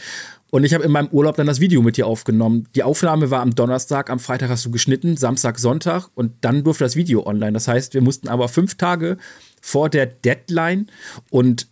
und 0.50 0.64
ich 0.64 0.74
habe 0.74 0.84
in 0.84 0.92
meinem 0.92 1.10
Urlaub 1.10 1.36
dann 1.36 1.46
das 1.46 1.60
Video 1.60 1.84
mit 1.84 1.96
dir 1.98 2.08
aufgenommen. 2.08 2.68
Die 2.74 2.82
Aufnahme 2.82 3.30
war 3.30 3.42
am 3.42 3.54
Donnerstag, 3.54 4.10
am 4.10 4.20
Freitag 4.20 4.50
hast 4.50 4.66
du 4.66 4.72
geschnitten, 4.72 5.16
Samstag, 5.16 5.60
Sonntag 5.60 6.10
und 6.16 6.34
dann 6.42 6.64
durfte 6.64 6.86
das 6.86 6.96
Video 6.96 7.26
online. 7.26 7.52
Das 7.52 7.68
heißt, 7.68 7.94
wir 7.94 8.02
mussten 8.02 8.30
aber 8.30 8.48
fünf 8.48 8.76
Tage 8.76 9.18
vor 9.62 9.90
der 9.90 10.06
Deadline 10.08 10.88
und 11.30 11.68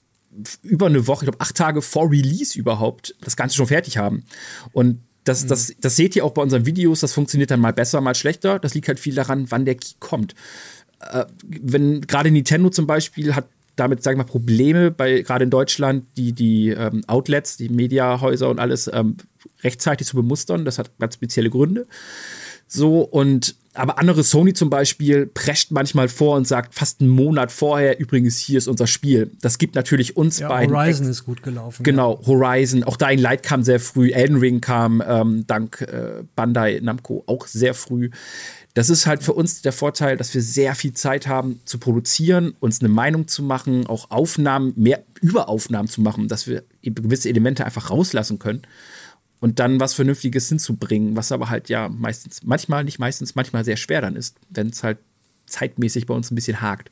über 0.61 0.85
eine 0.85 1.07
Woche, 1.07 1.25
ich 1.25 1.31
glaube 1.31 1.41
acht 1.41 1.55
Tage 1.55 1.81
vor 1.81 2.11
Release 2.11 2.57
überhaupt, 2.57 3.15
das 3.21 3.35
Ganze 3.35 3.55
schon 3.55 3.67
fertig 3.67 3.97
haben. 3.97 4.23
Und 4.71 5.01
das, 5.25 5.45
das, 5.45 5.73
das 5.79 5.95
seht 5.95 6.15
ihr 6.15 6.23
auch 6.23 6.33
bei 6.33 6.41
unseren 6.41 6.65
Videos, 6.65 7.01
das 7.01 7.13
funktioniert 7.13 7.51
dann 7.51 7.59
mal 7.59 7.73
besser, 7.73 8.01
mal 8.01 8.15
schlechter. 8.15 8.57
Das 8.59 8.73
liegt 8.73 8.87
halt 8.87 8.99
viel 8.99 9.15
daran, 9.15 9.51
wann 9.51 9.65
der 9.65 9.75
Key 9.75 9.95
kommt. 9.99 10.33
Äh, 11.01 11.25
wenn 11.41 12.01
gerade 12.01 12.31
Nintendo 12.31 12.69
zum 12.69 12.87
Beispiel 12.87 13.35
hat 13.35 13.47
damit, 13.75 14.03
sage 14.03 14.15
ich 14.15 14.17
mal, 14.17 14.29
Probleme 14.29 14.91
bei 14.91 15.21
gerade 15.21 15.45
in 15.45 15.49
Deutschland, 15.49 16.05
die, 16.17 16.33
die 16.33 16.69
ähm, 16.69 17.01
Outlets, 17.07 17.57
die 17.57 17.69
Mediahäuser 17.69 18.49
und 18.49 18.59
alles 18.59 18.89
ähm, 18.91 19.15
rechtzeitig 19.63 20.07
zu 20.07 20.15
bemustern. 20.15 20.65
Das 20.65 20.77
hat 20.77 20.91
ganz 20.99 21.13
spezielle 21.13 21.49
Gründe. 21.49 21.87
So, 22.67 23.01
und 23.01 23.55
aber 23.74 23.99
andere 23.99 24.24
Sony 24.24 24.53
zum 24.53 24.70
Beispiel 24.70 25.28
prescht 25.28 25.72
manchmal 25.72 26.09
vor 26.09 26.36
und 26.36 26.47
sagt 26.47 26.74
fast 26.74 27.01
einen 27.01 27.09
Monat 27.09 27.51
vorher, 27.51 27.99
übrigens, 27.99 28.38
hier 28.39 28.57
ist 28.57 28.67
unser 28.67 28.88
Spiel. 28.88 29.32
Das 29.41 29.57
gibt 29.57 29.76
natürlich 29.76 30.17
uns 30.17 30.39
ja, 30.39 30.47
beiden. 30.47 30.76
Horizon 30.76 31.07
ist 31.07 31.26
gut 31.26 31.43
gelaufen. 31.43 31.84
Genau, 31.84 32.20
ja. 32.20 32.28
Horizon. 32.28 32.84
Auch 32.84 32.97
Dying 32.97 33.20
Light 33.20 33.43
kam 33.43 33.63
sehr 33.63 33.80
früh. 33.80 34.11
Elden 34.11 34.38
Ring 34.38 34.59
kam 34.59 35.03
ähm, 35.05 35.45
dank 35.45 35.82
äh, 35.82 36.24
Bandai 36.36 36.80
Namco 36.82 37.24
auch 37.28 37.45
sehr 37.45 37.76
früh. 37.76 38.09
Das 38.74 38.89
ist 38.89 39.05
halt 39.05 39.24
für 39.24 39.34
uns 39.34 39.61
der 39.61 39.74
Vorteil, 39.74 40.17
dass 40.17 40.34
wir 40.34 40.41
sehr 40.41 40.74
viel 40.74 40.93
Zeit 40.93 41.28
haben 41.28 41.59
zu 41.65 41.80
produzieren, 41.80 42.55
uns 42.59 42.82
eine 42.82 42.89
Meinung 42.89 43.28
zu 43.28 43.43
machen, 43.43 43.88
auch 43.88 44.09
Aufnahmen, 44.09 44.74
mehr 44.76 45.03
Überaufnahmen 45.22 45.89
zu 45.89 46.01
machen, 46.01 46.28
dass 46.28 46.47
wir 46.47 46.63
gewisse 46.82 47.30
Elemente 47.30 47.65
einfach 47.65 47.89
rauslassen 47.89 48.39
können 48.39 48.61
und 49.39 49.59
dann 49.59 49.79
was 49.79 49.93
Vernünftiges 49.93 50.49
hinzubringen, 50.49 51.15
was 51.15 51.31
aber 51.31 51.49
halt 51.49 51.69
ja 51.69 51.89
meistens, 51.89 52.43
manchmal, 52.43 52.83
nicht 52.83 52.99
meistens, 52.99 53.35
manchmal 53.35 53.63
sehr 53.63 53.77
schwer 53.77 54.01
dann 54.01 54.15
ist, 54.15 54.37
wenn 54.49 54.67
es 54.67 54.83
halt 54.83 54.97
zeitmäßig 55.45 56.05
bei 56.05 56.13
uns 56.13 56.31
ein 56.31 56.35
bisschen 56.35 56.61
hakt. 56.61 56.91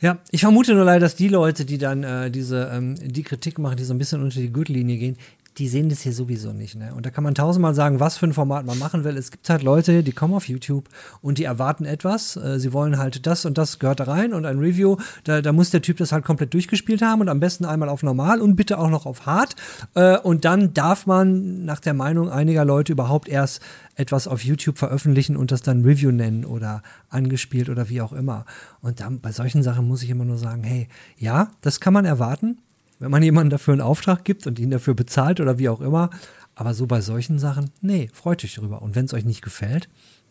Ja, 0.00 0.18
ich 0.32 0.40
vermute 0.40 0.74
nur 0.74 0.84
leider, 0.84 1.00
dass 1.00 1.14
die 1.14 1.28
Leute, 1.28 1.64
die 1.64 1.78
dann 1.78 2.02
äh, 2.02 2.30
diese 2.30 2.70
ähm, 2.72 2.96
die 3.00 3.22
Kritik 3.22 3.58
machen, 3.58 3.76
die 3.76 3.84
so 3.84 3.94
ein 3.94 3.98
bisschen 3.98 4.20
unter 4.20 4.40
die 4.40 4.52
Gürtellinie 4.52 4.98
gehen, 4.98 5.16
die 5.58 5.68
sehen 5.68 5.88
das 5.88 6.00
hier 6.00 6.12
sowieso 6.12 6.52
nicht. 6.52 6.76
Ne? 6.76 6.94
Und 6.94 7.04
da 7.04 7.10
kann 7.10 7.24
man 7.24 7.34
tausendmal 7.34 7.74
sagen, 7.74 8.00
was 8.00 8.16
für 8.16 8.26
ein 8.26 8.32
Format 8.32 8.64
man 8.64 8.78
machen 8.78 9.04
will. 9.04 9.16
Es 9.16 9.30
gibt 9.30 9.48
halt 9.50 9.62
Leute, 9.62 10.02
die 10.02 10.12
kommen 10.12 10.34
auf 10.34 10.48
YouTube 10.48 10.88
und 11.20 11.38
die 11.38 11.44
erwarten 11.44 11.84
etwas. 11.84 12.36
Äh, 12.36 12.58
sie 12.58 12.72
wollen 12.72 12.98
halt 12.98 13.26
das 13.26 13.44
und 13.44 13.58
das 13.58 13.78
gehört 13.78 14.00
da 14.00 14.04
rein 14.04 14.32
und 14.32 14.46
ein 14.46 14.58
Review, 14.58 14.96
da, 15.24 15.42
da 15.42 15.52
muss 15.52 15.70
der 15.70 15.82
Typ 15.82 15.98
das 15.98 16.12
halt 16.12 16.24
komplett 16.24 16.54
durchgespielt 16.54 17.02
haben 17.02 17.20
und 17.20 17.28
am 17.28 17.40
besten 17.40 17.64
einmal 17.64 17.88
auf 17.88 18.02
normal 18.02 18.40
und 18.40 18.56
bitte 18.56 18.78
auch 18.78 18.88
noch 18.88 19.04
auf 19.04 19.26
hart. 19.26 19.54
Äh, 19.94 20.18
und 20.18 20.44
dann 20.44 20.72
darf 20.72 21.06
man 21.06 21.64
nach 21.64 21.80
der 21.80 21.94
Meinung 21.94 22.30
einiger 22.30 22.64
Leute 22.64 22.92
überhaupt 22.92 23.28
erst 23.28 23.60
etwas 23.94 24.26
auf 24.26 24.42
YouTube 24.42 24.78
veröffentlichen 24.78 25.36
und 25.36 25.52
das 25.52 25.60
dann 25.60 25.84
Review 25.84 26.12
nennen 26.12 26.46
oder 26.46 26.82
angespielt 27.10 27.68
oder 27.68 27.90
wie 27.90 28.00
auch 28.00 28.12
immer. 28.12 28.46
Und 28.80 29.00
dann 29.00 29.20
bei 29.20 29.32
solchen 29.32 29.62
Sachen 29.62 29.86
muss 29.86 30.02
ich 30.02 30.08
immer 30.08 30.24
nur 30.24 30.38
sagen, 30.38 30.62
hey, 30.64 30.88
ja, 31.18 31.50
das 31.60 31.80
kann 31.80 31.92
man 31.92 32.06
erwarten 32.06 32.58
wenn 33.02 33.10
man 33.10 33.22
jemandem 33.22 33.50
dafür 33.50 33.72
einen 33.72 33.80
Auftrag 33.80 34.24
gibt 34.24 34.46
und 34.46 34.58
ihn 34.58 34.70
dafür 34.70 34.94
bezahlt 34.94 35.40
oder 35.40 35.58
wie 35.58 35.68
auch 35.68 35.80
immer. 35.80 36.10
Aber 36.54 36.72
so 36.72 36.86
bei 36.86 37.00
solchen 37.00 37.38
Sachen, 37.38 37.70
nee, 37.80 38.08
freut 38.12 38.44
euch 38.44 38.54
drüber. 38.54 38.80
Und 38.80 38.94
wenn 38.94 39.06
es 39.06 39.14
euch 39.14 39.24
nicht 39.24 39.42
gefällt, 39.42 39.88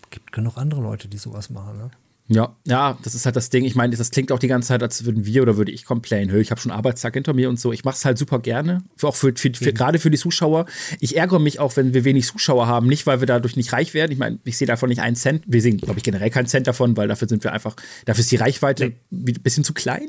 gibt 0.10 0.32
genug 0.32 0.58
andere 0.58 0.82
Leute, 0.82 1.08
die 1.08 1.18
sowas 1.18 1.50
machen. 1.50 1.78
Ne? 1.78 1.92
Ja, 2.28 2.56
ja, 2.66 2.98
das 3.04 3.14
ist 3.14 3.26
halt 3.26 3.36
das 3.36 3.50
Ding. 3.50 3.66
Ich 3.66 3.76
meine, 3.76 3.94
das 3.98 4.10
klingt 4.10 4.32
auch 4.32 4.40
die 4.40 4.48
ganze 4.48 4.70
Zeit, 4.70 4.82
als 4.82 5.04
würden 5.04 5.26
wir 5.26 5.42
oder 5.42 5.58
würde 5.58 5.74
ich 5.74 5.84
complain. 5.84 6.34
Ich 6.38 6.50
habe 6.50 6.62
schon 6.62 6.72
Arbeitstag 6.72 7.14
hinter 7.14 7.34
mir 7.34 7.50
und 7.50 7.60
so. 7.60 7.74
Ich 7.74 7.84
mache 7.84 7.96
es 7.96 8.06
halt 8.06 8.18
super 8.18 8.40
gerne, 8.40 8.84
für, 8.96 9.10
auch 9.10 9.16
für, 9.16 9.34
für, 9.36 9.52
für 9.54 9.74
gerade 9.74 10.00
für 10.00 10.10
die 10.10 10.18
Zuschauer. 10.18 10.66
Ich 11.02 11.18
ärgere 11.18 11.40
mich 11.40 11.60
auch, 11.60 11.76
wenn 11.76 11.94
wir 11.94 12.06
wenig 12.06 12.28
Zuschauer 12.28 12.68
haben, 12.68 12.88
nicht 12.88 13.06
weil 13.06 13.20
wir 13.20 13.28
dadurch 13.28 13.58
nicht 13.58 13.74
reich 13.74 13.94
werden. 13.94 14.14
Ich 14.14 14.18
meine, 14.18 14.40
ich 14.46 14.58
sehe 14.58 14.68
davon 14.68 14.88
nicht 14.88 15.02
einen 15.02 15.18
Cent. 15.18 15.44
Wir 15.46 15.62
sehen, 15.62 15.76
glaube 15.76 15.98
ich, 15.98 16.04
generell 16.04 16.30
keinen 16.30 16.48
Cent 16.48 16.68
davon, 16.68 16.96
weil 16.96 17.10
dafür 17.10 17.28
sind 17.28 17.44
wir 17.44 17.52
einfach, 17.52 17.76
dafür 18.06 18.22
ist 18.22 18.32
die 18.32 18.38
Reichweite 18.38 18.94
ein 19.12 19.26
bisschen 19.44 19.66
zu 19.66 19.74
klein. 19.74 20.08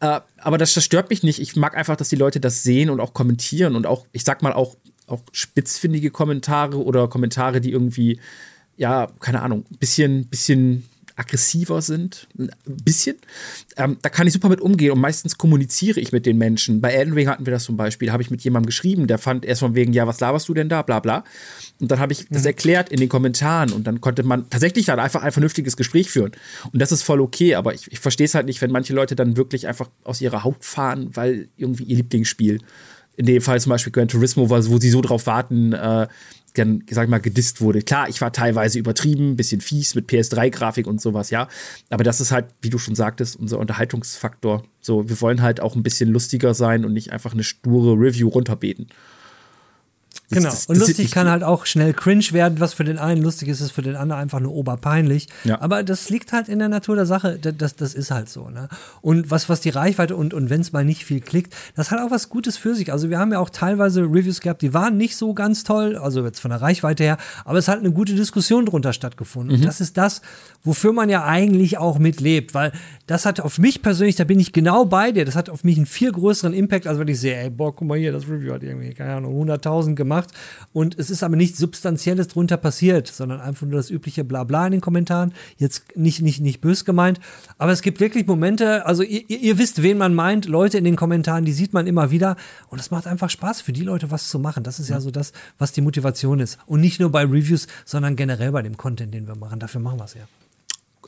Äh, 0.00 0.20
aber 0.38 0.58
das, 0.58 0.74
das 0.74 0.84
stört 0.84 1.10
mich 1.10 1.22
nicht. 1.22 1.40
Ich 1.40 1.56
mag 1.56 1.76
einfach, 1.76 1.96
dass 1.96 2.08
die 2.08 2.16
Leute 2.16 2.40
das 2.40 2.62
sehen 2.62 2.90
und 2.90 3.00
auch 3.00 3.14
kommentieren 3.14 3.76
und 3.76 3.86
auch, 3.86 4.06
ich 4.12 4.24
sag 4.24 4.42
mal, 4.42 4.52
auch, 4.52 4.76
auch 5.06 5.20
spitzfindige 5.32 6.10
Kommentare 6.10 6.82
oder 6.82 7.08
Kommentare, 7.08 7.60
die 7.60 7.70
irgendwie, 7.70 8.20
ja, 8.76 9.08
keine 9.20 9.42
Ahnung, 9.42 9.66
ein 9.70 9.78
bisschen, 9.78 10.26
bisschen 10.26 10.88
aggressiver 11.20 11.82
sind, 11.82 12.26
ein 12.38 12.50
bisschen, 12.66 13.16
ähm, 13.76 13.98
da 14.00 14.08
kann 14.08 14.26
ich 14.26 14.32
super 14.32 14.48
mit 14.48 14.60
umgehen 14.60 14.92
und 14.92 15.00
meistens 15.00 15.36
kommuniziere 15.36 16.00
ich 16.00 16.12
mit 16.12 16.24
den 16.24 16.38
Menschen. 16.38 16.80
Bei 16.80 16.92
Elden 16.92 17.12
Ring 17.12 17.28
hatten 17.28 17.46
wir 17.46 17.52
das 17.52 17.64
zum 17.64 17.76
Beispiel, 17.76 18.10
habe 18.10 18.22
ich 18.22 18.30
mit 18.30 18.42
jemandem 18.42 18.66
geschrieben, 18.66 19.06
der 19.06 19.18
fand 19.18 19.44
erst 19.44 19.60
von 19.60 19.74
wegen, 19.74 19.92
ja, 19.92 20.06
was 20.06 20.18
laberst 20.20 20.48
du 20.48 20.54
denn 20.54 20.70
da, 20.70 20.80
bla 20.82 20.98
bla. 20.98 21.24
Und 21.78 21.90
dann 21.90 22.00
habe 22.00 22.12
ich 22.12 22.30
mhm. 22.30 22.34
das 22.34 22.46
erklärt 22.46 22.88
in 22.88 22.98
den 22.98 23.10
Kommentaren 23.10 23.72
und 23.72 23.86
dann 23.86 24.00
konnte 24.00 24.22
man 24.22 24.48
tatsächlich 24.48 24.86
dann 24.86 24.98
einfach 24.98 25.22
ein 25.22 25.32
vernünftiges 25.32 25.76
Gespräch 25.76 26.10
führen. 26.10 26.32
Und 26.72 26.80
das 26.80 26.90
ist 26.90 27.02
voll 27.02 27.20
okay, 27.20 27.54
aber 27.54 27.74
ich, 27.74 27.92
ich 27.92 28.00
verstehe 28.00 28.24
es 28.24 28.34
halt 28.34 28.46
nicht, 28.46 28.62
wenn 28.62 28.72
manche 28.72 28.94
Leute 28.94 29.14
dann 29.14 29.36
wirklich 29.36 29.68
einfach 29.68 29.90
aus 30.04 30.22
ihrer 30.22 30.42
Haut 30.42 30.64
fahren, 30.64 31.10
weil 31.12 31.48
irgendwie 31.56 31.84
ihr 31.84 31.96
Lieblingsspiel, 31.96 32.60
in 33.16 33.26
dem 33.26 33.42
Fall 33.42 33.60
zum 33.60 33.70
Beispiel 33.70 33.92
Gran 33.92 34.08
Turismo, 34.08 34.48
wo 34.48 34.78
sie 34.78 34.88
so 34.88 35.02
drauf 35.02 35.26
warten, 35.26 35.74
äh, 35.74 36.08
gern, 36.54 36.82
sag 36.90 37.08
mal, 37.08 37.18
gedisst 37.18 37.60
wurde. 37.60 37.82
Klar, 37.82 38.08
ich 38.08 38.20
war 38.20 38.32
teilweise 38.32 38.78
übertrieben, 38.78 39.36
bisschen 39.36 39.60
fies 39.60 39.94
mit 39.94 40.08
PS3-Grafik 40.08 40.86
und 40.86 41.00
sowas, 41.00 41.30
ja. 41.30 41.48
Aber 41.90 42.04
das 42.04 42.20
ist 42.20 42.32
halt, 42.32 42.46
wie 42.62 42.70
du 42.70 42.78
schon 42.78 42.94
sagtest, 42.94 43.36
unser 43.36 43.58
Unterhaltungsfaktor. 43.58 44.64
So, 44.80 45.08
wir 45.08 45.20
wollen 45.20 45.42
halt 45.42 45.60
auch 45.60 45.76
ein 45.76 45.82
bisschen 45.82 46.10
lustiger 46.10 46.54
sein 46.54 46.84
und 46.84 46.92
nicht 46.92 47.12
einfach 47.12 47.32
eine 47.32 47.44
sture 47.44 47.94
Review 47.94 48.28
runterbeten. 48.28 48.88
Genau. 50.30 50.50
Das, 50.50 50.66
und 50.66 50.78
lustig 50.78 51.10
kann 51.10 51.28
halt 51.28 51.42
auch 51.42 51.66
schnell 51.66 51.92
cringe 51.92 52.24
werden, 52.30 52.60
was 52.60 52.72
für 52.72 52.84
den 52.84 52.98
einen 52.98 53.20
lustig 53.20 53.48
ist, 53.48 53.60
ist 53.60 53.72
für 53.72 53.82
den 53.82 53.96
anderen 53.96 54.22
einfach 54.22 54.38
nur 54.38 54.54
oberpeinlich. 54.54 55.28
Ja. 55.44 55.60
Aber 55.60 55.82
das 55.82 56.08
liegt 56.08 56.32
halt 56.32 56.48
in 56.48 56.60
der 56.60 56.68
Natur 56.68 56.94
der 56.94 57.06
Sache. 57.06 57.38
Das, 57.38 57.74
das 57.74 57.94
ist 57.94 58.12
halt 58.12 58.28
so. 58.28 58.48
Ne? 58.48 58.68
Und 59.00 59.30
was, 59.30 59.48
was 59.48 59.60
die 59.60 59.70
Reichweite 59.70 60.14
und, 60.14 60.32
und 60.32 60.48
wenn 60.48 60.60
es 60.60 60.72
mal 60.72 60.84
nicht 60.84 61.04
viel 61.04 61.20
klickt, 61.20 61.54
das 61.74 61.90
hat 61.90 62.00
auch 62.00 62.12
was 62.12 62.28
Gutes 62.28 62.56
für 62.56 62.76
sich. 62.76 62.92
Also 62.92 63.10
wir 63.10 63.18
haben 63.18 63.32
ja 63.32 63.40
auch 63.40 63.50
teilweise 63.50 64.02
Reviews 64.02 64.40
gehabt, 64.40 64.62
die 64.62 64.72
waren 64.72 64.96
nicht 64.96 65.16
so 65.16 65.34
ganz 65.34 65.64
toll, 65.64 65.96
also 65.96 66.24
jetzt 66.24 66.40
von 66.40 66.50
der 66.50 66.62
Reichweite 66.62 67.02
her, 67.02 67.18
aber 67.44 67.58
es 67.58 67.66
hat 67.66 67.80
eine 67.80 67.90
gute 67.90 68.14
Diskussion 68.14 68.66
drunter 68.66 68.92
stattgefunden. 68.92 69.56
Mhm. 69.56 69.62
Und 69.62 69.66
das 69.66 69.80
ist 69.80 69.96
das, 69.96 70.22
wofür 70.62 70.92
man 70.92 71.08
ja 71.08 71.24
eigentlich 71.24 71.78
auch 71.78 71.98
mitlebt, 71.98 72.54
weil 72.54 72.72
das 73.10 73.26
hat 73.26 73.40
auf 73.40 73.58
mich 73.58 73.82
persönlich, 73.82 74.14
da 74.14 74.22
bin 74.22 74.38
ich 74.38 74.52
genau 74.52 74.84
bei 74.84 75.10
dir, 75.10 75.24
das 75.24 75.34
hat 75.34 75.50
auf 75.50 75.64
mich 75.64 75.76
einen 75.76 75.86
viel 75.86 76.12
größeren 76.12 76.54
Impact, 76.54 76.86
als 76.86 76.96
wenn 77.00 77.08
ich 77.08 77.18
sehe, 77.18 77.34
ey, 77.34 77.50
boah, 77.50 77.74
guck 77.74 77.88
mal 77.88 77.98
hier, 77.98 78.12
das 78.12 78.28
Review 78.28 78.52
hat 78.52 78.62
irgendwie, 78.62 78.94
keine 78.94 79.14
Ahnung, 79.14 79.34
100.000 79.50 79.96
gemacht 79.96 80.30
und 80.72 80.96
es 80.96 81.10
ist 81.10 81.24
aber 81.24 81.34
nichts 81.34 81.58
Substanzielles 81.58 82.28
drunter 82.28 82.56
passiert, 82.56 83.08
sondern 83.08 83.40
einfach 83.40 83.66
nur 83.66 83.78
das 83.78 83.90
übliche 83.90 84.22
Blabla 84.22 84.66
in 84.66 84.70
den 84.70 84.80
Kommentaren. 84.80 85.34
Jetzt 85.56 85.96
nicht, 85.96 86.22
nicht, 86.22 86.40
nicht 86.40 86.60
bös 86.60 86.84
gemeint, 86.84 87.18
aber 87.58 87.72
es 87.72 87.82
gibt 87.82 87.98
wirklich 87.98 88.28
Momente, 88.28 88.86
also 88.86 89.02
ihr, 89.02 89.28
ihr 89.28 89.58
wisst, 89.58 89.82
wen 89.82 89.98
man 89.98 90.14
meint, 90.14 90.46
Leute 90.46 90.78
in 90.78 90.84
den 90.84 90.94
Kommentaren, 90.94 91.44
die 91.44 91.52
sieht 91.52 91.72
man 91.72 91.88
immer 91.88 92.12
wieder 92.12 92.36
und 92.68 92.78
es 92.78 92.92
macht 92.92 93.08
einfach 93.08 93.28
Spaß 93.28 93.60
für 93.60 93.72
die 93.72 93.82
Leute, 93.82 94.12
was 94.12 94.28
zu 94.28 94.38
machen. 94.38 94.62
Das 94.62 94.78
ist 94.78 94.88
ja 94.88 95.00
so 95.00 95.10
das, 95.10 95.32
was 95.58 95.72
die 95.72 95.80
Motivation 95.80 96.38
ist. 96.38 96.60
Und 96.64 96.80
nicht 96.80 97.00
nur 97.00 97.10
bei 97.10 97.22
Reviews, 97.22 97.66
sondern 97.84 98.14
generell 98.14 98.52
bei 98.52 98.62
dem 98.62 98.76
Content, 98.76 99.12
den 99.12 99.26
wir 99.26 99.34
machen. 99.34 99.58
Dafür 99.58 99.80
machen 99.80 99.98
wir 99.98 100.04
es 100.04 100.14
ja. 100.14 100.28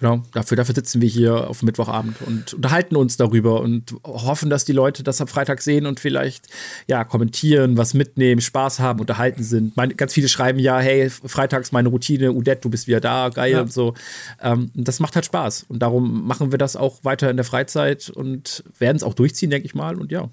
Genau, 0.02 0.20
dafür, 0.32 0.56
dafür 0.56 0.74
sitzen 0.74 1.00
wir 1.00 1.08
hier 1.08 1.48
auf 1.48 1.62
Mittwochabend 1.62 2.16
und 2.26 2.54
unterhalten 2.54 2.96
uns 2.96 3.18
darüber 3.18 3.60
und 3.60 3.94
hoffen, 4.02 4.50
dass 4.50 4.64
die 4.64 4.72
Leute 4.72 5.04
das 5.04 5.20
am 5.20 5.28
Freitag 5.28 5.62
sehen 5.62 5.86
und 5.86 6.00
vielleicht 6.00 6.48
ja 6.88 7.04
kommentieren, 7.04 7.76
was 7.76 7.94
mitnehmen, 7.94 8.40
Spaß 8.40 8.80
haben, 8.80 8.98
unterhalten 8.98 9.44
sind. 9.44 9.76
Meine, 9.76 9.94
ganz 9.94 10.12
viele 10.12 10.26
schreiben 10.26 10.58
ja, 10.58 10.80
hey, 10.80 11.08
freitags 11.08 11.70
meine 11.70 11.88
Routine, 11.88 12.32
Udet, 12.32 12.64
du 12.64 12.68
bist 12.68 12.88
wieder 12.88 12.98
da, 12.98 13.28
geil 13.28 13.52
ja. 13.52 13.60
und 13.60 13.72
so. 13.72 13.94
Ähm, 14.40 14.72
das 14.74 14.98
macht 14.98 15.14
halt 15.14 15.24
Spaß 15.24 15.66
und 15.68 15.78
darum 15.78 16.26
machen 16.26 16.50
wir 16.50 16.58
das 16.58 16.74
auch 16.74 17.04
weiter 17.04 17.30
in 17.30 17.36
der 17.36 17.44
Freizeit 17.44 18.10
und 18.10 18.64
werden 18.80 18.96
es 18.96 19.04
auch 19.04 19.14
durchziehen, 19.14 19.50
denke 19.50 19.66
ich 19.66 19.76
mal. 19.76 20.00
Und 20.00 20.10
ja, 20.10 20.28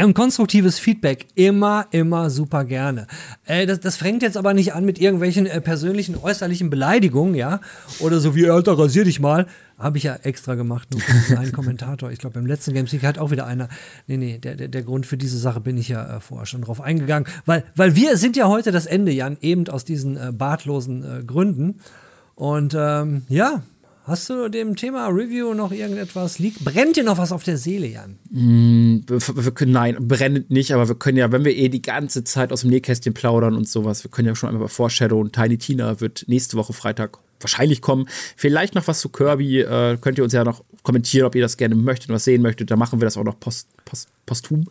und 0.00 0.14
konstruktives 0.14 0.78
Feedback 0.78 1.26
immer, 1.34 1.86
immer 1.90 2.30
super 2.30 2.64
gerne. 2.64 3.06
Äh, 3.44 3.66
das, 3.66 3.80
das 3.80 3.96
fängt 3.96 4.22
jetzt 4.22 4.38
aber 4.38 4.54
nicht 4.54 4.72
an 4.72 4.86
mit 4.86 4.98
irgendwelchen 4.98 5.46
äh, 5.46 5.60
persönlichen, 5.60 6.16
äußerlichen 6.16 6.70
Beleidigungen, 6.70 7.34
ja? 7.34 7.60
Oder 8.00 8.18
so 8.18 8.34
wie, 8.34 8.48
Alter, 8.48 8.78
rasier 8.78 9.04
dich 9.04 9.20
mal. 9.20 9.46
Habe 9.78 9.98
ich 9.98 10.04
ja 10.04 10.14
extra 10.14 10.54
gemacht, 10.54 10.88
nur 10.92 11.00
für 11.00 11.38
einen 11.38 11.52
Kommentator. 11.52 12.10
Ich 12.10 12.20
glaube, 12.20 12.34
beim 12.34 12.46
letzten 12.46 12.72
Games 12.72 12.92
hat 13.02 13.18
auch 13.18 13.30
wieder 13.30 13.46
einer. 13.46 13.68
Nee, 14.06 14.16
nee, 14.16 14.38
der, 14.38 14.54
der, 14.54 14.68
der 14.68 14.82
Grund 14.82 15.04
für 15.04 15.18
diese 15.18 15.38
Sache 15.38 15.60
bin 15.60 15.76
ich 15.76 15.88
ja 15.88 16.16
äh, 16.16 16.20
vorher 16.20 16.46
schon 16.46 16.62
drauf 16.62 16.80
eingegangen. 16.80 17.28
Weil, 17.44 17.64
weil 17.76 17.94
wir 17.94 18.16
sind 18.16 18.36
ja 18.36 18.48
heute 18.48 18.72
das 18.72 18.86
Ende, 18.86 19.12
Jan, 19.12 19.36
eben 19.42 19.68
aus 19.68 19.84
diesen 19.84 20.16
äh, 20.16 20.32
bartlosen 20.32 21.04
äh, 21.04 21.24
Gründen. 21.24 21.80
Und 22.34 22.74
ähm, 22.78 23.22
ja, 23.28 23.62
Hast 24.12 24.28
du 24.28 24.50
dem 24.50 24.76
Thema 24.76 25.06
Review 25.06 25.54
noch 25.54 25.72
irgendetwas 25.72 26.38
liegt? 26.38 26.62
Brennt 26.62 26.96
dir 26.96 27.02
noch 27.02 27.16
was 27.16 27.32
auf 27.32 27.44
der 27.44 27.56
Seele, 27.56 27.86
Jan? 27.86 28.18
Mm, 28.28 28.98
wir, 29.06 29.52
können, 29.52 29.72
nein, 29.72 29.96
brennt 30.06 30.50
nicht, 30.50 30.74
aber 30.74 30.86
wir 30.86 30.96
können 30.96 31.16
ja, 31.16 31.32
wenn 31.32 31.46
wir 31.46 31.56
eh 31.56 31.70
die 31.70 31.80
ganze 31.80 32.22
Zeit 32.22 32.52
aus 32.52 32.60
dem 32.60 32.68
Nähkästchen 32.68 33.14
plaudern 33.14 33.54
und 33.54 33.66
sowas, 33.66 34.04
wir 34.04 34.10
können 34.10 34.28
ja 34.28 34.34
schon 34.34 34.50
einmal 34.50 34.68
Foreshadow 34.68 35.18
und 35.18 35.32
Tiny 35.32 35.56
Tina 35.56 35.98
wird 36.02 36.26
nächste 36.26 36.58
Woche 36.58 36.74
Freitag 36.74 37.20
wahrscheinlich 37.40 37.80
kommen. 37.80 38.06
Vielleicht 38.36 38.74
noch 38.74 38.86
was 38.86 39.00
zu 39.00 39.08
Kirby. 39.08 39.60
Äh, 39.60 39.96
könnt 39.98 40.18
ihr 40.18 40.24
uns 40.24 40.34
ja 40.34 40.44
noch 40.44 40.62
kommentieren, 40.82 41.26
ob 41.26 41.34
ihr 41.34 41.42
das 41.42 41.56
gerne 41.56 41.74
möchtet 41.74 42.08
und 42.08 42.16
was 42.16 42.24
sehen 42.24 42.42
möchtet. 42.42 42.70
Da 42.70 42.76
machen 42.76 43.00
wir 43.00 43.04
das 43.04 43.16
auch 43.16 43.24
noch 43.24 43.38
post, 43.38 43.68
post, 43.84 44.08
posthum. 44.26 44.64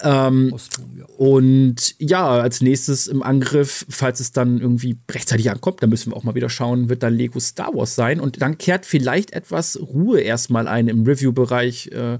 Ähm, 0.00 0.50
posthum 0.50 0.96
ja. 0.98 1.04
Und 1.16 1.94
ja, 1.98 2.28
als 2.28 2.60
nächstes 2.60 3.06
im 3.06 3.22
Angriff, 3.22 3.86
falls 3.88 4.20
es 4.20 4.32
dann 4.32 4.60
irgendwie 4.60 4.96
rechtzeitig 5.10 5.50
ankommt, 5.50 5.82
dann 5.82 5.90
müssen 5.90 6.10
wir 6.12 6.16
auch 6.16 6.24
mal 6.24 6.34
wieder 6.34 6.48
schauen, 6.48 6.88
wird 6.88 7.02
dann 7.02 7.14
Lego 7.14 7.38
Star 7.40 7.74
Wars 7.74 7.94
sein. 7.94 8.20
Und 8.20 8.42
dann 8.42 8.58
kehrt 8.58 8.86
vielleicht 8.86 9.32
etwas 9.32 9.78
Ruhe 9.80 10.20
erstmal 10.20 10.66
ein 10.66 10.88
im 10.88 11.04
Review-Bereich. 11.04 11.88
Äh, 11.88 12.18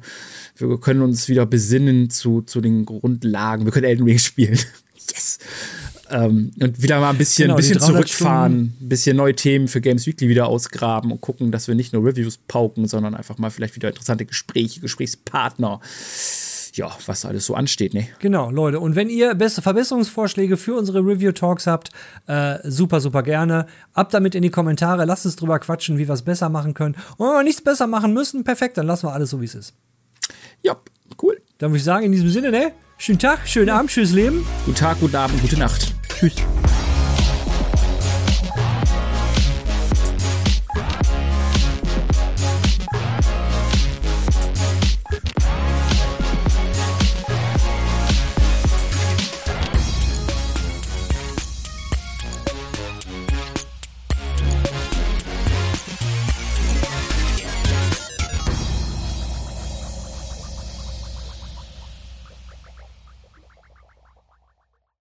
wir 0.56 0.80
können 0.80 1.02
uns 1.02 1.28
wieder 1.28 1.46
besinnen 1.46 2.10
zu, 2.10 2.42
zu 2.42 2.60
den 2.60 2.84
Grundlagen. 2.84 3.64
Wir 3.64 3.72
können 3.72 3.86
Elden 3.86 4.04
Ring 4.04 4.18
spielen. 4.18 4.58
yes! 4.94 5.38
Ähm, 6.12 6.52
und 6.60 6.82
wieder 6.82 7.00
mal 7.00 7.10
ein 7.10 7.18
bisschen, 7.18 7.46
genau, 7.46 7.56
bisschen 7.56 7.80
zurückfahren, 7.80 8.74
ein 8.80 8.88
bisschen 8.88 9.16
neue 9.16 9.34
Themen 9.34 9.66
für 9.66 9.80
Games 9.80 10.06
Weekly 10.06 10.28
wieder 10.28 10.46
ausgraben 10.46 11.10
und 11.10 11.20
gucken, 11.20 11.50
dass 11.50 11.68
wir 11.68 11.74
nicht 11.74 11.92
nur 11.92 12.04
Reviews 12.04 12.38
pauken, 12.48 12.86
sondern 12.86 13.14
einfach 13.14 13.38
mal 13.38 13.50
vielleicht 13.50 13.76
wieder 13.76 13.88
interessante 13.88 14.26
Gespräche, 14.26 14.80
Gesprächspartner 14.80 15.80
ja, 16.74 16.90
was 17.06 17.24
alles 17.24 17.46
so 17.46 17.54
ansteht, 17.54 17.94
ne? 17.94 18.08
Genau, 18.18 18.50
Leute. 18.50 18.80
Und 18.80 18.96
wenn 18.96 19.08
ihr 19.08 19.34
beste 19.34 19.62
Verbesserungsvorschläge 19.62 20.56
für 20.56 20.74
unsere 20.74 21.00
Review-Talks 21.00 21.66
habt, 21.66 21.90
äh, 22.26 22.58
super, 22.64 23.00
super 23.00 23.22
gerne. 23.22 23.66
Ab 23.92 24.10
damit 24.10 24.34
in 24.34 24.42
die 24.42 24.50
Kommentare, 24.50 25.04
lasst 25.04 25.26
uns 25.26 25.36
drüber 25.36 25.58
quatschen, 25.58 25.98
wie 25.98 26.08
wir 26.08 26.14
es 26.14 26.22
besser 26.22 26.48
machen 26.48 26.74
können. 26.74 26.96
Und 27.16 27.28
wenn 27.28 27.36
wir 27.36 27.42
nichts 27.44 27.62
besser 27.62 27.86
machen 27.86 28.14
müssen, 28.14 28.44
perfekt, 28.44 28.78
dann 28.78 28.86
lassen 28.86 29.06
wir 29.06 29.12
alles 29.12 29.30
so, 29.30 29.40
wie 29.40 29.46
es 29.46 29.54
ist. 29.54 29.74
Ja, 30.62 30.76
cool. 31.22 31.40
Dann 31.58 31.70
würde 31.70 31.78
ich 31.78 31.84
sagen, 31.84 32.06
in 32.06 32.12
diesem 32.12 32.30
Sinne, 32.30 32.50
ne? 32.50 32.72
Schönen 32.96 33.18
Tag, 33.18 33.46
schönen 33.46 33.70
Abend, 33.70 33.90
schönes 33.90 34.12
Leben. 34.12 34.46
Guten 34.64 34.78
Tag, 34.78 34.98
guten 35.00 35.16
Abend, 35.16 35.40
gute 35.42 35.58
Nacht. 35.58 35.92
Tschüss. 36.22 36.36